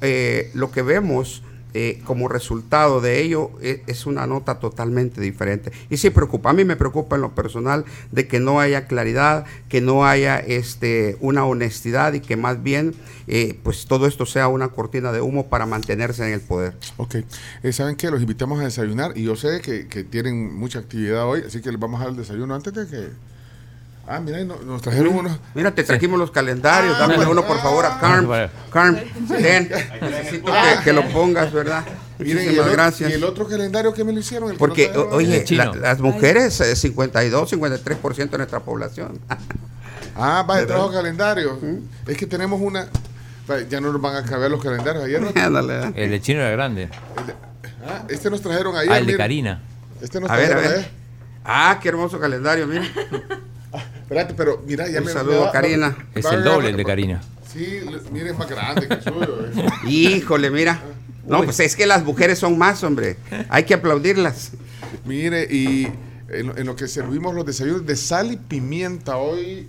lo 0.55 0.71
que 0.71 0.83
vemos 0.83 1.43
eh, 1.79 2.01
como 2.07 2.27
resultado 2.27 3.03
de 3.03 3.21
ello 3.21 3.51
e, 3.61 3.83
es 3.87 4.07
una 4.07 4.27
nota 4.27 4.61
totalmente 4.61 5.21
diferente. 5.21 5.73
Y 5.91 5.99
sí 5.99 6.09
preocupa, 6.09 6.49
a 6.49 6.53
mí 6.55 6.65
me 6.65 6.75
preocupa 6.75 7.17
en 7.17 7.21
lo 7.21 7.35
personal 7.35 7.85
de 8.13 8.27
que 8.27 8.41
no 8.41 8.61
haya 8.61 8.87
claridad, 8.87 9.45
que 9.69 9.83
no 9.83 10.07
haya 10.07 10.39
este, 10.39 11.19
una 11.21 11.45
honestidad 11.45 12.15
y 12.15 12.21
que 12.21 12.39
más 12.39 12.63
bien 12.63 12.95
eh, 13.27 13.59
pues 13.63 13.85
todo 13.85 14.07
esto 14.07 14.25
sea 14.25 14.49
una 14.49 14.69
cortina 14.69 15.13
de 15.13 15.21
humo 15.21 15.51
para 15.51 15.67
mantenerse 15.67 16.27
en 16.27 16.33
el 16.33 16.41
poder. 16.41 16.79
Ok, 16.97 17.17
eh, 17.63 17.73
saben 17.75 17.97
que 17.97 18.11
los 18.11 18.23
invitamos 18.23 18.59
a 18.61 18.65
desayunar 18.65 19.13
y 19.15 19.25
yo 19.25 19.37
sé 19.37 19.61
que, 19.61 19.87
que 19.87 20.03
tienen 20.03 20.57
mucha 20.57 20.79
actividad 20.79 21.29
hoy, 21.29 21.43
así 21.47 21.61
que 21.61 21.71
les 21.71 21.79
vamos 21.79 22.01
a 22.01 22.05
dar 22.05 22.13
el 22.13 22.17
desayuno 22.17 22.55
antes 22.55 22.73
de 22.73 22.87
que 22.87 23.36
Ah, 24.09 24.21
mira, 24.21 24.45
nos 24.45 24.83
trajeron 24.83 25.17
unos. 25.17 25.39
Mira, 25.55 25.75
te 25.75 25.83
trajimos 25.83 26.17
los 26.19 26.31
calendarios. 26.31 26.95
Ah, 26.97 27.09
Dame 27.09 27.27
uno, 27.27 27.45
por 27.45 27.59
favor, 27.59 27.85
a 27.85 27.99
Carm. 27.99 28.29
Carm, 28.71 28.97
ten. 29.29 29.69
Necesito 30.01 30.53
que, 30.85 30.93
lo 30.93 31.09
pongas, 31.09 31.53
¿verdad? 31.53 31.85
Muchísimas 32.19 32.71
gracias. 32.71 33.11
¿Y 33.11 33.15
el 33.15 33.25
otro 33.25 33.49
calendario 33.49 33.93
que 33.93 34.05
me 34.05 34.13
lo 34.13 34.21
hicieron? 34.21 34.57
Porque, 34.57 34.91
oye, 34.91 35.45
las 35.51 35.99
mujeres, 35.99 36.55
52, 36.55 37.53
eh, 37.53 37.57
53% 37.57 38.31
de 38.31 38.39
nuestra 38.39 38.61
población. 38.61 39.19
ah, 40.17 40.47
va, 40.49 40.65
trajo 40.65 40.93
calendario. 40.93 41.59
Es 42.07 42.17
que 42.17 42.27
tenemos 42.27 42.61
una. 42.61 42.89
Ya 43.69 43.81
no 43.81 43.93
nos 43.93 44.01
van 44.01 44.17
a 44.17 44.25
caber 44.25 44.51
los 44.51 44.63
calendarios. 44.63 45.05
Ayer 45.05 45.21
El 45.97 46.11
de 46.11 46.21
chino 46.21 46.41
era 46.41 46.51
grande. 46.51 46.89
ah, 47.85 48.05
este 48.09 48.31
nos 48.31 48.41
trajeron 48.41 48.77
ayer. 48.77 48.93
Ah, 48.93 48.99
el 48.99 49.07
de 49.07 49.17
Karina. 49.17 49.63
Este 50.01 50.21
nos 50.21 50.29
trajeron 50.29 50.59
a 50.59 50.69
ver, 50.69 50.91
Ah, 51.45 51.79
qué 51.81 51.89
hermoso 51.89 52.21
calendario, 52.21 52.69
mira. 52.69 52.85
Espérate, 54.07 54.35
pero 54.35 54.63
mira, 54.65 54.89
ya 54.89 55.03
Un 55.03 55.09
saludo, 55.09 55.51
Karina. 55.51 55.97
Es 56.15 56.25
el 56.27 56.45
doble 56.45 56.73
de 56.73 56.85
Karina. 56.85 57.21
Sí, 57.53 57.81
mire, 58.13 58.31
es 58.31 58.39
más 58.39 58.49
grande 58.49 58.87
que 58.87 58.95
el 58.95 59.03
suyo. 59.03 59.47
Eh. 59.47 59.69
Híjole, 59.89 60.49
mira. 60.49 60.81
No, 61.27 61.43
pues 61.43 61.59
es 61.59 61.75
que 61.75 61.87
las 61.87 62.05
mujeres 62.05 62.39
son 62.39 62.57
más, 62.57 62.85
hombre. 62.85 63.17
Hay 63.49 63.65
que 63.65 63.75
aplaudirlas. 63.75 64.53
Mire, 65.05 65.43
y 65.53 65.89
en, 66.29 66.67
lo 66.67 66.77
que 66.77 66.87
servimos 66.87 67.35
los 67.35 67.45
desayunos 67.45 67.85
de 67.85 67.97
sal 67.97 68.31
y 68.31 68.37
pimienta 68.37 69.17
hoy. 69.17 69.67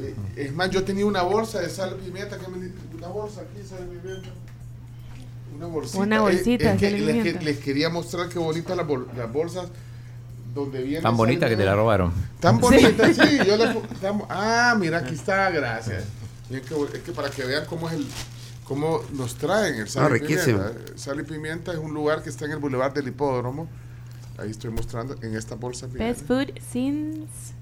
Eh, 0.00 0.14
es 0.34 0.52
más, 0.52 0.70
yo 0.70 0.82
tenía 0.82 1.06
una 1.06 1.22
bolsa 1.22 1.60
de 1.60 1.70
sal 1.70 1.96
y 2.00 2.06
pimienta. 2.06 2.38
Que 2.38 2.48
me, 2.50 2.72
una 2.96 3.06
bolsa 3.06 3.42
aquí, 3.42 3.64
sal 3.64 3.84
y 3.84 3.98
pimienta. 3.98 4.30
Una 5.56 5.66
bolsita. 5.66 5.98
Una 6.02 6.20
bolsita. 6.22 6.72
Es, 6.74 6.80
que 6.80 6.90
les, 6.90 7.44
les, 7.44 7.58
quería 7.58 7.88
mostrar 7.88 8.28
qué 8.28 8.40
bonitas 8.40 8.76
las, 8.76 8.86
las 9.16 9.32
bolsas 9.32 9.68
Tan 11.02 11.16
bonita 11.16 11.48
que 11.48 11.56
te 11.56 11.64
la 11.64 11.74
robaron. 11.74 12.12
Tan 12.40 12.58
bonita, 12.58 13.12
sí. 13.12 13.38
Yo 13.46 13.56
le, 13.56 13.74
ah, 14.28 14.76
mira, 14.78 14.98
aquí 14.98 15.14
está, 15.14 15.50
gracias. 15.50 16.04
Es 16.50 16.62
que, 16.62 17.12
para 17.12 17.30
que 17.30 17.44
vean 17.44 17.66
cómo 17.66 17.88
es 17.88 17.94
el 17.94 18.06
cómo 18.64 19.02
nos 19.14 19.36
traen 19.36 19.76
el 19.76 19.88
sal 19.88 20.14
y 20.16 20.20
pimienta. 20.20 20.72
Sal 20.96 21.20
y 21.20 21.22
pimienta 21.22 21.72
es 21.72 21.78
un 21.78 21.94
lugar 21.94 22.22
que 22.22 22.28
está 22.28 22.44
en 22.44 22.52
el 22.52 22.58
Boulevard 22.58 22.92
del 22.92 23.08
Hipódromo. 23.08 23.68
Ahí 24.38 24.50
estoy 24.50 24.70
mostrando 24.70 25.16
en 25.22 25.34
esta 25.34 25.54
bolsa. 25.54 25.86
Best 25.86 26.26
food 26.26 26.50
since 26.70 27.54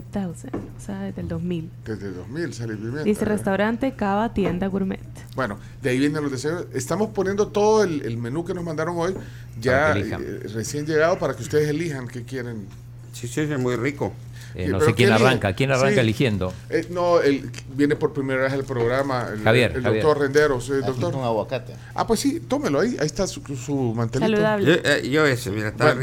2000, 0.00 0.50
o 0.54 0.80
sea, 0.80 1.00
desde 1.02 1.20
el 1.20 1.28
2000. 1.28 1.70
Desde 1.84 2.08
el 2.08 2.14
2000, 2.14 2.54
sale 2.54 2.74
pimienta. 2.74 3.02
Dice 3.02 3.24
restaurante, 3.24 3.94
cava, 3.94 4.32
tienda, 4.32 4.66
gourmet. 4.66 5.00
Bueno, 5.34 5.58
de 5.82 5.90
ahí 5.90 5.98
vienen 5.98 6.22
los 6.22 6.30
deseos. 6.30 6.66
Estamos 6.72 7.10
poniendo 7.10 7.48
todo 7.48 7.84
el, 7.84 8.16
menú 8.16 8.44
que 8.44 8.54
nos 8.54 8.64
mandaron 8.64 8.96
hoy, 8.98 9.14
ya 9.60 9.92
eh, 9.96 10.40
recién 10.54 10.86
llegado, 10.86 11.18
para 11.18 11.34
que 11.34 11.42
ustedes 11.42 11.68
elijan 11.68 12.08
qué 12.08 12.24
quieren. 12.24 12.66
Sí, 13.12 13.28
sí, 13.28 13.40
es 13.40 13.58
muy 13.58 13.76
rico. 13.76 14.12
Eh, 14.56 14.68
no 14.68 14.80
sé 14.80 14.94
quién 14.94 15.12
arranca, 15.12 15.52
quién 15.54 15.70
arranca 15.70 16.00
eligiendo. 16.00 16.52
Eh, 16.70 16.86
no, 16.90 17.20
el, 17.20 17.50
viene 17.74 17.94
por 17.94 18.14
primera 18.14 18.42
vez 18.44 18.54
el 18.54 18.64
programa, 18.64 19.28
el, 19.32 19.42
Javier, 19.42 19.72
el 19.76 19.82
doctor 19.82 20.18
Renderos. 20.18 20.70
El 20.70 20.82
doctor. 20.82 21.14
Un 21.14 21.24
aguacate. 21.24 21.74
Ah, 21.94 22.06
pues 22.06 22.20
sí, 22.20 22.40
tómelo 22.40 22.80
ahí, 22.80 22.96
ahí 22.98 23.06
está 23.06 23.26
su, 23.26 23.42
su 23.56 23.94
mantelito. 23.94 24.30
Saludable. 24.30 25.10
Yo, 25.10 25.26
ese, 25.26 25.50
mira, 25.50 25.68
está 25.68 25.94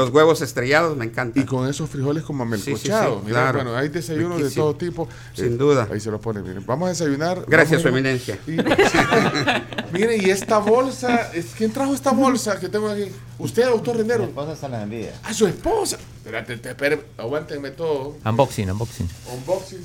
los 0.00 0.10
huevos 0.10 0.40
estrellados 0.40 0.96
me 0.96 1.04
encantan. 1.04 1.42
Y 1.42 1.46
con 1.46 1.68
esos 1.68 1.90
frijoles 1.90 2.22
como 2.22 2.42
amelcochados. 2.42 3.22
Sí, 3.22 3.30
claro. 3.30 3.58
Bueno, 3.58 3.76
hay 3.76 3.88
desayunos 3.88 4.42
de 4.42 4.50
todo 4.50 4.74
tipo. 4.74 5.08
Sin 5.34 5.58
duda. 5.58 5.88
Ahí 5.92 6.00
se 6.00 6.10
los 6.10 6.20
pone, 6.20 6.40
miren. 6.40 6.64
Vamos 6.66 6.86
a 6.86 6.88
desayunar. 6.90 7.44
Gracias, 7.46 7.82
su 7.82 7.88
eminencia. 7.88 8.38
miren, 9.92 10.20
y 10.24 10.30
esta 10.30 10.58
bolsa, 10.58 11.30
¿quién 11.56 11.72
trajo 11.72 11.94
esta 11.94 12.12
bolsa 12.12 12.58
que 12.58 12.68
tengo 12.68 12.88
aquí? 12.88 13.06
¿Usted, 13.38 13.66
doctor 13.66 13.96
Renderos? 13.96 14.26
Mi 14.26 14.28
esposa 14.30 14.56
se 14.56 14.68
la 14.68 14.82
envía. 14.82 15.12
Ah, 15.22 15.32
su 15.32 15.46
esposa. 15.46 15.98
Espérate, 16.18 16.54
espérate, 16.54 17.04
aguántenme 17.16 17.70
todo. 17.70 18.16
Unboxing, 18.24 18.70
unboxing. 18.70 19.08
Unboxing. 19.32 19.84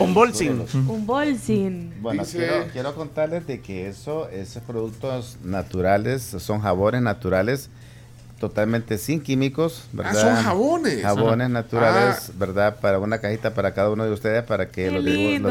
Un 0.00 0.14
bolsing. 0.14 0.66
Un 0.88 1.06
bolsing. 1.06 1.94
Bueno, 2.00 2.24
quiero, 2.24 2.66
quiero, 2.72 2.94
contarles 2.94 3.46
de 3.46 3.60
que 3.60 3.88
eso, 3.88 4.28
esos 4.30 4.62
productos 4.62 5.36
naturales, 5.42 6.22
son 6.22 6.60
jabones 6.60 7.02
naturales, 7.02 7.68
totalmente 8.40 8.96
sin 8.96 9.20
químicos, 9.20 9.84
¿verdad? 9.92 10.12
Ah, 10.16 10.34
son 10.36 10.44
jabones. 10.44 11.02
Jabones 11.02 11.50
naturales, 11.50 12.30
ah. 12.30 12.32
¿verdad? 12.38 12.76
Para 12.80 12.98
una 12.98 13.18
cajita 13.18 13.52
para 13.52 13.74
cada 13.74 13.90
uno 13.90 14.04
de 14.04 14.12
ustedes 14.12 14.42
para 14.42 14.70
que 14.70 14.90
lo, 14.90 15.02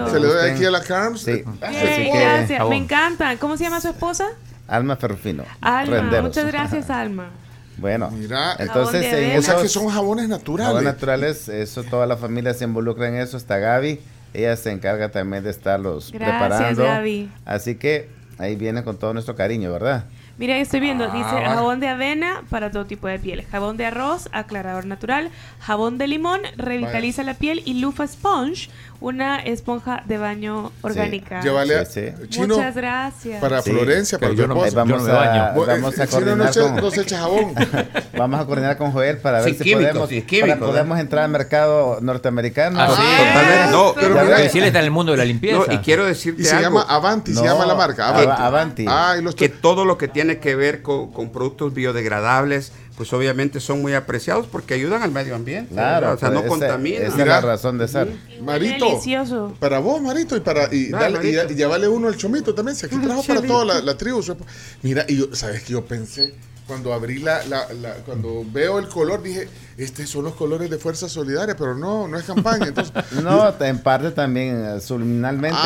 ¿Se 0.10 0.20
le 0.20 0.28
doy 0.28 0.50
aquí 0.50 0.66
a 0.66 0.72
la 0.72 0.82
Carms? 0.82 1.22
Sí. 1.22 1.44
gracias, 1.62 2.68
me 2.68 2.76
encanta. 2.76 3.38
¿Cómo 3.38 3.56
se 3.58 3.64
llama 3.64 3.80
su 3.80 3.90
esposa? 3.90 4.26
Alma 4.68 4.96
Ferrufino. 4.96 5.44
Alma, 5.62 6.22
muchas 6.22 6.48
gracias, 6.48 6.90
Alma. 6.90 7.30
Bueno, 7.78 8.12
Mira, 8.12 8.56
entonces 8.60 9.38
o 9.38 9.42
sea 9.42 9.62
que 9.62 9.70
son 9.70 9.88
jabones 9.88 10.28
naturales. 10.28 10.68
Jabones 10.68 10.94
naturales, 10.94 11.48
eso 11.48 11.84
toda 11.84 12.08
la 12.08 12.18
familia 12.18 12.54
se 12.54 12.66
involucra 12.66 13.08
en 13.08 13.16
eso, 13.16 13.38
hasta 13.38 13.58
Gaby, 13.58 14.02
ella 14.34 14.58
se 14.58 14.72
encarga 14.72 15.10
también 15.10 15.44
de 15.44 15.52
estarlos 15.52 16.12
Gracias, 16.12 16.40
preparando. 16.40 16.84
Gaby. 16.84 17.32
Así 17.46 17.76
que 17.76 18.10
ahí 18.38 18.56
viene 18.56 18.84
con 18.84 18.98
todo 18.98 19.14
nuestro 19.14 19.36
cariño, 19.36 19.72
¿verdad? 19.72 20.06
Mira, 20.40 20.58
estoy 20.58 20.80
viendo, 20.80 21.04
ah, 21.04 21.12
dice 21.14 21.46
jabón 21.46 21.82
de 21.82 21.90
avena 21.90 22.44
para 22.50 22.72
todo 22.72 22.86
tipo 22.86 23.08
de 23.10 23.20
piel, 23.20 23.46
jabón 23.52 23.76
de 23.76 23.86
arroz, 23.86 24.30
aclarador 24.32 24.86
natural, 24.86 25.32
jabón 25.60 25.98
de 25.98 26.08
limón, 26.08 26.40
revitaliza 26.56 27.24
la 27.24 27.34
piel 27.34 27.62
y 27.66 27.82
Lufa 27.82 28.08
Sponge, 28.08 28.70
una 29.02 29.40
esponja 29.40 30.04
de 30.06 30.18
baño 30.18 30.72
orgánica. 30.82 31.42
Muchas 32.38 32.76
gracias. 32.76 33.42
Para 33.42 33.62
Florencia, 33.62 34.18
para 34.18 34.34
tu 34.34 34.48
Vamos, 34.48 35.08
a, 35.08 35.54
vamos 35.54 36.00
a 36.00 36.08
coordinar 36.08 36.54
con, 36.54 36.76
vamos 38.18 38.40
a 38.40 38.46
coordinar 38.46 38.78
con 38.78 38.92
Joel 38.92 39.18
para 39.18 39.42
ver 39.42 39.56
si 39.56 39.74
podemos, 39.74 40.10
para 40.42 40.58
podemos 40.58 41.00
entrar 41.00 41.26
al 41.26 41.32
mercado 41.32 42.00
norteamericano. 42.02 42.80
Ah, 42.80 42.96
sí, 42.96 43.72
No, 43.72 43.94
pero 43.94 44.50
si 44.50 44.60
él 44.60 44.66
está 44.66 44.80
en 44.80 44.86
el 44.86 44.92
mundo 44.92 45.12
de 45.12 45.18
la 45.18 45.26
limpieza. 45.26 45.74
y 45.74 45.78
quiero 45.80 46.06
decirte 46.06 46.42
y 46.42 46.46
se 46.46 46.62
llama 46.62 46.86
Avanti, 46.88 47.34
se 47.34 47.44
llama 47.44 47.66
la 47.66 47.76
marca. 47.76 48.08
Avanti. 48.46 48.86
Que 49.36 49.50
todo 49.50 49.86
lo 49.86 49.98
que 49.98 50.08
tiene 50.08 50.29
tiene 50.30 50.40
que 50.42 50.56
ver 50.56 50.82
con, 50.84 51.12
con 51.12 51.32
productos 51.32 51.74
biodegradables, 51.74 52.72
pues 52.96 53.12
obviamente 53.14 53.60
son 53.60 53.82
muy 53.82 53.94
apreciados 53.94 54.46
porque 54.46 54.74
ayudan 54.76 55.02
al 55.02 55.12
medio 55.12 55.36
ambiente. 55.36 55.74
Claro, 55.74 56.08
¿verdad? 56.10 56.14
o 56.16 56.20
sea, 56.20 56.30
no 56.30 56.40
esa- 56.42 56.48
contaminan. 56.50 57.02
Esa 57.04 57.22
es 57.22 57.28
la 57.28 57.42
razón 57.42 57.78
de 57.80 57.88
ser. 57.88 58.10
Marito, 58.44 58.86
Delicioso. 58.86 59.56
para 59.60 59.80
vos, 59.80 60.02
Marito, 60.02 60.36
y 60.38 60.42
para 60.42 60.74
y, 60.74 60.90
Dale, 60.90 61.16
dale- 61.18 61.30
y- 61.32 61.36
Marito. 61.36 61.54
y 61.54 61.56
llevarle 61.56 61.88
uno 61.88 62.08
al 62.08 62.18
chomito 62.18 62.54
también. 62.54 62.76
Si 62.76 62.86
aquí 62.86 62.98
trajo 63.04 63.24
para 63.24 63.42
toda 63.42 63.66
la, 63.66 63.82
la 63.82 63.98
tribu. 63.98 64.22
Mira, 64.84 65.06
y 65.08 65.18
yo, 65.18 65.34
¿sabes 65.36 65.64
qué 65.64 65.74
yo 65.74 65.86
pensé? 65.86 66.34
Cuando 66.70 66.94
abrí 66.94 67.18
la, 67.18 67.44
la, 67.48 67.66
la- 67.74 67.96
cuando 68.06 68.46
veo 68.46 68.78
el 68.78 68.88
color, 68.88 69.24
dije, 69.24 69.50
estos 69.76 70.08
son 70.08 70.24
los 70.26 70.36
colores 70.36 70.70
de 70.70 70.78
Fuerza 70.78 71.10
Solidaria, 71.10 71.56
pero 71.58 71.74
no, 71.76 72.08
no 72.08 72.16
es 72.18 72.24
campaña. 72.26 72.68
Entonces, 72.68 72.94
No, 73.24 73.52
en 73.60 73.80
parte 73.80 74.12
también 74.12 74.64
eh, 74.64 74.80
subliminalmente 74.80 75.58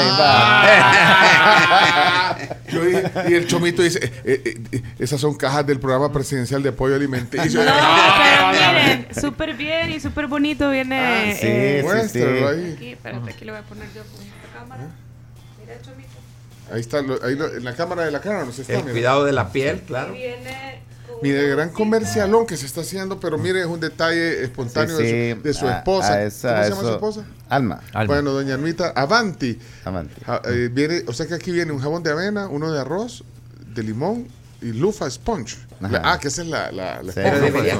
Ah. 0.95 2.38
yo 2.72 2.86
dije- 2.86 3.12
y 3.30 3.34
el 3.34 3.47
chomito 3.47 3.82
dice, 3.82 3.99
eh, 4.24 4.41
eh, 4.72 4.82
esas 4.99 5.20
son 5.20 5.36
cajas 5.36 5.68
del 5.68 5.80
programa 5.80 6.10
presidencial 6.12 6.64
de 6.64 6.70
apoyo 6.70 6.95
alimenticio. 6.95 7.62
No, 7.74 8.51
pero 8.54 8.72
miren, 8.74 9.08
súper 9.20 9.54
bien 9.56 9.91
y 9.91 9.99
súper 9.99 10.28
bonito 10.28 10.70
viene. 10.70 10.99
Ah, 10.99 11.36
sí, 11.38 11.45
eh, 11.47 11.78
sí, 11.82 11.86
Muéstralo 11.86 12.38
sí. 12.38 12.43
ahí. 12.45 12.74
Aquí, 12.76 12.91
espérate, 12.93 13.30
aquí 13.32 13.45
lo 13.45 13.54
voy 13.54 13.62
a 13.62 13.66
poner 13.66 13.88
yo 13.93 14.01
con 14.04 14.22
esta 14.26 14.60
cámara. 14.60 14.88
Mira, 15.60 15.74
chomito. 15.82 16.10
Ahí 16.72 16.80
está, 16.82 17.01
lo- 17.01 17.22
ahí 17.24 17.36
lo- 17.36 17.54
en 17.54 17.64
la 17.66 17.76
cámara 17.76 18.06
de 18.06 18.12
la 18.12 18.22
cámara 18.22 18.45
nos 18.45 18.58
está. 18.58 18.74
El 18.74 18.80
mira. 18.84 18.91
cuidado 18.93 19.26
de 19.26 19.32
la 19.34 19.51
piel, 19.51 19.82
claro. 19.82 20.14
Viene 20.14 20.82
Mire, 21.24 21.47
gran 21.49 21.69
comercialón 21.69 22.45
que 22.45 22.57
se 22.57 22.65
está 22.65 22.82
haciendo, 22.82 23.19
pero 23.19 23.38
mire, 23.38 23.61
es 23.61 23.65
un 23.65 23.80
detalle 23.80 24.43
espontáneo 24.43 24.97
Sí, 24.97 25.03
de, 25.03 25.36
su, 25.38 25.41
de 25.43 25.53
su 25.53 25.67
a- 25.67 25.78
esposa. 25.78 26.13
a 26.13 26.24
esa- 26.24 26.49
¿Cómo 26.53 26.63
se 26.63 26.69
llama 26.69 26.82
su 26.82 26.89
esposa? 26.93 27.26
Alma. 27.49 27.82
Alma. 27.93 28.13
Bueno, 28.13 28.32
doña 28.32 28.55
Anita, 28.55 28.93
Avanti. 28.95 29.57
Avante. 29.86 30.13
Ja- 30.26 30.41
eh, 30.45 30.69
viene, 30.71 31.03
o 31.07 31.13
sea 31.13 31.26
que 31.26 31.34
aquí 31.36 31.51
viene 31.51 31.71
un 31.71 31.80
jabón 31.80 32.03
de 32.03 32.11
avena, 32.11 32.47
uno 32.47 32.71
de 32.71 32.80
arroz, 32.80 33.24
de 33.74 33.84
limón 33.84 34.28
y 34.64 34.72
lufa 34.74 35.09
sponge. 35.09 35.57
La- 35.80 36.01
ah, 36.05 36.18
que 36.20 36.30
esa 36.30 36.41
es 36.43 36.47
la, 36.47 36.72
la, 36.72 37.03
la 37.03 37.11
Sí. 37.11 37.20
Pero 37.22 37.28
esponja. 37.45 37.51
deberías 37.51 37.78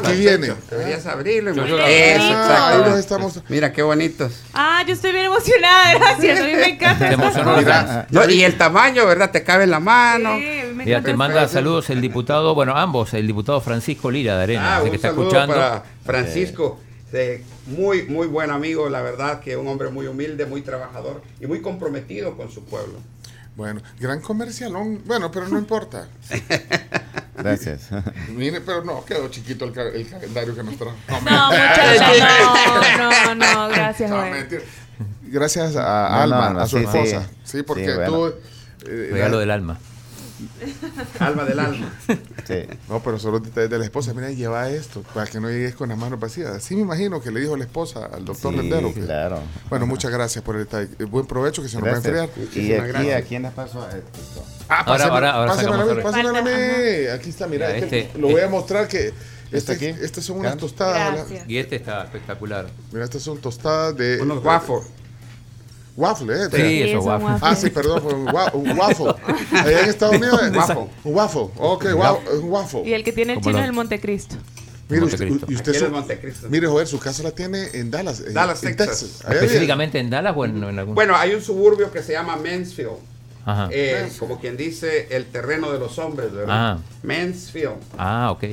Aquí 0.00 0.12
viene. 0.16 0.52
Deberías 0.70 1.06
abrirlo. 1.06 1.52
y 1.52 1.56
Yo- 1.56 1.64
Eso, 1.78 1.78
Ah, 1.80 2.30
exacto. 2.30 2.64
ahí 2.84 2.90
los 2.90 2.98
estamos. 2.98 3.40
Mira 3.48 3.72
qué 3.72 3.82
bonitos. 3.82 4.32
Ah, 4.52 4.82
yo 4.86 4.92
estoy 4.92 5.12
bien 5.12 5.26
emocionada, 5.26 5.94
gracias. 5.94 6.40
A 6.40 6.42
mí 6.44 6.52
me 6.52 6.68
encanta. 6.70 7.08
Te 7.08 7.14
emocionó. 7.14 7.56
Mira, 7.56 8.06
No, 8.10 8.28
y 8.28 8.42
el 8.42 8.58
tamaño, 8.58 9.06
¿verdad? 9.06 9.30
Te 9.30 9.44
cabe 9.44 9.64
en 9.64 9.70
la 9.70 9.80
mano. 9.80 10.36
Sí, 10.36 10.72
me 10.74 10.84
Ya 10.84 10.98
encanta 10.98 11.10
te 11.10 11.16
manda 11.16 11.48
saludos 11.48 11.88
el 11.90 12.00
diputado, 12.00 12.54
bueno, 12.54 12.76
ambos, 12.76 13.14
el 13.14 13.26
diputado 13.26 13.60
Francisco 13.60 14.10
Lira 14.10 14.36
de 14.36 14.42
Arena, 14.42 14.76
Ah, 14.78 14.82
que 14.82 14.96
está 14.96 15.08
escuchando. 15.08 15.54
para 15.54 15.84
Francisco. 16.04 16.80
eh, 17.16 17.44
muy, 17.66 18.02
muy 18.08 18.26
buen 18.26 18.50
amigo, 18.50 18.88
la 18.88 19.00
verdad, 19.00 19.38
que 19.38 19.56
un 19.56 19.68
hombre 19.68 19.88
muy 19.88 20.08
humilde, 20.08 20.46
muy 20.46 20.62
trabajador 20.62 21.22
y 21.40 21.46
muy 21.46 21.60
comprometido 21.62 22.36
con 22.36 22.50
su 22.50 22.64
pueblo. 22.64 22.94
Bueno, 23.56 23.80
gran 24.00 24.20
comercialón. 24.20 25.02
Bueno, 25.04 25.30
pero 25.30 25.48
no 25.48 25.58
importa. 25.58 26.08
Gracias. 27.36 27.88
Mire, 28.30 28.60
pero 28.60 28.84
no, 28.84 29.04
quedó 29.04 29.28
chiquito 29.28 29.64
el, 29.64 29.72
ca- 29.72 29.82
el 29.88 30.08
calendario 30.08 30.54
que 30.54 30.62
nos 30.62 30.76
trajo. 30.76 30.96
No, 31.08 31.20
No, 31.20 31.46
muchachos, 31.50 32.02
no, 32.98 33.34
no, 33.34 33.34
no, 33.34 33.68
gracias, 33.68 34.10
No. 34.10 34.24
Gracias 35.22 35.76
a 35.76 36.08
No, 36.10 36.16
Alma, 36.22 36.50
no, 36.50 36.60
a 36.60 36.66
su 36.68 36.78
sí, 36.78 36.84
esposa. 36.84 37.22
sí. 37.22 37.28
Sí, 37.58 37.62
porque 37.64 37.86
Sí, 37.86 37.92
bueno. 37.94 38.12
tú. 38.12 38.26
eh, 38.86 39.08
Regalo 39.12 39.38
del 39.40 39.50
alma. 39.50 39.78
Alma 41.18 41.44
del 41.44 41.58
alma. 41.60 41.92
Sí. 42.46 42.62
No, 42.88 43.00
pero 43.02 43.18
solo 43.18 43.40
detalles 43.40 43.70
de 43.70 43.78
la 43.78 43.84
esposa. 43.84 44.12
Mira, 44.14 44.30
lleva 44.30 44.68
esto 44.70 45.02
para 45.14 45.26
que 45.26 45.40
no 45.40 45.48
llegues 45.50 45.74
con 45.74 45.88
las 45.88 45.98
manos 45.98 46.18
vacías. 46.20 46.62
Sí, 46.62 46.74
me 46.76 46.82
imagino 46.82 47.20
que 47.20 47.30
le 47.30 47.40
dijo 47.40 47.56
la 47.56 47.64
esposa 47.64 48.06
al 48.12 48.24
doctor 48.24 48.52
Sí, 48.52 48.58
Rendero. 48.60 48.92
que- 48.94 49.00
claro. 49.00 49.40
Bueno, 49.70 49.86
muchas 49.86 50.10
gracias 50.10 50.44
por 50.44 50.56
el 50.56 50.64
detalle. 50.64 50.88
Eh, 50.98 51.04
Buen 51.04 51.26
provecho 51.26 51.62
que 51.62 51.68
se 51.68 51.76
nos 51.78 51.86
va 51.88 51.92
a 51.92 51.96
enfriar. 51.96 52.28
Y 52.54 52.72
aquí. 52.72 53.10
¿a 53.10 53.22
quién 53.22 53.42
les 53.42 53.52
paso? 53.52 53.82
a 53.82 53.88
esto? 53.90 54.44
Ah, 54.68 54.82
Ahora- 54.86 55.04
ahora- 55.06 55.30
ahora 55.32 55.52
pásamela 55.54 55.82
a 55.82 55.84
mí, 55.84 56.50
a. 56.50 56.54
Falta, 56.54 57.14
Aquí 57.14 57.30
está, 57.30 57.46
mira. 57.46 57.66
Mira, 57.68 57.78
este- 57.78 58.00
este- 58.00 58.18
lo 58.18 58.28
voy 58.28 58.40
a 58.40 58.48
mostrar 58.48 58.88
que 58.88 59.12
¿Este 59.52 59.72
este, 59.72 59.72
aquí? 59.72 59.86
estas 60.02 60.24
son 60.24 60.38
unas 60.38 60.56
tostadas. 60.56 61.14
Gracias. 61.14 61.48
Y 61.48 61.58
este 61.58 61.76
está 61.76 62.04
espectacular. 62.04 62.66
Mira, 62.92 63.04
estas 63.04 63.22
son 63.22 63.38
tostadas 63.38 63.96
de. 63.96 64.20
Unos 64.22 64.42
waffles. 64.44 64.84
Waffle, 65.96 66.34
¿eh? 66.34 66.48
Sí, 66.50 66.56
Sí, 66.56 66.82
eso, 66.90 67.00
waffles. 67.00 67.38
Ah, 67.42 67.54
sí, 67.54 67.70
perdón, 67.70 68.02
fue 68.02 68.14
un, 68.14 68.24
wa- 68.34 68.50
un 68.54 68.78
waffle. 68.78 69.14
Allá 69.52 69.80
en 69.84 69.90
Estados 69.90 70.16
Unidos. 70.16 70.40
Un 70.42 70.56
waffle. 70.56 70.86
Un 71.04 71.14
waffle. 71.14 71.46
Ok, 71.58 71.86
wa- 71.96 72.18
un 72.40 72.50
waffle. 72.50 72.82
Y 72.84 72.92
el 72.94 73.04
que 73.04 73.12
tiene 73.12 73.34
el 73.34 73.40
chino 73.40 73.58
es 73.58 73.64
el 73.64 73.72
Montecristo. 73.72 74.36
Mire, 74.88 75.04
usted, 75.04 75.30
usted 75.48 75.72
su- 75.74 76.48
mire, 76.50 76.66
joder, 76.66 76.86
su 76.86 76.98
casa 76.98 77.22
la 77.22 77.30
tiene 77.30 77.68
en 77.72 77.90
Dallas, 77.90 78.20
en, 78.20 78.34
Dallas, 78.34 78.62
en 78.64 78.76
Texas. 78.76 79.20
Viene. 79.26 79.36
Específicamente 79.44 79.98
en 79.98 80.10
Dallas 80.10 80.34
o 80.36 80.44
en, 80.44 80.62
en 80.62 80.78
algún. 80.78 80.94
Bueno, 80.94 81.16
hay 81.16 81.32
un 81.34 81.40
suburbio 81.40 81.90
que 81.90 82.02
se 82.02 82.12
llama 82.12 82.36
Mansfield. 82.36 82.90
Ajá. 83.46 83.68
Eh, 83.72 84.08
como 84.18 84.40
quien 84.40 84.56
dice, 84.56 85.06
el 85.10 85.26
terreno 85.26 85.70
de 85.72 85.78
los 85.78 85.98
hombres, 85.98 86.32
¿verdad? 86.32 86.48
Ah. 86.50 86.78
Mansfield. 87.02 87.76
Ah, 87.98 88.30
ok. 88.32 88.44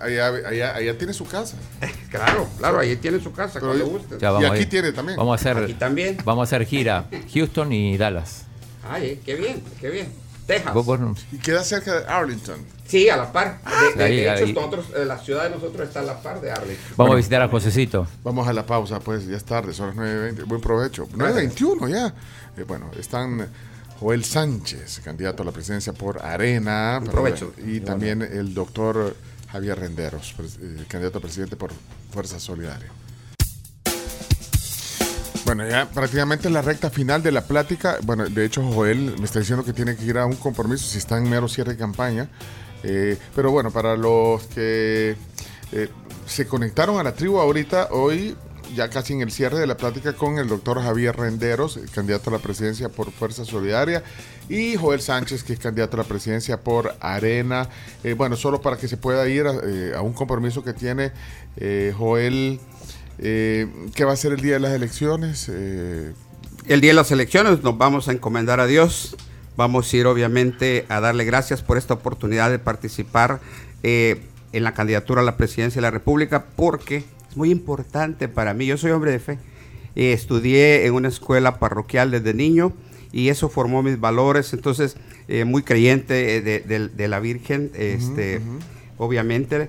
Allá, 0.00 0.28
allá, 0.48 0.74
allá 0.76 0.98
tiene 0.98 1.12
su 1.12 1.24
casa. 1.26 1.56
Claro, 2.10 2.48
claro, 2.56 2.78
ahí 2.78 2.96
tiene 2.96 3.20
su 3.20 3.32
casa, 3.32 3.54
Pero 3.60 3.66
cuando 3.66 3.86
guste. 3.86 4.16
Ya 4.18 4.30
vamos 4.30 4.50
aquí 4.50 4.64
tiene 4.64 4.92
también. 4.92 5.18
Vamos 5.18 5.32
a 5.32 5.34
hacer, 5.50 5.62
Aquí 5.64 5.74
también. 5.74 6.16
vamos 6.24 6.40
a 6.40 6.44
hacer 6.56 6.66
gira 6.66 7.04
Houston 7.34 7.70
y 7.72 7.98
Dallas. 7.98 8.44
Ay, 8.90 9.20
qué 9.26 9.34
bien, 9.34 9.62
qué 9.78 9.90
bien. 9.90 10.08
Texas. 10.46 10.74
Y 11.30 11.36
queda 11.36 11.62
cerca 11.62 12.00
de 12.00 12.06
Arlington. 12.06 12.56
Sí, 12.86 13.10
a 13.10 13.18
la 13.18 13.30
par. 13.30 13.60
De, 13.62 13.98
de- 13.98 14.04
Ahí, 14.04 14.16
de 14.20 14.44
hecho, 14.50 14.54
nosotros, 14.54 14.86
eh, 14.96 15.04
la 15.04 15.18
ciudad 15.18 15.44
de 15.44 15.50
nosotros 15.50 15.86
está 15.86 16.00
a 16.00 16.04
la 16.04 16.22
par 16.22 16.40
de 16.40 16.50
Arlington. 16.50 16.94
vamos 16.96 17.12
a 17.12 17.16
visitar 17.16 17.42
a 17.42 17.48
Josecito. 17.48 18.06
Vamos 18.24 18.48
a 18.48 18.54
la 18.54 18.64
pausa, 18.64 18.98
pues 19.00 19.26
ya 19.26 19.36
es 19.36 19.44
tarde, 19.44 19.74
son 19.74 19.88
las 19.88 19.96
9.20. 19.96 20.44
Buen 20.46 20.60
provecho. 20.62 21.06
9.21 21.08 21.90
ya. 21.90 22.14
Eh, 22.56 22.64
bueno, 22.66 22.90
están 22.98 23.46
Joel 24.00 24.24
Sánchez, 24.24 25.02
candidato 25.04 25.42
a 25.42 25.46
la 25.46 25.52
presidencia 25.52 25.92
por 25.92 26.24
Arena. 26.24 26.98
Buen 27.00 27.10
provecho. 27.12 27.52
Y 27.58 27.80
también 27.80 28.22
el 28.22 28.54
doctor 28.54 29.14
Javier 29.50 29.78
Renderos, 29.78 30.34
eh, 30.38 30.84
candidato 30.88 31.18
a 31.18 31.20
presidente 31.20 31.56
por 31.56 31.72
Fuerza 32.10 32.38
Solidaria. 32.38 32.88
Bueno, 35.44 35.66
ya 35.66 35.88
prácticamente 35.88 36.48
en 36.48 36.52
la 36.52 36.60
recta 36.60 36.90
final 36.90 37.22
de 37.22 37.32
la 37.32 37.40
plática. 37.40 37.96
Bueno, 38.02 38.28
de 38.28 38.44
hecho, 38.44 38.62
Joel 38.62 39.14
me 39.18 39.24
está 39.24 39.38
diciendo 39.38 39.64
que 39.64 39.72
tiene 39.72 39.96
que 39.96 40.04
ir 40.04 40.18
a 40.18 40.26
un 40.26 40.36
compromiso 40.36 40.84
si 40.84 40.98
está 40.98 41.16
en 41.16 41.28
mero 41.28 41.48
cierre 41.48 41.72
de 41.72 41.78
campaña. 41.78 42.28
Eh, 42.82 43.16
pero 43.34 43.50
bueno, 43.50 43.70
para 43.70 43.96
los 43.96 44.42
que 44.48 45.16
eh, 45.72 45.88
se 46.26 46.46
conectaron 46.46 46.98
a 46.98 47.02
la 47.02 47.14
tribu 47.14 47.40
ahorita, 47.40 47.88
hoy, 47.92 48.36
ya 48.74 48.88
casi 48.90 49.12
en 49.12 49.20
el 49.20 49.30
cierre 49.30 49.58
de 49.58 49.66
la 49.66 49.76
plática 49.76 50.12
con 50.12 50.38
el 50.38 50.48
doctor 50.48 50.82
Javier 50.82 51.16
Renderos, 51.16 51.76
eh, 51.76 51.82
candidato 51.92 52.30
a 52.30 52.34
la 52.34 52.38
presidencia 52.38 52.88
por 52.88 53.10
Fuerza 53.12 53.44
Solidaria, 53.44 54.02
y 54.48 54.76
Joel 54.76 55.00
Sánchez, 55.00 55.42
que 55.42 55.52
es 55.52 55.58
candidato 55.58 55.96
a 55.96 56.02
la 56.02 56.08
presidencia 56.08 56.60
por 56.60 56.94
Arena. 57.00 57.68
Eh, 58.04 58.14
bueno, 58.14 58.36
solo 58.36 58.60
para 58.60 58.76
que 58.76 58.88
se 58.88 58.96
pueda 58.96 59.28
ir 59.28 59.46
a, 59.46 59.54
eh, 59.62 59.98
un 60.00 60.12
compromiso 60.12 60.62
que 60.64 60.72
tiene 60.72 61.12
Joel. 61.96 62.60
¿Qué 63.18 64.04
va 64.06 64.12
a 64.12 64.16
ser 64.16 64.32
el 64.32 64.40
día 64.40 64.54
de 64.54 64.60
las 64.60 64.72
elecciones? 64.72 65.48
El 65.48 66.80
día 66.80 66.90
de 66.90 66.94
las 66.94 67.10
elecciones 67.10 67.62
nos 67.64 67.76
vamos 67.76 68.08
a 68.08 68.12
encomendar 68.12 68.60
a 68.60 68.66
Dios. 68.66 69.16
Vamos 69.56 69.92
a 69.92 69.96
ir 69.96 70.06
obviamente 70.06 70.86
a 70.88 71.00
darle 71.00 71.24
gracias 71.24 71.62
por 71.62 71.78
esta 71.78 71.94
oportunidad 71.94 72.48
de 72.50 72.60
participar 72.60 73.40
en 73.82 74.20
la 74.52 74.72
candidatura 74.72 75.20
a 75.20 75.24
la 75.24 75.36
presidencia 75.36 75.80
de 75.80 75.82
la 75.82 75.90
República 75.90 76.46
porque 76.54 77.04
es 77.30 77.36
muy 77.36 77.50
importante 77.50 78.28
para 78.28 78.54
mí. 78.54 78.66
Yo 78.66 78.76
soy 78.76 78.90
hombre 78.90 79.10
de 79.12 79.18
fe. 79.18 79.38
Eh, 79.96 80.12
estudié 80.12 80.86
en 80.86 80.94
una 80.94 81.08
escuela 81.08 81.58
parroquial 81.58 82.10
desde 82.10 82.34
niño 82.34 82.72
y 83.12 83.28
eso 83.30 83.48
formó 83.48 83.82
mis 83.82 83.98
valores. 83.98 84.52
Entonces, 84.52 84.96
eh, 85.28 85.44
muy 85.44 85.62
creyente 85.62 86.36
eh, 86.36 86.40
de, 86.40 86.60
de- 86.60 86.88
de 86.88 87.08
la 87.08 87.20
Virgen, 87.20 87.70
este, 87.74 88.40
obviamente. 88.96 89.68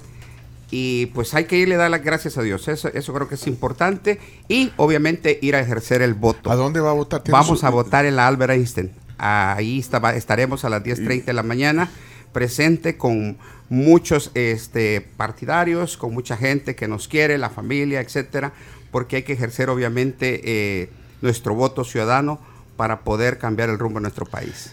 Y 0.72 1.08
pues 1.08 1.34
hay 1.34 1.46
que 1.46 1.58
irle 1.58 1.76
a 1.76 1.80
dar 1.80 1.92
las 1.92 2.04
gracias 2.04 2.38
a 2.38 2.44
Dios. 2.44 2.68
Eso, 2.68 2.90
eso 2.94 3.14
creo 3.14 3.28
que 3.28 3.36
es 3.36 3.48
importante. 3.48 4.20
Y 4.48 4.72
obviamente 4.78 5.40
ir 5.42 5.56
a 5.56 5.60
ejercer 5.60 6.02
el 6.02 6.14
voto. 6.14 6.52
¿A 6.52 6.56
dónde 6.56 6.80
va 6.80 6.92
a 6.92 6.94
votar? 6.94 7.24
¿Tiene 7.24 7.40
Vamos 7.40 7.62
su- 7.62 7.66
a 7.66 7.70
votar 7.70 8.06
en 8.06 8.16
la 8.16 8.28
Albert 8.28 8.54
Einstein. 8.54 8.92
Ahí 9.18 9.80
estaba- 9.80 10.16
estaremos 10.16 10.64
a 10.66 10.70
las 10.70 10.84
10.30 10.84 11.26
de 11.26 11.34
la 11.34 11.44
mañana, 11.44 11.90
presente 12.32 12.98
con 12.98 13.38
muchos 13.70 14.32
este, 14.34 15.02
partidarios, 15.02 15.98
con 15.98 16.14
mucha 16.14 16.38
gente 16.38 16.76
que 16.76 16.88
nos 16.88 17.08
quiere, 17.08 17.38
la 17.38 17.50
familia, 17.50 18.02
etcétera, 18.02 18.54
porque 18.92 19.18
hay 19.18 19.24
que 19.24 19.34
ejercer 19.34 19.70
obviamente 19.70 20.42
eh, 20.44 20.90
nuestro 21.22 21.54
voto 21.56 21.84
ciudadano 21.84 22.40
para 22.78 23.02
poder 23.02 23.38
cambiar 23.38 23.70
el 23.70 23.78
rumbo 23.78 24.00
de 24.00 24.04
nuestro 24.04 24.26
país. 24.26 24.72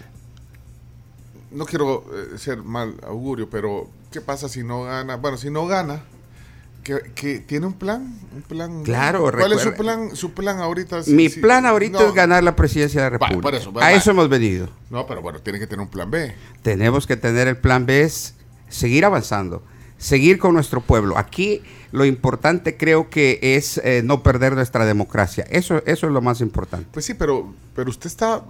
No 1.51 1.67
quiero 1.67 2.05
eh, 2.13 2.39
ser 2.39 2.59
mal 2.63 2.95
augurio, 3.07 3.49
pero 3.51 3.89
¿qué 4.11 4.21
pasa 4.21 4.49
si 4.49 4.63
no 4.63 4.85
gana? 4.85 5.17
Bueno, 5.17 5.37
si 5.37 5.51
no 5.51 5.67
gana, 5.67 6.03
¿que, 6.87 7.11
que 7.17 7.41
tiene 7.41 7.67
un 7.67 7.73
plan? 7.73 8.17
¿Un 8.35 8.43
plan? 8.43 8.85
Claro, 8.85 9.31
¿Cuál 9.33 9.53
es 9.53 9.61
su 9.61 9.75
plan, 9.75 10.15
su 10.15 10.33
plan 10.33 10.61
ahorita? 10.61 11.03
Si- 11.03 11.13
Mi 11.13 11.29
si- 11.29 11.41
plan 11.41 11.67
ahorita 11.67 11.99
no, 11.99 12.07
es 12.07 12.15
ganar 12.15 12.45
la 12.45 12.55
presidencia 12.55 13.03
de 13.03 13.07
la 13.07 13.11
República. 13.19 13.41
por 13.43 13.55
eso, 13.57 13.73
va, 13.73 13.85
a 13.87 13.93
eso 13.93 14.13
hemos 14.13 14.29
venido. 14.29 14.69
No, 14.91 15.05
pero 15.07 15.21
bueno, 15.21 15.41
tiene 15.41 15.59
que 15.59 15.67
tener 15.67 15.83
un 15.83 15.91
plan 15.91 16.11
B. 16.11 16.33
tenemos 16.63 17.07
que 17.07 17.17
tener 17.17 17.49
el 17.49 17.57
plan 17.57 17.87
B, 17.87 18.03
es 18.03 18.35
seguir 18.69 19.05
avanzando, 19.05 19.63
seguir 19.99 20.39
con 20.39 20.55
nuestro 20.55 20.81
pueblo. 20.81 21.19
Aquí 21.19 21.63
lo 21.91 22.05
importante 22.05 22.77
creo 22.77 23.11
que 23.11 23.39
es 23.43 23.79
eh, 23.79 24.03
no 24.05 24.23
perder 24.23 24.55
nuestra 24.55 24.85
democracia. 24.87 25.45
Eso, 25.51 25.83
eso 25.87 26.07
es 26.07 26.13
lo 26.13 26.21
más 26.23 26.41
importante. 26.41 26.87
Pues 26.93 27.05
sí, 27.05 27.15
pero, 27.15 27.53
pero 27.75 27.91
usted 27.91 28.07
está 28.07 28.45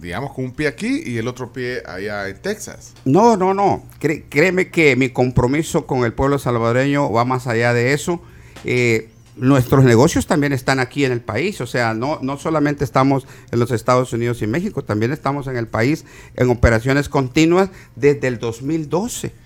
digamos, 0.00 0.32
con 0.32 0.46
un 0.46 0.52
pie 0.52 0.68
aquí 0.68 1.02
y 1.04 1.18
el 1.18 1.28
otro 1.28 1.52
pie 1.52 1.82
allá 1.86 2.28
en 2.28 2.40
Texas. 2.40 2.94
No, 3.04 3.36
no, 3.36 3.54
no. 3.54 3.84
créeme 3.98 4.70
que 4.70 4.96
mi 4.96 5.10
compromiso 5.10 5.86
con 5.86 6.04
el 6.04 6.12
pueblo 6.12 6.38
salvadoreño 6.38 7.10
va 7.12 7.24
más 7.24 7.46
allá 7.46 7.72
de 7.72 7.92
eso. 7.92 8.20
Eh, 8.64 9.08
nuestros 9.36 9.84
negocios 9.84 10.26
también 10.26 10.52
están 10.52 10.80
aquí 10.80 11.04
en 11.04 11.12
el 11.12 11.20
país, 11.20 11.60
o 11.60 11.66
sea, 11.66 11.92
no, 11.92 12.18
no 12.22 12.38
solamente 12.38 12.84
estamos 12.84 13.26
en 13.52 13.58
los 13.58 13.70
Estados 13.70 14.12
Unidos 14.14 14.40
y 14.40 14.46
México, 14.46 14.82
también 14.82 15.12
estamos 15.12 15.46
en 15.46 15.58
el 15.58 15.66
país 15.66 16.06
en 16.36 16.48
operaciones 16.48 17.10
continuas 17.10 17.68
desde 17.96 18.28
el 18.28 18.38
2012 18.38 19.45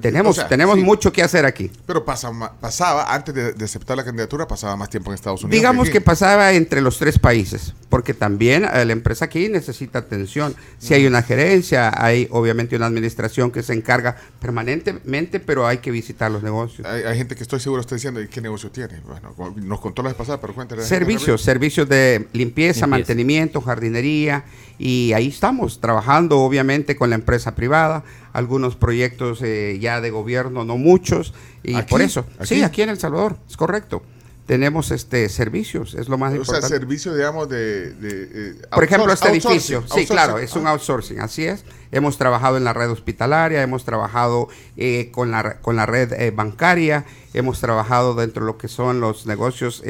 tenemos, 0.00 0.48
tenemos 0.48 0.78
mucho 0.78 1.12
que 1.12 1.22
hacer 1.22 1.44
aquí. 1.44 1.70
Pero 1.86 2.04
pasaba, 2.04 3.14
antes 3.14 3.34
de, 3.34 3.64
aceptar 3.64 3.96
la 3.96 4.04
candidatura, 4.04 4.46
pasaba 4.46 4.76
más 4.76 4.88
tiempo 4.88 5.10
en 5.10 5.14
Estados 5.14 5.42
Unidos. 5.42 5.58
Digamos 5.58 5.90
que, 5.90 6.00
pasaba 6.00 6.52
entre 6.52 6.80
los 6.80 6.98
tres 6.98 7.18
países, 7.18 7.74
porque 7.88 8.14
también 8.14 8.64
eh, 8.64 8.84
la 8.84 8.92
empresa 8.92 9.26
aquí 9.26 9.48
necesita 9.48 9.98
atención. 9.98 10.54
Si 10.78 10.94
hay 10.94 11.06
una 11.06 11.22
gerencia, 11.22 11.92
hay 11.94 12.28
obviamente 12.30 12.76
una 12.76 12.86
administración 12.86 13.50
que 13.50 13.62
se 13.62 13.74
encarga 13.74 14.16
permanentemente, 14.40 15.40
pero 15.40 15.66
hay 15.66 15.78
que 15.78 15.90
visitar 15.90 16.30
los 16.30 16.42
negocios. 16.42 16.86
Hay, 16.86 17.16
gente 17.16 17.34
que 17.34 17.42
estoy 17.42 17.60
seguro 17.60 17.80
está 17.80 17.94
diciendo, 17.94 18.20
¿qué 18.30 18.40
negocio 18.40 18.70
tiene? 18.70 19.00
Bueno, 19.06 19.34
nos 19.56 19.80
contó 19.80 20.02
la 20.02 20.10
vez 20.10 20.16
pasada, 20.16 20.40
pero 20.40 20.54
cuéntale. 20.54 20.82
Servicios, 20.82 21.42
servicios 21.42 21.88
de 21.88 22.28
limpieza, 22.32 22.86
mantenimiento, 22.86 23.60
jardinería, 23.60 24.44
y 24.78 25.12
ahí 25.12 25.28
estamos 25.28 25.80
trabajando 25.80 26.38
obviamente 26.38 26.96
con 26.96 27.10
la 27.10 27.16
empresa 27.16 27.54
privada 27.54 28.04
algunos 28.32 28.76
proyectos 28.76 29.40
eh, 29.42 29.78
ya 29.80 30.00
de 30.00 30.10
gobierno, 30.10 30.64
no 30.64 30.76
muchos, 30.76 31.34
y 31.62 31.80
por 31.82 32.02
eso, 32.02 32.24
sí, 32.42 32.62
aquí 32.62 32.82
en 32.82 32.90
El 32.90 32.98
Salvador, 32.98 33.36
es 33.48 33.56
correcto. 33.56 34.02
Tenemos 34.46 34.92
este 34.92 35.28
servicios, 35.28 35.92
es 35.92 36.08
lo 36.08 36.16
más 36.16 36.32
importante. 36.32 36.64
O 36.64 36.68
sea, 36.68 36.78
servicio, 36.78 37.14
digamos, 37.14 37.50
de... 37.50 37.94
Eh, 38.02 38.54
por 38.70 38.82
ejemplo, 38.82 39.12
este 39.12 39.28
edificio, 39.28 39.84
sí, 39.94 40.06
claro, 40.06 40.38
es 40.38 40.54
un 40.54 40.66
ah. 40.66 40.70
outsourcing, 40.70 41.20
así 41.20 41.44
es. 41.44 41.64
Hemos 41.92 42.16
trabajado 42.16 42.56
en 42.56 42.64
la 42.64 42.72
red 42.72 42.90
hospitalaria, 42.90 43.60
hemos 43.60 43.84
trabajado 43.84 44.48
eh, 44.78 45.10
con, 45.12 45.30
la, 45.30 45.58
con 45.60 45.76
la 45.76 45.84
red 45.84 46.32
bancaria, 46.34 47.04
hemos 47.34 47.60
trabajado 47.60 48.14
dentro 48.14 48.46
de 48.46 48.52
lo 48.52 48.56
que 48.56 48.68
son 48.68 49.00
los 49.00 49.26
negocios 49.26 49.82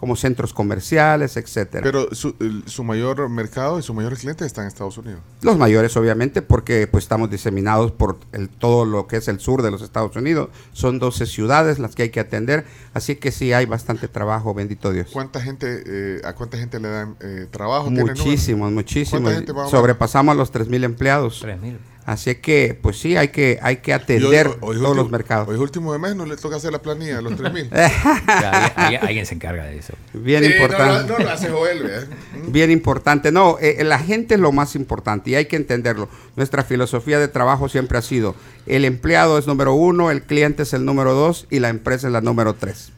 como 0.00 0.16
centros 0.16 0.54
comerciales, 0.54 1.36
etcétera. 1.36 1.82
Pero 1.84 2.14
su, 2.14 2.34
su, 2.64 2.84
mayor 2.84 3.28
mercado 3.28 3.78
y 3.78 3.82
su 3.82 3.92
mayor 3.92 4.16
cliente 4.16 4.46
están 4.46 4.64
en 4.64 4.68
Estados 4.68 4.96
Unidos. 4.96 5.20
Los 5.42 5.58
mayores, 5.58 5.94
obviamente, 5.94 6.40
porque 6.40 6.86
pues 6.86 7.04
estamos 7.04 7.28
diseminados 7.28 7.92
por 7.92 8.16
el, 8.32 8.48
todo 8.48 8.86
lo 8.86 9.06
que 9.06 9.18
es 9.18 9.28
el 9.28 9.40
sur 9.40 9.60
de 9.60 9.70
los 9.70 9.82
Estados 9.82 10.16
Unidos. 10.16 10.48
Son 10.72 10.98
12 10.98 11.26
ciudades 11.26 11.78
las 11.78 11.94
que 11.94 12.04
hay 12.04 12.08
que 12.08 12.20
atender, 12.20 12.64
así 12.94 13.16
que 13.16 13.30
sí 13.30 13.52
hay 13.52 13.66
bastante 13.66 14.08
trabajo, 14.08 14.54
bendito 14.54 14.90
Dios. 14.90 15.10
¿Cuánta 15.12 15.38
gente, 15.42 15.82
eh, 15.86 16.22
a 16.24 16.32
cuánta 16.32 16.56
gente 16.56 16.80
le 16.80 16.88
dan 16.88 17.16
eh, 17.20 17.46
trabajo? 17.50 17.90
Muchísimos, 17.90 18.72
muchísimos. 18.72 19.34
Sobrepasamos 19.70 20.32
a 20.32 20.34
los 20.34 20.50
3.000 20.50 20.82
empleados. 20.84 21.44
3.000. 21.44 21.76
Así 22.10 22.34
que, 22.34 22.76
pues 22.82 22.98
sí, 22.98 23.16
hay 23.16 23.28
que, 23.28 23.60
hay 23.62 23.76
que 23.76 23.94
atender 23.94 24.56
todos 24.56 24.96
los 24.96 25.10
mercados. 25.12 25.46
Hoy 25.46 25.54
último 25.54 25.92
de 25.92 26.00
mes 26.00 26.16
no 26.16 26.26
le 26.26 26.36
toca 26.36 26.56
hacer 26.56 26.72
la 26.72 26.82
planilla 26.82 27.20
los 27.20 27.36
3000. 27.36 27.70
alguien, 29.00 29.26
se 29.26 29.36
encarga 29.36 29.66
de 29.66 29.78
eso. 29.78 29.92
Bien 30.12 30.42
importante. 30.42 31.08
No, 31.08 31.18
no, 31.18 31.24
lo 31.24 31.30
hace 31.30 31.50
Joel, 31.50 32.08
Bien 32.48 32.72
importante. 32.72 33.30
No, 33.30 33.58
eh, 33.60 33.84
la 33.84 34.00
gente 34.00 34.34
es 34.34 34.40
lo 34.40 34.50
más 34.50 34.74
importante 34.74 35.30
y 35.30 35.36
hay 35.36 35.44
que 35.44 35.54
entenderlo. 35.54 36.08
Nuestra 36.34 36.64
filosofía 36.64 37.20
de 37.20 37.28
trabajo 37.28 37.68
siempre 37.68 37.96
ha 37.96 38.02
sido: 38.02 38.34
el 38.66 38.84
empleado 38.84 39.38
es 39.38 39.46
número 39.46 39.74
uno, 39.74 40.10
el 40.10 40.22
cliente 40.22 40.64
es 40.64 40.72
el 40.72 40.84
número 40.84 41.14
dos 41.14 41.46
y 41.48 41.60
la 41.60 41.68
empresa 41.68 42.08
es 42.08 42.12
la 42.12 42.22
número 42.22 42.54
tres. 42.54 42.90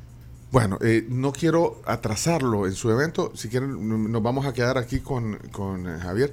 Bueno, 0.52 0.78
eh, 0.80 1.06
no 1.10 1.32
quiero 1.32 1.82
atrasarlo 1.84 2.66
en 2.66 2.72
su 2.72 2.90
evento. 2.90 3.32
Si 3.34 3.48
quieren, 3.48 4.10
nos 4.10 4.22
vamos 4.22 4.46
a 4.46 4.54
quedar 4.54 4.78
aquí 4.78 5.00
con, 5.00 5.36
con 5.50 5.86
eh, 5.86 5.98
Javier. 6.00 6.32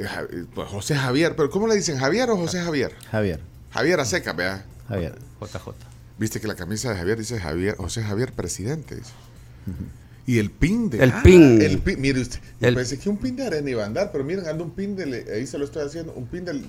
Eh, 0.00 0.08
eh, 0.30 0.44
pues 0.54 0.68
José 0.68 0.96
Javier, 0.96 1.36
pero 1.36 1.50
¿cómo 1.50 1.66
le 1.66 1.74
dicen? 1.74 1.98
¿Javier 1.98 2.30
o 2.30 2.36
José 2.36 2.62
Javier? 2.62 2.94
Javier. 3.10 3.40
Javier 3.70 4.00
Aseca, 4.00 4.32
vea. 4.32 4.64
Javier. 4.88 5.18
JJ. 5.40 5.74
Viste 6.18 6.40
que 6.40 6.48
la 6.48 6.54
camisa 6.54 6.90
de 6.90 6.96
Javier 6.96 7.18
dice 7.18 7.38
Javier, 7.38 7.76
José 7.76 8.02
Javier 8.02 8.32
presidente. 8.32 9.00
Y 10.26 10.38
el 10.38 10.50
pin 10.50 10.90
de. 10.90 11.02
El 11.02 11.12
pin. 11.22 11.60
El 11.60 11.78
pin. 11.78 12.00
Mire 12.00 12.20
usted. 12.20 12.40
pensé 12.60 12.98
que 12.98 13.08
un 13.08 13.16
pin 13.16 13.36
de 13.36 13.46
arena 13.46 13.68
iba 13.70 13.82
a 13.82 13.86
andar, 13.86 14.10
pero 14.12 14.22
miren, 14.24 14.46
anda 14.46 14.62
un 14.62 14.70
pin 14.70 14.94
del. 14.94 15.12
Ahí 15.34 15.46
se 15.46 15.58
lo 15.58 15.64
estoy 15.64 15.86
haciendo. 15.86 16.12
Un 16.12 16.26
pin 16.26 16.44
del. 16.44 16.64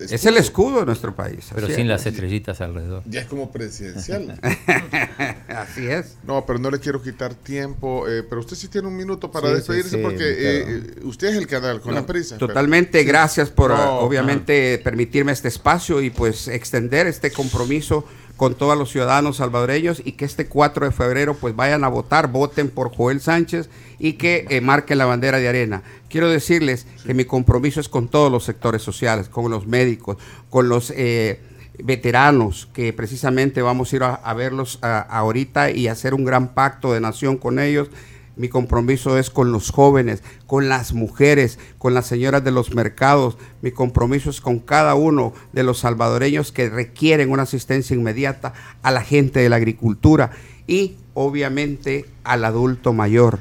es 0.00 0.24
el 0.26 0.36
escudo 0.36 0.80
de 0.80 0.86
nuestro 0.86 1.14
país. 1.14 1.50
Pero 1.54 1.68
sin 1.68 1.88
las 1.88 2.04
estrellitas 2.06 2.60
alrededor. 2.60 3.02
Ya 3.06 3.20
es 3.20 3.26
como 3.26 3.50
presidencial. 3.50 4.38
así 5.48 5.86
es. 5.86 6.16
No, 6.24 6.44
pero 6.46 6.58
no 6.58 6.70
le 6.70 6.78
quiero 6.78 7.00
quitar 7.02 7.34
tiempo. 7.34 8.08
Eh, 8.08 8.22
pero 8.28 8.40
usted 8.40 8.56
sí 8.56 8.68
tiene 8.68 8.88
un 8.88 8.96
minuto 8.96 9.30
para 9.30 9.50
despedirse 9.52 9.98
porque 9.98 10.24
eh, 10.26 10.82
usted 11.04 11.28
es 11.28 11.36
el 11.36 11.46
canal 11.46 11.80
con 11.80 11.94
la 11.94 12.04
prisa. 12.04 12.38
Totalmente. 12.38 13.04
Gracias 13.04 13.50
por, 13.50 13.70
obviamente, 13.72 14.78
permitirme 14.78 15.32
este 15.32 15.48
espacio 15.48 16.02
y 16.02 16.10
pues 16.10 16.48
extender 16.48 17.06
este 17.06 17.30
compromiso 17.30 18.04
con 18.36 18.54
todos 18.54 18.76
los 18.76 18.90
ciudadanos 18.90 19.36
salvadoreños 19.36 20.02
y 20.04 20.12
que 20.12 20.24
este 20.24 20.46
4 20.46 20.86
de 20.86 20.92
febrero 20.92 21.34
pues 21.34 21.54
vayan 21.54 21.84
a 21.84 21.88
votar, 21.88 22.28
voten 22.28 22.68
por 22.70 22.94
Joel 22.94 23.20
Sánchez 23.20 23.68
y 23.98 24.14
que 24.14 24.46
eh, 24.50 24.60
marquen 24.60 24.98
la 24.98 25.06
bandera 25.06 25.38
de 25.38 25.48
arena. 25.48 25.82
Quiero 26.08 26.28
decirles 26.28 26.86
que 27.06 27.14
mi 27.14 27.24
compromiso 27.24 27.80
es 27.80 27.88
con 27.88 28.08
todos 28.08 28.30
los 28.30 28.44
sectores 28.44 28.82
sociales, 28.82 29.28
con 29.28 29.50
los 29.50 29.66
médicos, 29.66 30.16
con 30.50 30.68
los 30.68 30.92
eh, 30.96 31.40
veteranos, 31.82 32.68
que 32.72 32.92
precisamente 32.92 33.62
vamos 33.62 33.92
a 33.92 33.96
ir 33.96 34.02
a, 34.02 34.34
verlos 34.34 34.78
ahorita 34.82 35.70
y 35.70 35.88
hacer 35.88 36.14
un 36.14 36.24
gran 36.24 36.54
pacto 36.54 36.92
de 36.92 37.00
nación 37.00 37.36
con 37.36 37.58
ellos 37.58 37.88
mi 38.36 38.48
compromiso 38.48 39.16
es 39.16 39.30
con 39.30 39.52
los 39.52 39.70
jóvenes, 39.70 40.22
con 40.46 40.68
las 40.68 40.92
mujeres, 40.92 41.58
con 41.78 41.94
las 41.94 42.06
señoras 42.06 42.42
de 42.42 42.50
los 42.50 42.74
mercados. 42.74 43.36
Mi 43.62 43.70
compromiso 43.70 44.30
es 44.30 44.40
con 44.40 44.58
cada 44.58 44.94
uno 44.94 45.32
de 45.52 45.62
los 45.62 45.78
salvadoreños 45.80 46.50
que 46.50 46.68
requieren 46.68 47.30
una 47.30 47.44
asistencia 47.44 47.94
inmediata 47.94 48.52
a 48.82 48.90
la 48.90 49.02
gente 49.02 49.40
de 49.40 49.48
la 49.48 49.56
agricultura 49.56 50.32
y 50.66 50.96
obviamente 51.14 52.06
al 52.24 52.44
adulto 52.44 52.92
mayor. 52.92 53.38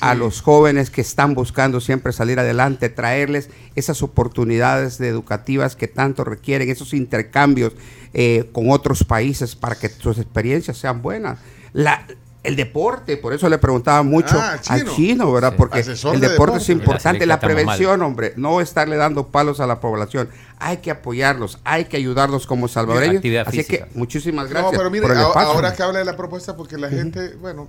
a 0.00 0.14
los 0.14 0.40
jóvenes 0.40 0.88
que 0.88 1.02
están 1.02 1.34
buscando 1.34 1.78
siempre 1.78 2.14
salir 2.14 2.40
adelante, 2.40 2.88
traerles 2.88 3.50
esas 3.74 4.02
oportunidades 4.02 4.98
educativas 4.98 5.76
que 5.76 5.88
tanto 5.88 6.24
requieren, 6.24 6.70
esos 6.70 6.94
intercambios 6.94 7.74
eh, 8.14 8.48
con 8.52 8.70
otros 8.70 9.04
países 9.04 9.54
para 9.54 9.74
que 9.74 9.90
sus 9.90 10.16
experiencias 10.16 10.78
sean 10.78 11.02
buenas. 11.02 11.38
La, 11.74 12.06
el 12.44 12.56
deporte, 12.56 13.16
por 13.16 13.32
eso 13.32 13.48
le 13.48 13.58
preguntaba 13.58 14.02
mucho 14.02 14.38
ah, 14.38 14.58
al 14.68 14.84
chino, 14.90 15.32
¿verdad? 15.32 15.54
Porque 15.56 15.80
el 15.80 16.20
deporte, 16.20 16.58
es 16.58 16.68
importante, 16.68 17.24
la, 17.26 17.40
prevención, 17.40 18.02
hombre, 18.02 18.34
no 18.36 18.60
estarle 18.60 18.96
dando 18.96 19.28
palos 19.28 19.60
a 19.60 19.66
la 19.66 19.80
población. 19.80 20.28
Hay 20.58 20.76
que 20.76 20.90
apoyarlos, 20.90 21.58
hay 21.64 21.86
que 21.86 21.96
ayudarlos 21.96 22.46
como 22.46 22.68
salvadoreños. 22.68 23.24
Así 23.46 23.64
que 23.64 23.86
muchísimas 23.94 24.48
gracias. 24.48 24.72
No, 24.72 24.78
pero 24.78 24.90
mire, 24.90 25.06
ahora 25.06 25.74
que 25.74 25.82
habla 25.82 25.98
de 26.00 26.04
la 26.04 26.16
propuesta, 26.16 26.54
porque 26.54 26.76
la 26.76 26.90
gente, 26.90 27.34
bueno, 27.36 27.68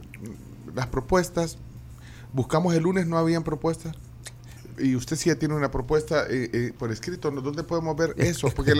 las 0.76 0.88
propuestas, 0.88 1.58
buscamos 2.34 2.76
el 2.76 2.84
lunes, 2.84 3.08
no 3.08 3.18
habían 3.18 3.44
propuestas 3.44 3.96
y 4.78 4.96
usted 4.96 5.16
sí 5.16 5.30
ya 5.30 5.36
tiene 5.36 5.56
una 5.56 5.72
propuesta 5.72 6.26
eh, 6.30 6.50
eh, 6.54 6.74
por 6.78 6.92
escrito, 6.92 7.32
¿dónde 7.32 7.64
podemos 7.64 7.96
ver 7.96 8.14
eso? 8.18 8.50
Porque 8.56 8.74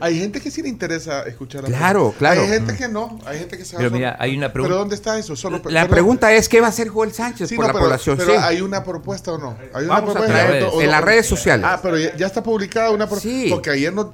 hay 0.00 0.18
gente 0.18 0.40
que 0.40 0.50
sí 0.50 0.62
le 0.62 0.68
interesa 0.68 1.22
escuchar. 1.22 1.64
Claro, 1.64 2.14
claro. 2.18 2.42
Hay 2.42 2.48
gente 2.48 2.76
que 2.76 2.88
no, 2.88 3.18
hay 3.24 3.38
gente 3.38 3.58
que 3.58 3.64
sabe. 3.64 3.84
Pero 3.84 3.94
mira, 3.94 4.16
hay 4.18 4.36
una 4.36 4.52
pregunta. 4.52 4.68
¿Pero 4.68 4.78
dónde 4.78 4.94
está 4.94 5.18
eso? 5.18 5.36
Solo, 5.36 5.60
la 5.66 5.88
pregunta 5.88 6.32
es, 6.32 6.48
¿qué 6.48 6.60
va 6.60 6.66
a 6.66 6.70
hacer 6.70 6.88
Joel 6.88 7.12
Sánchez 7.12 7.52
por 7.54 7.66
la 7.66 7.72
población? 7.72 8.16
Pero 8.18 8.40
hay 8.40 8.60
una 8.60 8.84
propuesta 8.84 9.32
o 9.32 9.38
no? 9.38 9.56
¿Hay 9.74 9.84
una 9.84 9.94
Vamos 9.94 10.12
propuesta? 10.12 10.42
A 10.42 10.46
traer, 10.46 10.68
en 10.80 10.90
las 10.90 11.04
redes 11.04 11.26
sociales. 11.26 11.66
Ah, 11.68 11.80
pero 11.82 11.98
ya, 11.98 12.26
está 12.26 12.42
publicada 12.42 12.90
una 12.90 13.06
propuesta. 13.06 13.28
Sí. 13.28 13.48
Porque 13.50 13.70
ayer, 13.70 13.92
no, 13.92 14.10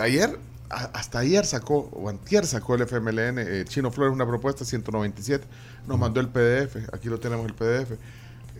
ayer 0.00 0.38
hasta 0.68 1.20
ayer 1.20 1.46
sacó, 1.46 1.90
o 1.92 2.08
antier 2.08 2.46
sacó 2.46 2.74
el 2.74 2.82
FMLN, 2.82 3.38
eh, 3.38 3.64
Chino 3.68 3.90
Flores, 3.90 4.12
una 4.12 4.26
propuesta 4.26 4.64
197, 4.64 5.46
nos 5.86 5.98
mandó 5.98 6.20
el 6.20 6.28
PDF, 6.28 6.92
aquí 6.92 7.08
lo 7.08 7.20
tenemos 7.20 7.46
el 7.46 7.54
PDF. 7.54 7.92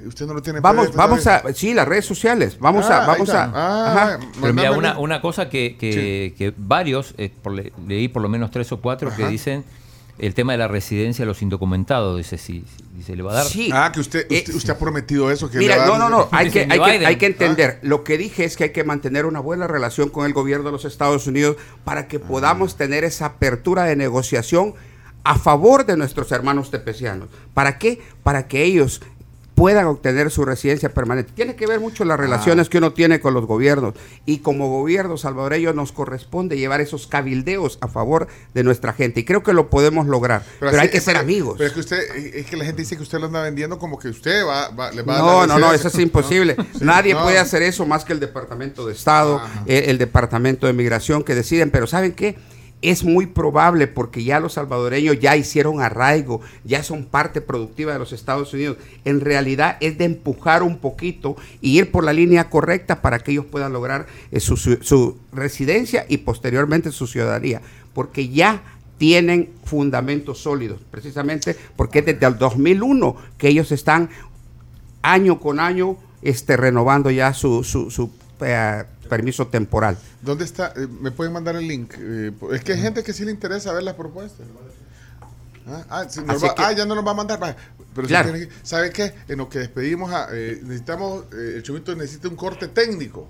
Usted 0.04 0.26
no 0.26 0.34
lo 0.34 0.42
tiene. 0.42 0.60
Vamos, 0.60 0.94
vamos 0.94 1.26
a, 1.26 1.42
sí, 1.54 1.72
las 1.74 1.88
redes 1.88 2.04
sociales. 2.04 2.58
Vamos 2.60 2.86
a, 2.90 3.02
ah, 3.02 3.06
vamos 3.06 3.28
a. 3.30 3.52
Ah, 3.54 4.18
Pero 4.40 4.52
mira, 4.52 4.72
una, 4.72 4.98
una 4.98 5.20
cosa 5.20 5.48
que, 5.48 5.76
que, 5.78 6.54
varios, 6.56 7.14
eh, 7.18 7.32
leí 7.86 8.08
por 8.08 8.22
lo 8.22 8.28
menos 8.28 8.50
tres 8.50 8.70
o 8.72 8.80
cuatro 8.80 9.10
que 9.14 9.26
dicen 9.26 9.64
el 10.18 10.34
tema 10.34 10.52
de 10.52 10.58
la 10.58 10.68
residencia 10.68 11.24
de 11.24 11.26
los 11.26 11.42
indocumentados. 11.42 12.16
Dice, 12.16 12.38
si, 12.38 12.64
dice, 12.94 13.16
le 13.16 13.22
va 13.22 13.32
a 13.32 13.34
dar. 13.36 13.46
Sí. 13.46 13.70
Ah, 13.72 13.90
que 13.92 14.00
usted, 14.00 14.26
usted, 14.30 14.54
usted 14.54 14.70
ha 14.70 14.78
prometido 14.78 15.30
eso. 15.30 15.50
Que 15.50 15.58
mira, 15.58 15.86
no, 15.86 15.98
no, 15.98 16.08
no. 16.10 16.28
Hay 16.30 16.50
que, 16.50 16.66
hay, 16.70 16.80
que, 16.80 17.06
hay 17.06 17.16
que 17.16 17.26
entender. 17.26 17.78
Lo 17.82 18.04
que 18.04 18.18
dije 18.18 18.44
es 18.44 18.56
que 18.56 18.64
hay 18.64 18.70
que 18.70 18.84
mantener 18.84 19.26
una 19.26 19.40
buena 19.40 19.66
relación 19.66 20.08
con 20.08 20.26
el 20.26 20.32
gobierno 20.32 20.66
de 20.66 20.72
los 20.72 20.84
Estados 20.84 21.26
Unidos 21.26 21.56
para 21.84 22.08
que 22.08 22.18
podamos 22.18 22.76
tener 22.76 23.04
esa 23.04 23.26
apertura 23.26 23.84
de 23.84 23.96
negociación 23.96 24.74
a 25.24 25.36
favor 25.36 25.84
de 25.86 25.96
nuestros 25.96 26.30
hermanos 26.30 26.70
tepecianos. 26.70 27.28
¿Para 27.52 27.78
qué? 27.78 28.00
Para 28.22 28.46
que 28.46 28.62
ellos 28.62 29.02
puedan 29.56 29.86
obtener 29.86 30.30
su 30.30 30.44
residencia 30.44 30.92
permanente. 30.92 31.32
Tiene 31.34 31.56
que 31.56 31.66
ver 31.66 31.80
mucho 31.80 32.04
las 32.04 32.20
relaciones 32.20 32.68
que 32.68 32.76
uno 32.76 32.92
tiene 32.92 33.20
con 33.20 33.32
los 33.32 33.46
gobiernos 33.46 33.94
y 34.26 34.38
como 34.38 34.68
gobierno 34.68 35.16
salvadoreño 35.16 35.72
nos 35.72 35.92
corresponde 35.92 36.58
llevar 36.58 36.82
esos 36.82 37.06
cabildeos 37.06 37.78
a 37.80 37.88
favor 37.88 38.28
de 38.52 38.62
nuestra 38.62 38.92
gente 38.92 39.20
y 39.20 39.24
creo 39.24 39.42
que 39.42 39.54
lo 39.54 39.70
podemos 39.70 40.06
lograr, 40.06 40.44
pero, 40.60 40.78
hay 40.78 40.90
que 40.90 41.00
ser 41.00 41.16
amigos. 41.16 41.54
Pero 41.56 41.68
es 41.68 41.72
que 41.72 41.80
usted, 41.80 42.16
es 42.34 42.46
que 42.46 42.56
la 42.58 42.66
gente 42.66 42.82
dice 42.82 42.96
que 42.96 43.02
usted 43.02 43.18
lo 43.18 43.26
anda 43.26 43.42
vendiendo 43.42 43.78
como 43.78 43.98
que 43.98 44.08
usted 44.08 44.44
va, 44.46 44.68
va, 44.68 44.92
le 44.92 45.00
va 45.00 45.18
no, 45.18 45.40
a 45.40 45.46
No, 45.46 45.58
no, 45.58 45.72
eso 45.72 45.88
es 45.88 45.98
imposible. 45.98 46.54
Nadie 46.80 47.16
puede 47.16 47.38
hacer 47.38 47.62
eso 47.62 47.86
más 47.86 48.04
que 48.04 48.12
el 48.12 48.20
Departamento 48.20 48.86
de 48.86 48.92
Estado, 48.92 49.40
el, 49.64 49.84
el 49.84 49.98
Departamento 49.98 50.66
de 50.66 50.74
Migración 50.74 51.24
que 51.24 51.34
deciden, 51.34 51.70
pero 51.70 51.86
¿saben 51.86 52.12
qué? 52.12 52.36
Es 52.82 53.04
muy 53.04 53.26
probable 53.26 53.86
porque 53.86 54.22
ya 54.22 54.38
los 54.38 54.54
salvadoreños 54.54 55.18
ya 55.18 55.36
hicieron 55.36 55.80
arraigo, 55.80 56.40
ya 56.64 56.82
son 56.82 57.04
parte 57.04 57.40
productiva 57.40 57.92
de 57.92 57.98
los 57.98 58.12
Estados 58.12 58.52
Unidos. 58.52 58.76
En 59.04 59.20
realidad 59.20 59.76
es 59.80 59.96
de 59.98 60.04
empujar 60.04 60.62
un 60.62 60.78
poquito 60.78 61.36
y 61.60 61.78
ir 61.78 61.90
por 61.90 62.04
la 62.04 62.12
línea 62.12 62.50
correcta 62.50 63.00
para 63.00 63.18
que 63.18 63.32
ellos 63.32 63.46
puedan 63.46 63.72
lograr 63.72 64.06
eh, 64.30 64.40
su, 64.40 65.18
residencia 65.32 66.06
y 66.08 66.18
posteriormente 66.18 66.92
su 66.92 67.06
ciudadanía, 67.06 67.62
porque 67.94 68.28
ya 68.28 68.62
tienen 68.98 69.50
fundamentos 69.64 70.38
sólidos, 70.38 70.80
precisamente 70.90 71.56
porque 71.76 71.98
es 72.00 72.06
desde 72.06 72.26
el 72.26 72.38
2001 72.38 73.16
que 73.36 73.48
ellos 73.48 73.72
están 73.72 74.10
año 75.02 75.38
con 75.38 75.60
año 75.60 75.96
este, 76.22 76.56
renovando 76.56 77.10
ya 77.10 77.34
su, 77.34 77.62
su, 77.62 78.10
eh, 78.40 78.84
permiso 79.06 79.46
temporal. 79.46 79.96
¿Dónde 80.22 80.44
está? 80.44 80.72
Eh, 80.76 80.86
¿Me 80.86 81.10
pueden 81.10 81.32
mandar 81.32 81.56
el 81.56 81.66
link? 81.66 81.94
Eh, 81.98 82.32
es 82.52 82.62
que 82.62 82.72
hay 82.72 82.80
gente 82.80 83.02
que 83.02 83.12
sí 83.12 83.24
le 83.24 83.30
interesa 83.30 83.72
ver 83.72 83.82
las 83.82 83.94
propuestas. 83.94 84.46
Ah, 85.68 85.84
ah, 85.90 86.06
ah 86.58 86.72
ya 86.72 86.84
no 86.84 86.94
nos 86.94 87.06
va 87.06 87.10
a 87.10 87.14
mandar. 87.14 87.56
Pero 87.94 88.08
¿sabe 88.62 88.90
qué? 88.92 89.14
En 89.28 89.38
lo 89.38 89.48
que 89.48 89.60
despedimos, 89.60 90.12
eh, 90.32 90.60
necesitamos, 90.62 91.24
el 91.32 91.62
chumito 91.62 91.94
necesita 91.94 92.28
un 92.28 92.36
corte 92.36 92.68
técnico. 92.68 93.28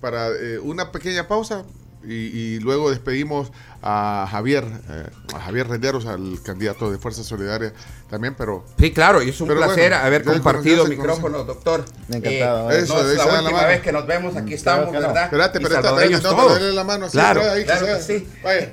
Para 0.00 0.28
una 0.62 0.92
pequeña 0.92 1.26
pausa, 1.26 1.64
y, 2.06 2.58
luego 2.60 2.90
despedimos 2.90 3.52
a 3.82 4.26
Javier, 4.30 4.64
eh, 4.90 5.06
a 5.34 5.40
Javier 5.40 5.68
Renderos, 5.68 6.06
al 6.06 6.40
candidato 6.42 6.90
de 6.90 6.98
Fuerza 6.98 7.22
Solidaria 7.22 7.72
también, 8.10 8.34
pero... 8.36 8.64
Sí, 8.78 8.92
claro, 8.92 9.22
y 9.22 9.30
es 9.30 9.40
un 9.40 9.48
placer 9.48 9.94
haber 9.94 10.24
compartido 10.24 10.86
micrófono, 10.86 11.44
doctor. 11.44 11.84
Encantado. 12.08 12.70
Eh, 12.70 12.80
eso, 12.80 13.10
es 13.10 13.18
la 13.18 13.42
última 13.42 13.66
vez 13.66 13.80
que 13.80 13.92
nos 13.92 14.06
vemos, 14.06 14.36
aquí 14.36 14.54
estamos, 14.54 14.92
¿verdad? 14.92 15.24
Espérate, 15.24 15.60
pero 15.60 15.82
no, 15.82 16.48
dale 16.48 16.72
la 16.72 16.84
mano. 16.84 17.08
Claro, 17.08 17.42
claro 17.64 17.86
que 17.86 18.02
sí. 18.02 18.28
Vaya. 18.42 18.72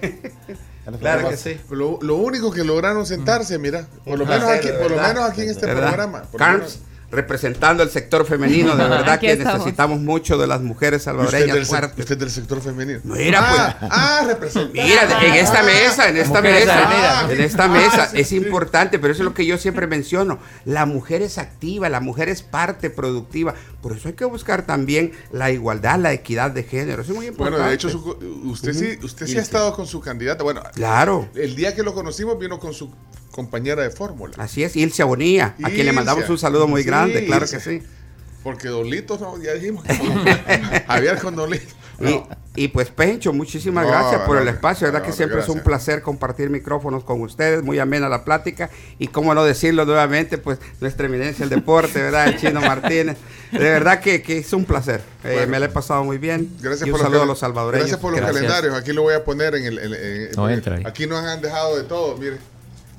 Claro 0.99 1.29
que 1.29 1.37
sí. 1.37 1.57
Lo, 1.69 1.99
lo, 2.01 2.15
único 2.15 2.51
que 2.51 2.63
lograron 2.63 3.05
sentarse, 3.05 3.57
mira, 3.57 3.87
por 4.03 4.19
lo 4.19 4.25
menos 4.25 4.49
aquí, 4.49 4.67
por 4.67 4.91
lo 4.91 5.01
menos 5.01 5.29
aquí 5.29 5.41
en 5.41 5.49
este 5.49 5.67
programa. 5.67 6.23
Carms, 6.37 6.79
representando 7.13 7.83
el 7.83 7.89
sector 7.89 8.25
femenino, 8.25 8.75
de 8.75 8.83
verdad 8.89 9.19
que 9.19 9.35
necesitamos 9.35 9.99
mucho 9.99 10.37
de 10.37 10.47
las 10.47 10.61
mujeres 10.61 11.03
salvadoreñas 11.03 11.57
usted. 11.57 11.91
Usted 11.97 12.17
del 12.17 12.31
sector 12.31 12.61
femenino. 12.61 12.99
Mira, 13.03 13.39
ah, 13.41 13.77
pues. 13.79 13.91
Ah, 13.91 14.23
representante. 14.27 14.83
Mira, 14.83 15.25
en 15.25 15.33
esta 15.35 15.63
mesa, 15.63 16.09
en 16.09 16.17
esta 16.17 16.41
mesa, 16.41 17.31
en 17.31 17.41
esta 17.41 17.67
mesa, 17.67 18.09
es 18.13 18.31
importante, 18.31 18.99
pero 18.99 19.13
eso 19.13 19.23
es 19.23 19.25
lo 19.25 19.33
que 19.33 19.45
yo 19.45 19.57
siempre 19.57 19.87
menciono. 19.87 20.39
La 20.65 20.85
mujer 20.85 21.21
es 21.21 21.37
activa, 21.37 21.89
la 21.89 21.99
mujer 21.99 22.29
es 22.29 22.41
parte 22.41 22.89
productiva. 22.89 23.53
Por 23.81 23.93
eso 23.95 24.07
hay 24.07 24.15
que 24.15 24.25
buscar 24.25 24.65
también 24.65 25.11
la 25.31 25.51
igualdad, 25.51 25.99
la 25.99 26.13
equidad 26.13 26.51
de 26.51 26.63
género. 26.63 27.01
Eso 27.01 27.11
es 27.11 27.17
muy 27.17 27.27
importante. 27.27 27.59
Bueno, 27.59 27.69
de 27.69 27.75
hecho, 27.75 28.17
usted 28.45 28.73
sí, 28.73 28.97
usted 29.03 29.27
sí 29.27 29.37
ha 29.37 29.41
estado 29.41 29.73
con 29.75 29.87
su 29.87 29.99
candidata. 29.99 30.43
Bueno, 30.43 30.63
claro. 30.73 31.29
El 31.35 31.55
día 31.55 31.75
que 31.75 31.83
lo 31.83 31.93
conocimos 31.93 32.39
vino 32.39 32.59
con 32.59 32.73
su 32.73 32.91
compañera 33.33 33.81
de 33.81 33.89
fórmula. 33.89 34.35
Así 34.37 34.63
es, 34.63 34.75
Ilse 34.75 35.03
Bonilla, 35.03 35.55
a 35.61 35.69
quien 35.69 35.85
le 35.85 35.91
mandamos 35.91 36.29
un 36.29 36.37
saludo 36.37 36.67
muy 36.67 36.83
grande, 36.83 37.25
claro 37.25 37.45
que 37.47 37.59
sí. 37.59 37.81
Porque 38.43 38.67
Dolito, 38.67 39.17
no, 39.17 39.41
ya 39.41 39.53
dijimos 39.53 39.83
que 39.83 39.93
Javier 40.87 41.17
con 41.19 41.35
Dolito. 41.35 41.73
Y, 42.55 42.67
pues 42.67 42.89
Pencho, 42.89 43.33
muchísimas 43.33 43.87
gracias 43.87 44.21
por 44.21 44.37
el 44.37 44.47
espacio, 44.47 44.85
verdad 44.85 45.01
que 45.01 45.11
siempre 45.11 45.39
es 45.39 45.49
un 45.49 45.61
placer 45.61 46.01
compartir 46.01 46.49
micrófonos 46.49 47.03
con 47.03 47.21
ustedes, 47.21 47.63
muy 47.63 47.79
amena 47.79 48.09
la 48.09 48.23
plática 48.23 48.69
y 48.99 49.07
cómo 49.07 49.33
no 49.33 49.43
decirlo 49.43 49.85
nuevamente, 49.85 50.37
pues 50.37 50.59
nuestra 50.79 51.07
eminencia 51.07 51.43
el 51.43 51.49
deporte, 51.49 52.01
¿verdad? 52.01 52.27
El 52.27 52.37
chino 52.37 52.61
Martínez, 52.61 53.17
de 53.51 53.59
verdad 53.59 54.01
que, 54.01 54.21
es 54.27 54.53
un 54.53 54.65
placer, 54.65 55.01
eh, 55.23 55.47
me 55.47 55.59
lo 55.59 55.65
he 55.65 55.69
pasado 55.69 56.03
muy 56.03 56.19
bien. 56.19 56.55
Gracias 56.61 56.87
y 56.87 56.91
un 56.91 56.97
por 56.97 57.05
saludo 57.05 57.23
a 57.23 57.25
los 57.25 57.39
salvadoreños. 57.39 57.87
Gracias 57.87 57.99
por 57.99 58.11
los 58.11 58.21
calendarios, 58.21 58.75
aquí 58.75 58.93
lo 58.93 59.01
voy 59.01 59.15
a 59.15 59.23
poner 59.23 59.55
en 59.55 59.65
el... 59.65 60.29
no 60.35 60.49
entra 60.49 60.79
Aquí 60.85 61.07
nos 61.07 61.23
han 61.23 61.41
dejado 61.41 61.77
de 61.77 61.83
todo, 61.85 62.17
mire. 62.17 62.37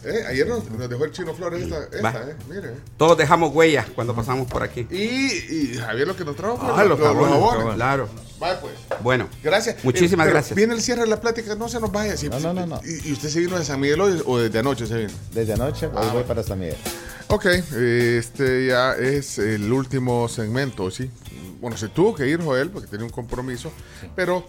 Eh, 0.04 0.24
ayer 0.28 0.46
nos, 0.46 0.64
dejó 0.88 1.04
el 1.04 1.12
Chino 1.12 1.34
Flores 1.34 1.62
esta, 1.62 1.84
esta 1.84 2.30
eh, 2.30 2.36
mire. 2.48 2.74
Todos 2.96 3.16
dejamos 3.16 3.54
huellas 3.54 3.86
cuando 3.94 4.14
pasamos 4.14 4.46
por 4.46 4.62
aquí. 4.62 4.86
Y, 4.90 5.76
Javier 5.78 6.06
lo 6.06 6.16
que 6.16 6.24
nos 6.24 6.36
trajo 6.36 6.58
ah, 6.60 6.84
los, 6.84 7.00
jabones. 7.00 7.74
Claro. 7.74 8.08
Vale, 8.38 8.58
pues. 8.60 8.74
Bueno. 9.02 9.28
Gracias. 9.42 9.82
Muchísimas 9.82 10.28
gracias. 10.28 10.54
Viene 10.54 10.74
el 10.74 10.82
cierre 10.82 11.02
de 11.02 11.08
la 11.08 11.20
plática, 11.20 11.54
no 11.54 11.68
se 11.68 11.80
nos 11.80 11.90
vaya. 11.90 12.14
no, 12.30 12.40
no, 12.40 12.52
no, 12.52 12.66
no. 12.66 12.80
¿Y, 12.84 13.12
usted 13.12 13.28
se 13.30 13.40
vino 13.40 13.58
de 13.58 13.64
San 13.64 13.80
Miguel 13.80 14.00
hoy 14.00 14.22
o 14.26 14.38
desde 14.38 14.58
anoche 14.58 14.86
se 14.86 14.96
vino? 14.98 15.12
Desde 15.32 15.54
anoche, 15.54 15.86
hoy 15.86 15.92
ah, 15.96 16.10
voy 16.12 16.24
para 16.24 16.42
San 16.42 16.58
Miguel. 16.58 16.76
Ok, 17.28 17.46
este 17.46 18.66
ya 18.66 18.92
es 18.92 19.38
el 19.38 19.72
último 19.72 20.28
segmento, 20.28 20.90
¿sí? 20.90 21.10
Bueno, 21.60 21.78
se 21.78 21.88
tuvo 21.88 22.14
que 22.14 22.28
ir 22.28 22.42
Joel 22.42 22.68
porque 22.68 22.86
tenía 22.86 23.06
un 23.06 23.12
compromiso, 23.12 23.72
pero 24.14 24.44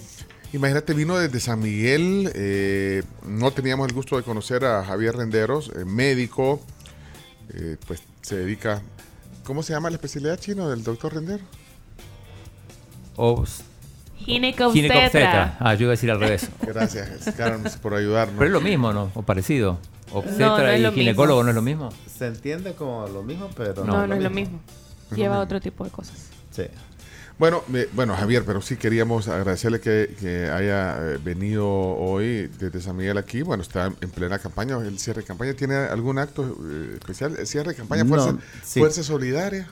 Imagínate, 0.56 0.94
vino 0.94 1.18
desde 1.18 1.42
San 1.42 1.60
Miguel, 1.60 2.32
eh, 2.34 3.04
no 3.28 3.52
teníamos 3.52 3.90
el 3.90 3.94
gusto 3.94 4.16
de 4.16 4.24
conocer 4.24 4.64
a 4.64 4.86
Javier 4.86 5.18
Renderos, 5.18 5.70
eh, 5.76 5.84
médico, 5.84 6.62
eh, 7.54 7.76
pues 7.86 8.02
se 8.22 8.38
dedica, 8.38 8.82
¿cómo 9.44 9.64
se 9.64 9.74
llama 9.74 9.90
la 9.90 9.98
especialidad 9.98 10.40
chino 10.40 10.70
del 10.70 10.82
doctor 10.82 11.14
Rendero? 11.14 11.44
Ginecobstetra. 14.18 15.58
Ah, 15.60 15.74
yo 15.74 15.82
iba 15.82 15.90
a 15.90 15.98
decir 15.98 16.10
al 16.10 16.22
revés. 16.22 16.50
Gracias, 16.62 17.34
Carmen, 17.36 17.70
por 17.82 17.94
ayudarnos. 17.94 18.36
Pero 18.38 18.46
es 18.46 18.54
lo 18.54 18.62
mismo, 18.62 18.94
¿no? 18.94 19.12
O 19.14 19.24
parecido. 19.24 19.78
Obstetra 20.14 20.78
y 20.78 20.90
ginecólogo 20.94 21.44
no 21.44 21.50
es 21.50 21.56
lo 21.56 21.62
mismo. 21.64 21.90
Se 22.08 22.28
entiende 22.28 22.76
como 22.76 23.06
lo 23.10 23.24
mismo, 23.24 23.50
pero 23.58 23.84
no, 23.84 23.92
no, 23.92 24.08
no 24.08 24.16
es 24.16 24.24
lo 24.24 24.30
mismo. 24.30 24.62
Lleva 25.14 25.40
otro 25.42 25.60
tipo 25.60 25.84
de 25.84 25.90
cosas. 25.90 26.30
Sí. 26.52 26.64
Bueno, 27.38 27.64
bueno, 27.94 28.16
Javier, 28.16 28.44
pero 28.46 28.62
sí 28.62 28.78
queríamos 28.78 29.28
agradecerle 29.28 29.82
que, 29.82 30.50
haya 30.54 30.98
eh, 30.98 31.20
venido 31.22 31.68
hoy 31.68 32.50
desde 32.60 32.80
San 32.80 32.96
Miguel 32.96 33.18
aquí. 33.18 33.42
Bueno, 33.42 33.62
está 33.62 33.88
en 33.88 34.10
plena 34.10 34.40
campaña, 34.40 34.78
el 34.78 34.98
cierre 35.00 35.22
de 35.22 35.28
campaña. 35.28 35.54
¿Tiene 35.54 35.76
algún 35.76 36.18
acto 36.18 36.44
eh, 36.44 36.94
especial? 36.94 37.36
¿El 37.38 37.46
cierre 37.46 37.72
de 37.72 37.76
campaña? 37.76 38.06
¿Fuerza, 38.06 38.38
Fuerza 38.64 39.04
Solidaria? 39.04 39.68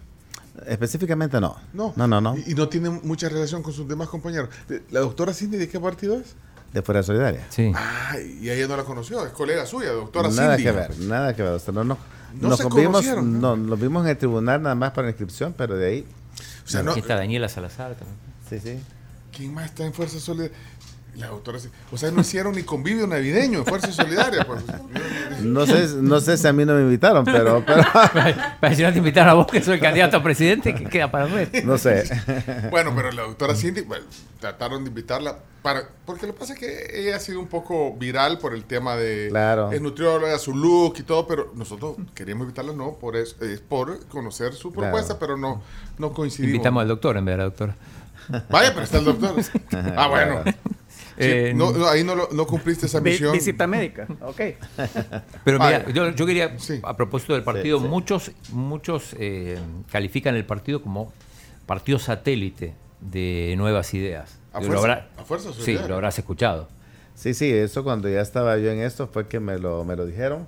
Específicamente 0.68 1.39
no. 1.39 1.55
No, 1.72 1.93
no, 1.95 2.05
no. 2.05 2.20
no. 2.20 2.36
¿Y, 2.38 2.53
no 2.53 2.68
tiene 2.68 2.89
mucha 2.89 3.30
relación 3.30 3.64
con 3.64 3.72
sus 3.72 3.88
demás 3.88 4.09
compañeros? 4.09 4.49
¿La 4.91 4.99
doctora 4.99 5.34
Cindy 5.34 5.57
de 5.57 5.70
qué 5.70 5.80
partido 5.80 6.20
es? 6.20 6.36
De 6.74 6.82
Fuerza 6.82 7.03
Solidaria. 7.03 7.47
Sí. 7.49 7.72
Ah, 7.74 8.18
y 8.20 8.49
ella 8.49 8.68
no 8.68 8.76
la 8.76 8.84
conoció, 8.84 9.26
es 9.26 9.32
colega 9.32 9.66
suya, 9.66 9.91
doctora 9.91 10.30
nada 10.30 10.57
Cindy. 10.57 10.70
Nada 10.70 10.88
que 10.88 10.93
ver, 10.93 11.07
nada 11.07 11.36
que 11.36 11.43
ver. 11.43 11.74
no, 11.74 11.84
no. 11.86 11.97
¿No 12.34 12.49
nos 12.49 12.76
vimos, 12.76 13.05
no, 13.05 13.55
nos 13.55 13.80
vimos 13.80 14.03
en 14.03 14.09
el 14.09 14.18
tribunal 14.18 14.64
nada 14.64 14.74
más 14.74 14.89
para 14.91 15.05
la 15.05 15.11
inscripción, 15.11 15.53
pero 15.55 15.78
de 15.78 15.88
ahí 15.88 16.05
o 16.66 16.70
sea, 16.70 16.82
Aquí 16.82 17.00
está 17.00 17.16
Daniela 17.16 17.50
Salazar 17.50 17.96
también. 17.96 18.18
Sí, 18.50 18.60
sí. 18.60 18.80
¿Quién 19.36 19.54
más 19.54 19.66
está 19.66 19.86
en 19.86 19.94
Fuerza 19.94 20.20
Solidaria? 20.20 20.56
La 21.16 21.28
doctora, 21.28 21.59
o 21.91 21.97
sea, 21.97 22.09
no 22.09 22.22
hicieron 22.22 22.55
ni 22.55 22.64
convivio 22.64 23.05
navideño 23.05 23.59
en 23.59 23.66
Fuerza 23.66 23.91
Solidaria. 23.91 24.45
Pues. 24.45 24.64
No 25.43 25.66
sé, 25.68 25.89
no 26.01 26.20
sé 26.20 26.38
si 26.38 26.47
a 26.47 26.53
mí 26.53 26.66
no 26.66 26.74
me 26.74 26.82
invitaron, 26.82 27.24
pero. 27.24 27.64
pero... 28.61 28.76
si 28.76 28.82
no 28.82 28.91
te 28.91 28.97
invitaron 28.97 29.30
a 29.30 29.34
vos, 29.34 29.47
que 29.47 29.61
soy 29.61 29.76
el 29.76 29.80
candidato 29.80 30.18
a 30.18 30.24
presidente, 30.24 30.74
¿qué 30.74 30.86
queda 30.86 31.11
para 31.11 31.26
ver? 31.26 31.64
No 31.66 31.78
sé. 31.78 32.09
Bueno, 32.72 32.93
pero 32.95 33.11
la 33.11 33.24
doctora 33.24 33.55
Cindy, 33.55 33.82
bueno, 33.82 34.05
trataron 34.39 34.84
de 34.84 34.89
invitarla 34.89 35.38
para. 35.61 35.84
Porque 36.05 36.26
lo 36.26 36.34
que 36.34 36.39
pasa 36.39 36.53
es 36.53 36.59
que 36.59 36.99
ella 36.99 37.18
ha 37.18 37.20
sido 37.20 37.39
un 37.39 37.47
poco 37.47 37.93
viral 37.95 38.39
por 38.39 38.55
el 38.55 38.64
tema 38.66 38.95
de. 38.95 39.28
Claro. 39.30 39.72
Es 39.72 39.82
nutrióloga, 39.82 40.39
su 40.39 40.55
look 40.55 40.95
y 40.97 41.03
todo, 41.03 41.28
pero 41.28 41.51
nosotros 41.53 41.95
queríamos 42.16 42.45
invitarla, 42.45 42.74
no, 42.74 42.93
por 42.93 43.16
eso, 43.16 43.36
es 43.43 43.59
por 43.59 44.03
conocer 44.07 44.53
su 44.53 44.72
propuesta, 44.72 45.20
pero 45.20 45.38
no, 45.38 45.61
no 45.99 46.11
coincidimos. 46.11 46.55
Invitamos 46.55 46.82
al 46.82 46.88
doctor 46.88 47.18
en 47.18 47.26
vez 47.26 47.34
de 47.34 47.38
la 47.38 47.43
doctora. 47.43 47.76
Vaya, 48.49 48.72
pero 48.74 48.84
está 48.84 48.97
el 48.97 49.05
doctor. 49.05 49.36
ah, 49.95 50.07
bueno. 50.07 50.43
Eh, 51.18 51.53
no, 51.55 51.88
ahí 51.88 52.03
no, 52.03 52.16
no, 52.16 52.47
cumpliste 52.47 52.86
esa 52.86 52.99
misión. 52.99 53.34
Visita 53.34 53.68
médica, 53.68 54.07
ok. 54.22 54.41
Pero 55.43 55.59
mira, 55.59 55.89
yo, 55.89 56.09
yo 56.11 56.26
quería, 56.26 56.55
a 56.84 56.97
propósito 56.97 57.34
del 57.34 57.43
partido, 57.43 57.80
muchos, 57.80 58.32
muchos 58.51 59.16
eh, 59.20 59.59
califican 59.91 60.36
el 60.36 60.45
partido 60.45 60.82
como 60.82 61.14
partido 61.66 61.99
satélite 61.99 62.74
de 62.99 63.53
nuevas 63.57 63.93
ideas. 63.93 64.39
¿A, 64.53 64.61
fuerza, 64.61 65.49
¿a 65.49 65.53
Sí, 65.53 65.78
lo 65.88 65.95
habrás 65.95 66.18
escuchado. 66.20 66.68
Sí, 67.16 67.34
sí, 67.34 67.51
eso 67.51 67.84
cuando 67.84 68.09
ya 68.09 68.22
estaba 68.22 68.57
yo 68.57 68.72
en 68.72 68.80
esto 68.80 69.07
fue 69.07 69.28
que 69.28 69.39
me 69.39 69.57
lo, 69.59 69.84
me 69.84 69.95
lo 69.95 70.05
dijeron. 70.05 70.47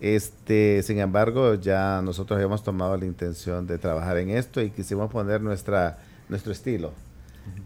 Este, 0.00 0.82
sin 0.82 0.98
embargo, 0.98 1.54
ya 1.54 2.02
nosotros 2.02 2.36
habíamos 2.36 2.64
tomado 2.64 2.96
la 2.96 3.04
intención 3.04 3.68
de 3.68 3.78
trabajar 3.78 4.16
en 4.18 4.30
esto 4.30 4.60
y 4.60 4.70
quisimos 4.70 5.10
poner 5.10 5.40
nuestra, 5.40 5.98
nuestro 6.28 6.50
estilo. 6.52 6.92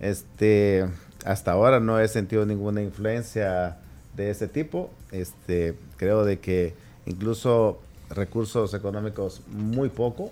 Este, 0.00 0.86
hasta 1.26 1.52
ahora 1.52 1.80
no 1.80 1.98
he 2.00 2.08
sentido 2.08 2.46
ninguna 2.46 2.82
influencia 2.82 3.78
de 4.14 4.30
ese 4.30 4.48
tipo. 4.48 4.90
Este, 5.12 5.76
creo 5.96 6.24
de 6.24 6.38
que 6.38 6.74
incluso 7.04 7.80
recursos 8.10 8.72
económicos 8.74 9.42
muy 9.48 9.88
poco. 9.88 10.30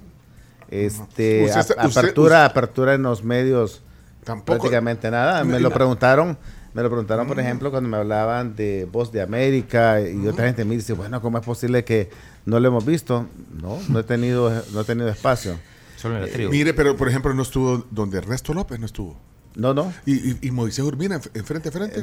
Este, 0.70 1.50
apertura, 1.76 2.44
apertura 2.44 2.94
en 2.94 3.02
los 3.02 3.22
medios 3.22 3.82
Tampoco. 4.24 4.58
prácticamente 4.58 5.10
nada. 5.10 5.44
Me 5.44 5.60
lo 5.60 5.70
preguntaron, 5.70 6.38
me 6.72 6.82
lo 6.82 6.88
preguntaron, 6.88 7.26
por 7.26 7.36
mm. 7.36 7.40
ejemplo, 7.40 7.70
cuando 7.70 7.88
me 7.88 7.96
hablaban 7.96 8.56
de 8.56 8.88
Voz 8.90 9.12
de 9.12 9.20
América 9.20 10.00
y 10.00 10.26
otra 10.26 10.46
gente 10.46 10.64
me 10.64 10.76
dice, 10.76 10.92
bueno, 10.92 11.20
¿cómo 11.20 11.38
es 11.38 11.44
posible 11.44 11.84
que 11.84 12.10
no 12.46 12.58
lo 12.60 12.68
hemos 12.68 12.86
visto? 12.86 13.26
No, 13.60 13.78
no 13.88 14.00
he 14.00 14.04
tenido, 14.04 14.50
no 14.72 14.80
he 14.80 14.84
tenido 14.84 15.08
espacio. 15.08 15.58
Eh, 16.04 16.48
mire, 16.50 16.74
pero 16.74 16.96
por 16.96 17.08
ejemplo 17.08 17.32
no 17.32 17.42
estuvo 17.42 17.86
donde 17.90 18.18
Ernesto 18.18 18.52
López 18.52 18.78
no 18.78 18.86
estuvo. 18.86 19.16
No, 19.56 19.72
no. 19.72 19.92
¿Y, 20.04 20.46
y, 20.46 20.50
Moisés 20.50 20.84
Urbina 20.84 21.20
en, 21.32 21.44
frente 21.44 21.68
a 21.68 21.72
frente? 21.72 22.00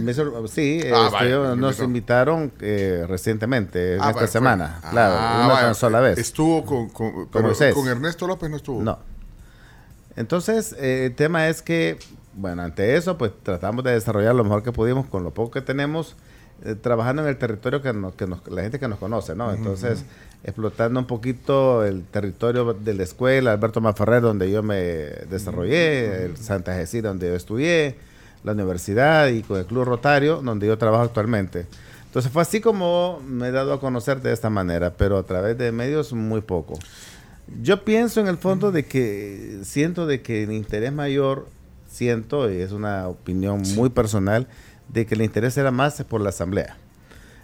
sí, 0.47 0.81
ah, 0.93 1.09
este, 1.13 1.55
nos 1.57 1.79
invitaron 1.79 2.51
eh, 2.61 3.03
recientemente, 3.07 3.97
ah, 3.99 4.11
esta 4.11 4.27
semana, 4.27 4.79
claro, 4.89 5.15
ah, 5.17 5.59
una 5.65 5.73
sola 5.73 5.99
vez. 5.99 6.17
Estuvo 6.17 6.63
con, 6.63 6.89
con, 6.89 7.27
con 7.27 7.87
Ernesto 7.87 8.25
López, 8.25 8.49
no 8.49 8.55
estuvo. 8.55 8.81
No. 8.81 8.99
Entonces, 10.15 10.75
eh, 10.79 11.07
el 11.07 11.15
tema 11.15 11.47
es 11.49 11.61
que, 11.61 11.99
bueno, 12.33 12.61
ante 12.61 12.95
eso, 12.95 13.17
pues 13.17 13.31
tratamos 13.43 13.83
de 13.83 13.91
desarrollar 13.91 14.33
lo 14.33 14.43
mejor 14.43 14.63
que 14.63 14.71
pudimos 14.71 15.07
con 15.07 15.23
lo 15.23 15.31
poco 15.31 15.51
que 15.51 15.61
tenemos, 15.61 16.15
eh, 16.63 16.75
trabajando 16.75 17.23
en 17.23 17.29
el 17.29 17.37
territorio 17.37 17.81
que, 17.81 17.91
nos, 17.93 18.13
que 18.13 18.27
nos, 18.27 18.47
la 18.47 18.61
gente 18.61 18.79
que 18.79 18.87
nos 18.87 18.99
conoce, 18.99 19.35
¿no? 19.35 19.51
Entonces, 19.53 20.05
explotando 20.43 20.99
un 20.99 21.07
poquito 21.07 21.83
el 21.85 22.03
territorio 22.03 22.73
de 22.73 22.93
la 22.93 23.03
escuela, 23.03 23.51
Alberto 23.51 23.81
Maferrer, 23.81 24.21
donde 24.21 24.51
yo 24.51 24.63
me 24.63 24.75
desarrollé, 25.29 26.25
el 26.25 26.37
Santa 26.37 26.75
Cecilia, 26.75 27.09
donde 27.09 27.27
yo 27.29 27.35
estudié, 27.35 27.95
la 28.43 28.53
universidad 28.53 29.27
y 29.27 29.43
con 29.43 29.59
el 29.59 29.65
Club 29.65 29.85
Rotario, 29.85 30.41
donde 30.41 30.67
yo 30.67 30.77
trabajo 30.77 31.03
actualmente. 31.03 31.65
Entonces 32.05 32.31
fue 32.31 32.41
así 32.41 32.59
como 32.59 33.21
me 33.25 33.47
he 33.47 33.51
dado 33.51 33.73
a 33.73 33.79
conocer 33.79 34.21
de 34.21 34.33
esta 34.33 34.49
manera, 34.49 34.93
pero 34.97 35.17
a 35.17 35.23
través 35.23 35.57
de 35.57 35.71
medios 35.71 36.11
muy 36.13 36.41
poco. 36.41 36.77
Yo 37.61 37.83
pienso 37.83 38.19
en 38.19 38.27
el 38.27 38.37
fondo 38.37 38.71
de 38.71 38.85
que 38.85 39.59
siento 39.63 40.05
de 40.05 40.21
que 40.21 40.43
el 40.43 40.51
interés 40.51 40.93
mayor, 40.93 41.47
siento, 41.89 42.51
y 42.51 42.61
es 42.61 42.71
una 42.71 43.07
opinión 43.07 43.61
muy 43.75 43.89
personal, 43.89 44.47
de 44.93 45.05
que 45.05 45.15
el 45.15 45.21
interés 45.21 45.57
era 45.57 45.71
más 45.71 46.03
por 46.03 46.21
la 46.21 46.29
asamblea. 46.29 46.77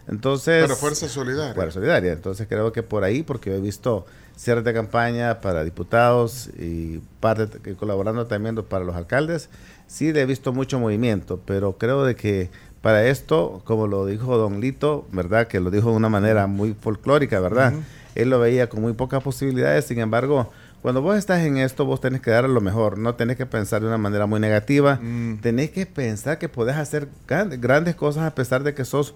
Entonces, 0.08 0.64
para 0.64 0.76
Fuerza 0.76 1.10
Solidaria. 1.10 1.54
Fuerza 1.54 1.74
Solidaria. 1.76 2.14
Entonces 2.14 2.48
creo 2.48 2.72
que 2.72 2.84
por 2.84 3.04
ahí, 3.04 3.24
porque 3.24 3.56
he 3.56 3.60
visto 3.60 4.06
cierres 4.38 4.64
de 4.64 4.74
campaña 4.74 5.42
para 5.42 5.64
diputados 5.64 6.50
y 6.58 7.02
parte 7.20 7.76
colaborando 7.76 8.28
también 8.28 8.56
para 8.56 8.86
los 8.86 8.96
alcaldes, 8.96 9.50
sí 9.88 10.10
he 10.10 10.26
visto 10.26 10.54
mucho 10.54 10.80
movimiento, 10.80 11.42
pero 11.46 11.78
creo 11.78 12.06
de 12.06 12.16
que 12.16 12.50
para 12.82 13.06
esto, 13.08 13.62
como 13.66 13.88
lo 13.88 14.06
dijo 14.06 14.38
Don 14.38 14.62
Lito, 14.62 15.08
¿verdad? 15.12 15.48
Que 15.48 15.60
lo 15.60 15.72
dijo 15.72 15.90
de 15.90 15.96
una 15.96 16.10
manera 16.10 16.48
muy 16.48 16.74
folclórica, 16.80 17.40
¿verdad? 17.40 17.74
Él 18.16 18.30
lo 18.30 18.40
veía 18.40 18.70
con 18.70 18.82
muy 18.82 18.94
pocas 18.94 19.24
posibilidades, 19.24 19.86
sin 19.86 20.00
embargo, 20.00 20.52
cuando 20.88 21.02
vos 21.02 21.18
estás 21.18 21.42
en 21.42 21.58
esto, 21.58 21.84
vos 21.84 22.00
tenés 22.00 22.22
que 22.22 22.32
dar 22.32 22.48
lo 22.48 22.62
mejor, 22.62 22.98
no 22.98 23.16
tenés 23.16 23.36
que 23.36 23.46
pensar 23.46 23.82
de 23.82 23.88
una 23.88 23.98
manera 23.98 24.26
muy 24.26 24.40
negativa, 24.40 24.96
mm. 25.02 25.40
tenés 25.42 25.72
que 25.72 25.86
pensar 25.86 26.40
que 26.40 26.48
podés 26.48 26.78
hacer 26.78 27.10
grandes 27.28 27.94
cosas 27.98 28.24
a 28.24 28.34
pesar 28.34 28.64
de 28.64 28.74
que 28.74 28.86
sos 28.86 29.14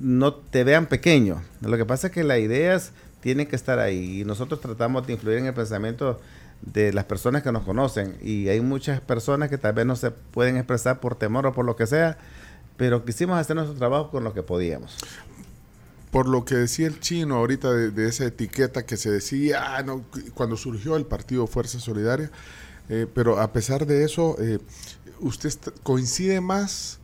no 0.00 0.34
te 0.34 0.62
vean 0.62 0.86
pequeño. 0.86 1.42
Lo 1.62 1.76
que 1.76 1.84
pasa 1.84 2.06
es 2.06 2.12
que 2.12 2.22
las 2.22 2.38
ideas 2.38 2.92
tienen 3.22 3.48
que 3.48 3.56
estar 3.56 3.80
ahí 3.80 4.20
y 4.20 4.24
nosotros 4.24 4.60
tratamos 4.60 5.04
de 5.04 5.14
influir 5.14 5.38
en 5.38 5.46
el 5.46 5.52
pensamiento 5.52 6.20
de 6.62 6.92
las 6.92 7.06
personas 7.06 7.42
que 7.42 7.50
nos 7.50 7.64
conocen 7.64 8.16
y 8.22 8.46
hay 8.46 8.60
muchas 8.60 9.00
personas 9.00 9.50
que 9.50 9.58
tal 9.58 9.72
vez 9.72 9.86
no 9.86 9.96
se 9.96 10.12
pueden 10.12 10.58
expresar 10.58 11.00
por 11.00 11.16
temor 11.16 11.44
o 11.44 11.52
por 11.52 11.64
lo 11.64 11.74
que 11.74 11.88
sea, 11.88 12.18
pero 12.76 13.04
quisimos 13.04 13.36
hacer 13.36 13.56
nuestro 13.56 13.76
trabajo 13.76 14.12
con 14.12 14.22
lo 14.22 14.32
que 14.32 14.44
podíamos. 14.44 14.96
Por 16.10 16.28
lo 16.28 16.44
que 16.44 16.56
decía 16.56 16.88
el 16.88 16.98
chino 16.98 17.36
ahorita 17.36 17.72
de, 17.72 18.08
esa 18.08 18.24
etiqueta 18.24 18.84
que 18.84 18.96
se 18.96 19.10
decía 19.10 19.76
ah, 19.76 19.82
no, 19.82 20.04
cuando 20.34 20.56
surgió 20.56 20.96
el 20.96 21.06
partido 21.06 21.46
Fuerza 21.46 21.78
Solidaria, 21.78 22.30
eh, 22.88 23.06
pero 23.14 23.38
a 23.38 23.52
pesar 23.52 23.86
de 23.86 24.04
eso, 24.04 24.36
eh, 24.40 24.58
¿usted 25.20 25.52
coincide 25.84 26.40
más 26.40 26.98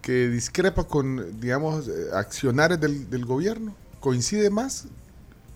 que 0.00 0.28
discrepa 0.28 0.84
con, 0.84 1.40
digamos, 1.40 1.88
eh, 1.88 2.06
accionarios 2.14 2.80
del, 2.80 3.24
gobierno? 3.26 3.74
¿Coincide 4.00 4.48
más 4.48 4.86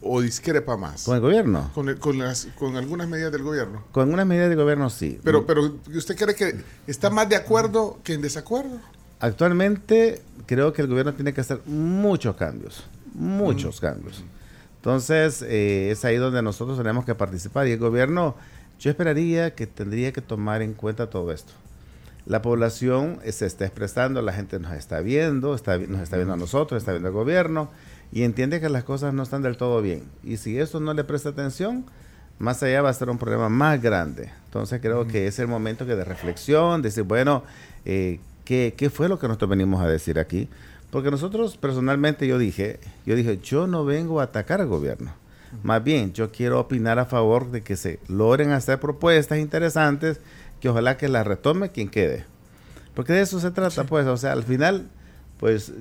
o 0.02 0.20
discrepa 0.20 0.76
más? 0.76 1.04
¿Con 1.04 1.14
el 1.14 1.22
gobierno? 1.22 1.70
Con, 1.74 1.94
con, 1.96 2.18
las, 2.18 2.48
con 2.58 2.76
algunas 2.76 3.08
medidas 3.08 3.32
del 3.32 3.42
gobierno. 3.42 3.82
Con 3.92 4.02
algunas 4.02 4.26
medidas 4.26 4.50
del 4.50 4.58
gobierno, 4.58 4.90
sí. 4.90 5.18
Pero, 5.24 5.46
pero 5.46 5.78
¿usted 5.94 6.16
cree 6.16 6.34
que 6.34 6.62
está 6.86 7.08
más 7.08 7.26
de 7.30 7.36
acuerdo 7.36 7.98
que 8.04 8.12
en 8.12 8.20
desacuerdo? 8.20 8.78
Actualmente 9.20 10.20
creo 10.46 10.72
que 10.72 10.82
el 10.82 10.88
gobierno 10.88 11.14
tiene 11.14 11.32
que 11.32 11.40
hacer 11.40 11.60
muchos 11.66 12.36
cambios, 12.36 12.84
muchos 13.14 13.80
cambios. 13.80 14.24
Entonces, 14.76 15.42
eh, 15.42 15.90
es 15.90 16.04
ahí 16.04 16.16
donde 16.16 16.42
nosotros 16.42 16.76
tenemos 16.76 17.04
que 17.04 17.14
participar. 17.14 17.66
Y 17.66 17.72
el 17.72 17.78
gobierno, 17.78 18.36
yo 18.78 18.90
esperaría 18.90 19.54
que 19.54 19.66
tendría 19.66 20.12
que 20.12 20.20
tomar 20.20 20.60
en 20.60 20.74
cuenta 20.74 21.08
todo 21.08 21.32
esto 21.32 21.54
la 22.26 22.40
población 22.40 23.18
se 23.28 23.46
está 23.46 23.64
expresando, 23.64 24.22
la 24.22 24.32
gente 24.32 24.58
nos 24.58 24.72
está 24.72 25.00
viendo, 25.00 25.54
está, 25.54 25.78
nos 25.78 26.00
está 26.00 26.16
viendo 26.16 26.34
a 26.34 26.36
nosotros, 26.36 26.82
está 26.82 26.92
viendo 26.92 27.08
al 27.08 27.14
gobierno 27.14 27.70
y 28.12 28.22
entiende 28.22 28.60
que 28.60 28.68
las 28.68 28.84
cosas 28.84 29.12
no 29.12 29.22
están 29.22 29.42
del 29.42 29.56
todo 29.56 29.82
bien. 29.82 30.04
Y 30.22 30.38
si 30.38 30.58
eso 30.58 30.80
no 30.80 30.94
le 30.94 31.04
presta 31.04 31.30
atención, 31.30 31.84
más 32.38 32.62
allá 32.62 32.82
va 32.82 32.88
a 32.88 32.94
ser 32.94 33.10
un 33.10 33.18
problema 33.18 33.48
más 33.48 33.80
grande. 33.82 34.30
Entonces 34.46 34.80
creo 34.80 35.06
que 35.06 35.26
es 35.26 35.38
el 35.38 35.48
momento 35.48 35.84
que 35.84 35.96
de 35.96 36.04
reflexión, 36.04 36.80
de 36.80 36.88
decir, 36.88 37.02
bueno, 37.02 37.44
eh, 37.84 38.20
¿qué, 38.44 38.74
¿qué 38.76 38.90
fue 38.90 39.08
lo 39.08 39.18
que 39.18 39.26
nosotros 39.28 39.50
venimos 39.50 39.82
a 39.82 39.88
decir 39.88 40.18
aquí? 40.18 40.48
Porque 40.90 41.10
nosotros 41.10 41.56
personalmente 41.56 42.26
yo 42.26 42.38
dije, 42.38 42.78
yo 43.04 43.16
dije, 43.16 43.40
yo 43.42 43.66
no 43.66 43.84
vengo 43.84 44.20
a 44.20 44.24
atacar 44.24 44.60
al 44.60 44.68
gobierno. 44.68 45.12
Más 45.62 45.82
bien, 45.82 46.12
yo 46.12 46.30
quiero 46.30 46.60
opinar 46.60 46.98
a 46.98 47.04
favor 47.04 47.50
de 47.50 47.62
que 47.62 47.76
se 47.76 48.00
logren 48.08 48.50
hacer 48.50 48.80
propuestas 48.80 49.38
interesantes 49.38 50.20
que 50.60 50.68
ojalá 50.68 50.96
que 50.96 51.08
la 51.08 51.24
retome 51.24 51.70
quien 51.70 51.88
quede. 51.88 52.24
Porque 52.94 53.12
de 53.12 53.22
eso 53.22 53.40
se 53.40 53.50
trata, 53.50 53.84
pues, 53.84 54.06
o 54.06 54.16
sea, 54.16 54.32
al 54.32 54.44
final, 54.44 54.88
pues, 55.38 55.72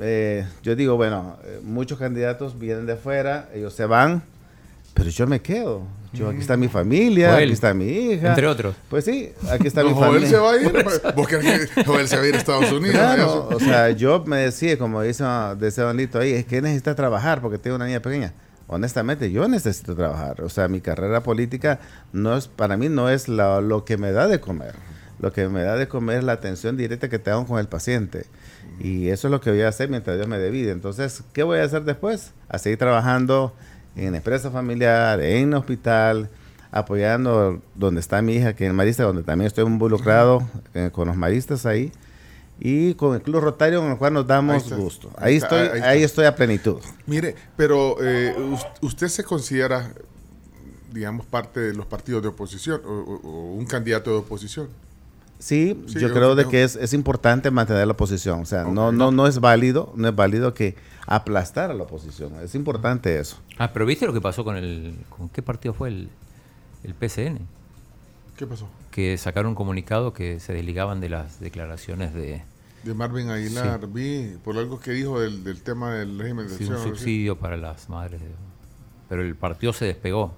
eh, 0.00 0.46
yo 0.62 0.76
digo, 0.76 0.96
bueno, 0.96 1.36
eh, 1.44 1.60
muchos 1.62 1.98
candidatos 1.98 2.58
vienen 2.58 2.86
de 2.86 2.92
afuera, 2.94 3.48
ellos 3.54 3.72
se 3.72 3.86
van, 3.86 4.22
pero 4.94 5.10
yo 5.10 5.26
me 5.26 5.40
quedo. 5.40 5.82
Yo, 6.12 6.28
aquí 6.28 6.40
está 6.40 6.56
mi 6.56 6.68
familia, 6.68 7.36
aquí 7.36 7.52
está 7.52 7.72
mi 7.72 7.86
hija. 7.86 8.30
Entre 8.30 8.46
otros. 8.46 8.74
Pues 8.88 9.04
sí, 9.04 9.30
aquí 9.50 9.68
está 9.68 9.84
mi 9.84 9.94
familia. 9.94 10.28
se 10.28 10.36
va 10.36 10.52
a 10.52 10.56
ir, 10.56 10.72
porque 11.14 11.68
Joel 11.86 12.08
se 12.08 12.16
va 12.16 12.22
a 12.22 12.26
ir 12.26 12.34
a 12.34 12.38
Estados 12.38 12.72
Unidos. 12.72 12.96
Claro, 12.96 13.48
o 13.48 13.60
sea, 13.60 13.90
yo 13.90 14.24
me 14.26 14.38
decía, 14.38 14.76
como 14.76 15.02
dice, 15.02 15.24
ese 15.62 15.84
bonito 15.84 16.18
ahí, 16.18 16.32
es 16.32 16.44
que 16.44 16.60
necesita 16.60 16.94
trabajar 16.94 17.40
porque 17.40 17.58
tengo 17.58 17.76
una 17.76 17.86
niña 17.86 18.00
pequeña 18.00 18.32
honestamente 18.72 19.32
yo 19.32 19.48
necesito 19.48 19.96
trabajar. 19.96 20.42
O 20.42 20.48
sea, 20.48 20.68
mi 20.68 20.80
carrera 20.80 21.22
política 21.24 21.80
no 22.12 22.36
es, 22.36 22.46
para 22.46 22.76
mí 22.76 22.88
no 22.88 23.10
es 23.10 23.26
lo 23.28 23.84
que 23.84 23.98
me 23.98 24.12
da 24.12 24.28
de 24.28 24.40
comer. 24.40 24.76
Lo 25.18 25.32
que 25.32 25.48
me 25.48 25.62
da 25.62 25.76
de 25.76 25.88
comer 25.88 26.18
es 26.18 26.24
la 26.24 26.32
atención 26.32 26.76
directa 26.76 27.08
que 27.08 27.18
tengo 27.18 27.46
con 27.46 27.58
el 27.58 27.66
paciente. 27.66 28.26
Y 28.78 29.08
eso 29.08 29.26
es 29.26 29.32
lo 29.32 29.40
que 29.40 29.50
voy 29.50 29.62
a 29.62 29.68
hacer 29.68 29.90
mientras 29.90 30.16
Dios 30.16 30.28
me 30.28 30.38
dé 30.38 30.50
vida. 30.50 30.70
Entonces, 30.70 31.24
¿qué 31.32 31.42
voy 31.42 31.58
a 31.58 31.64
hacer 31.64 31.82
después? 31.82 32.32
A 32.48 32.58
seguir 32.58 32.78
trabajando 32.78 33.52
en 34.06 34.14
empresa 34.14 34.50
familiar, 34.50 35.20
en 35.20 35.52
hospital, 35.54 36.28
apoyando 36.70 37.60
donde 37.74 38.00
está 38.00 38.22
mi 38.22 38.34
hija, 38.34 38.54
que 38.54 38.66
es 38.66 38.72
marista, 38.72 39.02
donde 39.02 39.22
también 39.22 39.46
estoy 39.46 39.64
involucrado 39.64 40.48
eh, 40.74 40.90
con 40.92 41.08
los 41.08 41.16
maristas 41.16 41.66
ahí 41.66 41.92
y 42.58 42.94
con 42.94 43.14
el 43.14 43.22
Club 43.22 43.40
Rotario 43.40 43.80
con 43.80 43.90
el 43.90 43.98
cual 43.98 44.14
nos 44.14 44.26
damos 44.26 44.70
gusto. 44.72 45.10
Ahí, 45.16 45.36
estoy, 45.36 45.68
ahí, 45.82 46.02
estoy 46.02 46.26
a 46.26 46.34
plenitud. 46.34 46.78
Mire, 47.06 47.34
pero 47.56 47.96
eh, 48.02 48.34
usted 48.82 49.08
se 49.08 49.24
considera, 49.24 49.92
digamos, 50.92 51.26
parte 51.26 51.60
de 51.60 51.74
los 51.74 51.86
partidos 51.86 52.22
de 52.22 52.28
oposición 52.28 52.80
o, 52.84 53.54
un 53.56 53.64
candidato 53.64 54.10
de 54.10 54.16
oposición. 54.18 54.68
Sí, 55.38 55.82
yo, 55.86 56.12
creo 56.12 56.34
de 56.34 56.44
que 56.48 56.62
es, 56.62 56.76
es, 56.76 56.92
importante 56.92 57.50
mantener 57.50 57.86
la 57.86 57.94
oposición. 57.94 58.40
O 58.42 58.44
sea, 58.44 58.64
no, 58.64 58.92
no, 58.92 59.10
no 59.10 59.26
es 59.26 59.40
válido, 59.40 59.90
no 59.96 60.08
es 60.08 60.14
válido 60.14 60.52
que 60.52 60.76
aplastar 61.10 61.72
a 61.72 61.74
la 61.74 61.82
oposición. 61.82 62.32
Es 62.40 62.54
importante 62.54 63.18
eso. 63.18 63.36
Ah, 63.58 63.72
pero 63.72 63.84
¿viste 63.84 64.06
lo 64.06 64.12
que 64.12 64.20
pasó 64.20 64.44
con 64.44 64.56
el... 64.56 64.94
¿Con 65.10 65.28
qué 65.28 65.42
partido 65.42 65.74
fue 65.74 65.88
el, 65.88 66.08
el 66.84 66.94
PCN? 66.94 67.40
¿Qué 68.36 68.46
pasó? 68.46 68.68
Que 68.92 69.18
sacaron 69.18 69.50
un 69.50 69.54
comunicado 69.56 70.12
que 70.14 70.38
se 70.38 70.52
desligaban 70.52 71.00
de 71.00 71.08
las 71.08 71.40
declaraciones 71.40 72.14
de, 72.14 72.42
de 72.84 72.94
Marvin 72.94 73.28
Aguilar, 73.28 73.88
vi 73.88 74.36
por 74.44 74.56
algo 74.56 74.78
que 74.78 74.92
dijo 74.92 75.20
del, 75.20 75.60
tema 75.62 75.94
del 75.94 76.16
régimen 76.16 76.46
de 76.48 76.54
sí, 76.54 76.64
un 76.64 76.78
subsidio 76.78 77.36
para 77.36 77.56
las 77.56 77.88
madres. 77.88 78.20
pero 79.08 79.22
el 79.22 79.34
partido 79.34 79.72
se 79.72 79.86
despegó. 79.86 80.32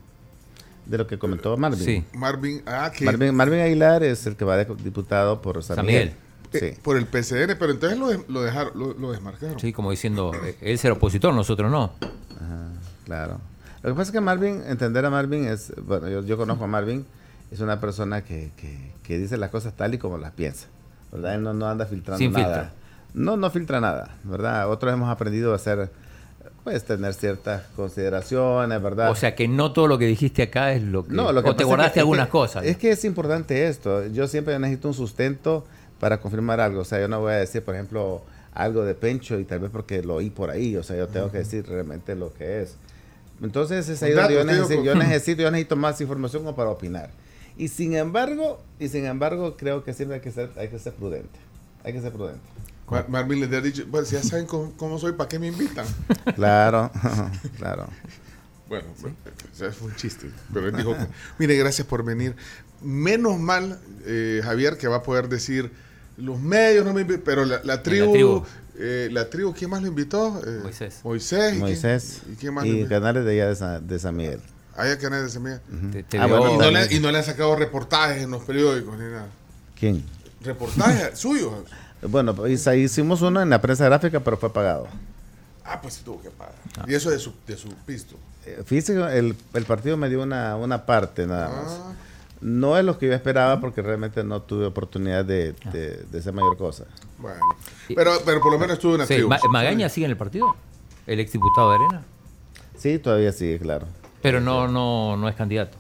De 0.87 0.99
lo 0.99 1.07
que 1.07 1.19
comentó 1.19 1.57
Marvin. 1.57 1.85
Sí. 1.85 2.05
Marvin, 2.15 2.63
ah, 2.67 2.91
Marvin, 3.33 3.61
Aguilar 3.61 4.03
es 4.03 4.27
el 4.27 4.37
que 4.37 4.45
va 4.45 4.57
de 4.57 4.65
diputado 4.83 5.41
por 5.43 5.63
San, 5.63 5.85
Miguel. 5.85 6.15
Eh, 6.55 6.79
por 6.83 6.97
el 6.97 7.07
PCN, 7.07 7.57
pero 7.59 7.73
entonces 7.73 7.99
lo, 7.99 8.43
dejaron, 8.43 8.95
lo, 9.01 9.13
desmarcaron. 9.13 9.59
Sí, 9.59 9.73
como 9.73 9.91
diciendo, 9.91 10.33
eh, 10.45 10.57
él 10.61 10.79
será 10.79 10.95
opositor, 10.95 11.33
nosotros 11.35 11.71
no. 11.71 11.93
claro. 13.05 13.41
Lo 13.83 13.91
que 13.91 13.95
pasa 13.95 14.11
es 14.11 14.13
que 14.13 14.21
Marvin, 14.21 14.63
entender 14.67 15.05
a 15.05 15.11
Marvin 15.11 15.47
es, 15.47 15.73
bueno, 15.85 16.09
yo, 16.09 16.23
yo 16.23 16.37
conozco 16.37 16.65
a 16.65 16.69
Marvin, 16.69 17.05
es 17.51 17.61
una 17.61 17.81
persona 17.81 18.23
que, 18.23 18.51
que 19.03 19.19
dice 19.19 19.37
las 19.37 19.51
cosas 19.51 19.75
tal 19.75 19.95
y 19.95 19.99
como 19.99 20.19
las 20.19 20.33
piensa. 20.33 20.69
¿verdad? 21.13 21.35
Él 21.35 21.43
no, 21.43 21.69
anda 21.69 21.87
filtrando 21.87 22.31
nada. 22.31 22.73
No, 23.15 23.37
no 23.37 23.51
filtra 23.51 23.81
nada, 23.81 24.17
¿verdad? 24.25 24.71
Otros 24.71 24.93
hemos 24.93 25.11
aprendido 25.11 25.55
a 25.55 25.59
ser 25.59 25.91
pues 26.65 26.85
tener 26.85 27.13
ciertas 27.13 27.63
consideraciones, 27.75 28.81
¿verdad? 28.81 29.11
O 29.11 29.17
sea 29.17 29.35
que 29.35 29.49
no 29.49 29.73
todo 29.73 29.89
lo 29.89 29.99
que 29.99 30.07
dijiste 30.07 30.43
acá 30.43 30.73
es 30.73 30.83
lo 30.83 31.05
que... 31.05 31.13
No, 31.13 31.33
lo 31.33 31.43
que 31.43 31.51
o 31.51 31.57
te 31.57 31.65
guardaste 31.65 31.99
algunas 31.99 32.29
cosas. 32.29 32.65
Es 32.65 32.77
que 32.77 32.93
es 32.93 33.05
importante 33.05 33.67
esto. 33.67 34.07
Yo 34.07 34.29
siempre 34.29 34.57
necesito 34.61 34.89
un 34.89 34.95
sustento 34.95 35.67
para 36.03 36.21
confirmar 36.21 36.59
algo. 36.59 36.81
O 36.81 36.85
sea, 36.85 36.99
yo 36.99 37.07
no 37.07 37.21
voy 37.21 37.33
a 37.33 37.37
decir, 37.37 37.63
por 37.63 37.77
ejemplo, 37.77 38.23
algo 38.53 38.85
de 38.85 38.97
Pencho 38.97 39.39
y 39.39 39.45
tal 39.45 39.61
vez 39.61 39.71
porque 39.71 40.03
lo 40.03 40.17
oí 40.17 40.31
por 40.31 40.51
ahí. 40.51 40.77
O 40.77 40.83
sea, 40.83 40.97
yo 40.97 41.07
tengo 41.07 41.31
que 41.31 41.39
decir 41.39 41.65
realmente 41.65 42.17
lo 42.17 42.35
que 42.35 42.63
es. 42.63 42.75
Entonces 43.41 43.89
es 43.89 44.03
ahí 44.03 44.11
donde 44.11 44.35
yo 44.35 44.43
necesito, 44.43 44.83
yo 44.83 44.95
necesito, 44.97 45.43
yo 45.43 45.51
necesito 45.53 45.77
más 45.77 46.01
información 46.01 46.43
como 46.43 46.57
para 46.57 46.71
opinar. 46.71 47.11
Y 47.57 47.69
sin 47.69 47.95
embargo, 47.95 48.61
y 48.81 48.89
sin 48.89 49.07
embargo, 49.07 49.57
creo 49.57 49.85
que 49.85 49.95
siempre 49.95 50.17
hay 50.17 50.21
que 50.23 50.33
ser, 50.33 50.51
hay 50.57 50.67
que 50.67 50.81
ser 50.81 50.93
prudente. 50.93 51.39
Hay 51.85 51.93
que 51.93 52.01
ser 52.01 52.11
prudente. 52.13 52.41
Marvin 53.07 53.39
les 53.39 53.53
ha 53.53 53.61
dicho, 53.61 53.85
bueno, 53.87 54.05
si 54.05 54.17
ya 54.17 54.25
saben 54.25 54.47
cómo, 54.47 54.99
soy, 54.99 55.13
¿para 55.13 55.29
qué 55.29 55.39
me 55.39 55.47
invitan? 55.47 55.87
Claro, 56.35 56.91
claro. 57.59 57.87
Bueno, 58.69 58.89
eso 59.53 59.71
fue 59.71 59.87
un 59.87 59.95
chiste. 59.95 60.33
Pero 60.53 60.67
él 60.67 60.77
dijo, 60.77 60.97
mire, 61.39 61.57
gracias 61.57 61.87
por 61.87 62.05
venir. 62.05 62.35
Menos 62.81 63.39
mal, 63.39 63.79
eh, 64.05 64.41
Javier, 64.43 64.79
que 64.79 64.89
va 64.89 64.97
a 64.97 65.03
poder 65.05 65.29
decir, 65.29 65.71
los 66.17 66.41
medios 66.41 66.85
no 66.85 66.93
me 66.93 67.03
invitan, 67.03 67.23
pero 67.25 67.45
la, 67.45 67.83
tribu, 67.83 68.45
eh, 68.79 69.09
la 69.11 69.29
tribu, 69.29 69.53
¿quién 69.55 69.71
más 69.71 69.83
lo 69.83 69.89
invitó? 69.89 70.41
Eh, 70.47 70.61
Moisés. 70.63 71.01
Moisés. 71.03 71.59
Moisés. 71.59 72.23
¿Y, 72.31 72.37
quién 72.37 72.55
más 72.55 72.67
y 72.67 72.85
canales 72.87 73.25
de 73.25 73.33
allá 73.33 73.49
de 73.49 73.57
San, 73.57 73.87
de 73.87 73.99
San 73.99 74.17
Miguel. 74.17 74.41
Hay 74.77 74.97
canales 74.97 75.27
de 75.27 75.31
San 75.31 75.43
Miguel. 75.43 75.61
ah, 76.19 76.27
bueno, 76.27 76.55
y, 76.55 76.59
no 76.59 76.71
le, 76.71 76.95
y, 76.95 77.01
no 77.01 77.11
le, 77.11 77.19
han 77.19 77.25
sacado 77.25 77.55
reportajes 77.57 78.23
en 78.23 78.31
los 78.31 78.43
periódicos 78.43 78.99
ni 78.99 79.05
nada. 79.05 79.29
¿Quién? 79.79 80.05
Reportajes 80.43 81.19
suyos. 81.19 81.53
Bueno, 82.03 82.35
pues, 82.35 82.67
hicimos 82.67 83.23
uno 83.23 83.41
en 83.43 83.51
la 83.51 83.61
prensa 83.61 83.85
gráfica, 83.85 84.21
pero 84.21 84.37
fue 84.37 84.53
pagado. 84.53 84.89
Ah, 85.65 85.81
pues 85.81 85.95
sí 85.95 86.03
tuvo 86.05 86.21
que 86.21 86.31
pagar. 86.31 86.55
Ah. 86.79 86.85
Y 86.89 86.95
eso 86.95 87.11
de 87.11 87.19
su, 87.19 87.33
de 87.47 87.57
su 87.57 87.69
pisto. 87.87 88.17
Eh, 88.45 88.63
fíjese, 88.65 88.95
el, 89.17 89.37
el, 89.55 89.65
partido 89.65 89.97
me 89.97 90.09
dio 90.09 90.23
una, 90.23 90.57
una 90.57 90.85
parte 90.85 91.27
nada 91.27 91.49
más. 91.49 91.73
Ah. 91.73 91.93
No 92.43 92.77
es 92.77 92.85
lo 92.85 92.99
que 92.99 93.07
yo 93.07 93.15
esperaba 93.15 93.61
porque 93.61 93.83
realmente 93.83 94.25
no 94.25 94.43
tuve 94.43 94.67
oportunidad 94.67 95.25
de, 95.25 95.55
de, 95.73 96.05
de 96.11 96.19
hacer 96.19 96.33
mayor 96.33 96.57
cosa. 96.57 96.85
Bueno, 97.19 97.41
pero, 97.95 98.13
pero 98.25 98.41
por 98.41 98.53
lo 98.53 98.59
menos 98.59 98.75
estuve 98.75 98.95
en 98.95 98.99
la 98.99 99.07
sí, 99.07 99.49
¿Magaña 99.49 99.89
sigue 99.89 100.07
en 100.07 100.11
el 100.11 100.17
partido? 100.17 100.57
¿El 101.07 101.21
exdiputado 101.21 101.71
de 101.71 101.77
Arena? 101.77 102.03
Sí, 102.77 102.99
todavía 102.99 103.33
sigue, 103.33 103.61
claro. 103.61 103.87
Pero 104.23 104.41
no, 104.41 104.67
no, 104.67 105.17
no 105.17 105.29
es 105.29 105.37
candidato. 105.37 105.79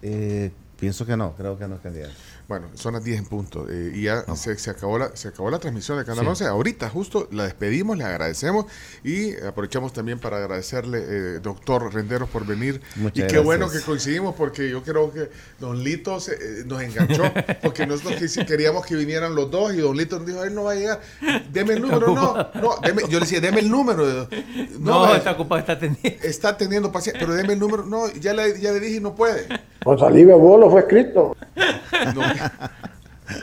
Eh, 0.00 0.50
pienso 0.80 1.04
que 1.04 1.16
no, 1.16 1.32
creo 1.32 1.58
que 1.58 1.68
no 1.68 1.74
es 1.76 1.80
candidato. 1.82 2.14
Bueno, 2.46 2.68
son 2.74 2.92
las 2.92 3.02
10 3.02 3.18
en 3.18 3.24
punto. 3.24 3.66
Eh, 3.70 3.92
y 3.94 4.02
ya 4.02 4.22
se, 4.36 4.70
acabó 4.70 4.98
la, 4.98 5.16
se 5.16 5.28
acabó 5.28 5.50
la 5.50 5.58
transmisión 5.58 5.98
de 5.98 6.04
Canal 6.04 6.26
11. 6.28 6.44
Ahorita 6.46 6.90
justo 6.90 7.26
la 7.32 7.44
despedimos, 7.44 7.96
le 7.96 8.04
agradecemos 8.04 8.66
y 9.02 9.34
aprovechamos 9.36 9.94
también 9.94 10.18
para 10.18 10.36
agradecerle, 10.36 10.98
eh, 10.98 11.40
doctor 11.40 11.92
Renderos, 11.92 12.28
por 12.28 12.44
venir. 12.44 12.82
y 13.14 13.22
qué 13.26 13.38
bueno 13.38 13.70
que 13.70 13.80
coincidimos 13.80 14.34
porque 14.34 14.68
yo 14.68 14.82
creo 14.82 15.10
que 15.10 15.30
Don 15.58 15.82
Lito 15.82 16.18
eh, 16.18 16.64
nos 16.66 16.82
enganchó 16.82 17.22
porque 17.62 17.86
nosotros 17.86 18.20
queríamos 18.46 18.84
que 18.84 18.96
vinieran 18.96 19.34
los 19.34 19.50
dos 19.50 19.72
y 19.72 19.78
Don 19.78 19.96
Lito 19.96 20.18
nos 20.18 20.26
dijo, 20.26 20.44
él 20.44 20.54
no 20.54 20.64
va 20.64 20.72
a 20.72 20.74
llegar. 20.74 21.00
Deme 21.50 21.74
el 21.74 21.82
número, 21.82 22.14
no. 22.14 22.34
no 22.54 23.08
yo 23.08 23.18
le 23.18 23.20
decía, 23.20 23.40
deme 23.40 23.60
el 23.60 23.70
número. 23.70 24.28
No, 24.78 25.06
no 25.06 25.14
está 25.14 25.32
ocupado, 25.32 25.60
está 25.60 25.78
teniendo. 25.78 26.22
Está 26.22 26.56
teniendo 26.58 26.92
paciencia, 26.92 27.20
pero 27.20 27.34
deme 27.34 27.54
el 27.54 27.58
número. 27.58 27.84
No, 27.86 28.12
ya 28.12 28.34
le, 28.34 28.60
ya 28.60 28.70
le 28.72 28.80
dije 28.80 28.96
y 28.96 29.00
no 29.00 29.14
puede. 29.14 29.48
Con 29.84 29.98
saliva 29.98 30.34
bolo 30.36 30.70
fue 30.70 30.80
escrito. 30.80 31.36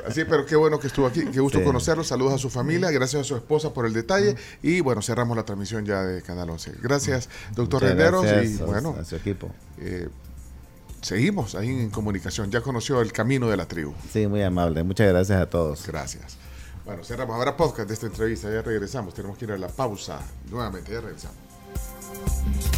Así, 0.07 0.23
pero 0.25 0.45
qué 0.45 0.55
bueno 0.55 0.79
que 0.79 0.87
estuvo 0.87 1.07
aquí, 1.07 1.25
qué 1.31 1.39
gusto 1.39 1.63
conocerlo, 1.63 2.03
saludos 2.03 2.33
a 2.33 2.37
su 2.37 2.49
familia, 2.49 2.91
gracias 2.91 3.21
a 3.21 3.23
su 3.23 3.35
esposa 3.35 3.73
por 3.73 3.85
el 3.85 3.93
detalle 3.93 4.35
y 4.61 4.79
bueno, 4.79 5.01
cerramos 5.01 5.35
la 5.35 5.43
transmisión 5.43 5.85
ya 5.85 6.03
de 6.03 6.21
Canal 6.21 6.49
11. 6.51 6.73
Gracias, 6.81 7.29
doctor 7.55 7.81
Renderos 7.81 8.25
y 8.43 8.57
bueno, 8.57 8.95
a 8.99 9.03
su 9.03 9.15
equipo. 9.15 9.49
Eh, 9.79 10.07
seguimos 11.01 11.55
ahí 11.55 11.69
en 11.69 11.89
comunicación, 11.89 12.51
ya 12.51 12.61
conoció 12.61 13.01
el 13.01 13.11
camino 13.11 13.49
de 13.49 13.57
la 13.57 13.67
tribu. 13.67 13.93
Sí, 14.11 14.27
muy 14.27 14.43
amable, 14.43 14.83
muchas 14.83 15.07
gracias 15.07 15.41
a 15.41 15.49
todos. 15.49 15.85
Gracias. 15.87 16.37
Bueno, 16.85 17.03
cerramos 17.03 17.35
ahora 17.35 17.57
podcast 17.57 17.87
de 17.87 17.95
esta 17.95 18.05
entrevista, 18.05 18.51
ya 18.51 18.61
regresamos, 18.61 19.13
tenemos 19.15 19.37
que 19.37 19.45
ir 19.45 19.51
a 19.51 19.57
la 19.57 19.67
pausa 19.67 20.19
nuevamente, 20.49 20.91
ya 20.91 21.01
regresamos. 21.01 21.50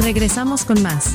Regresamos 0.00 0.64
con 0.64 0.82
más. 0.82 1.14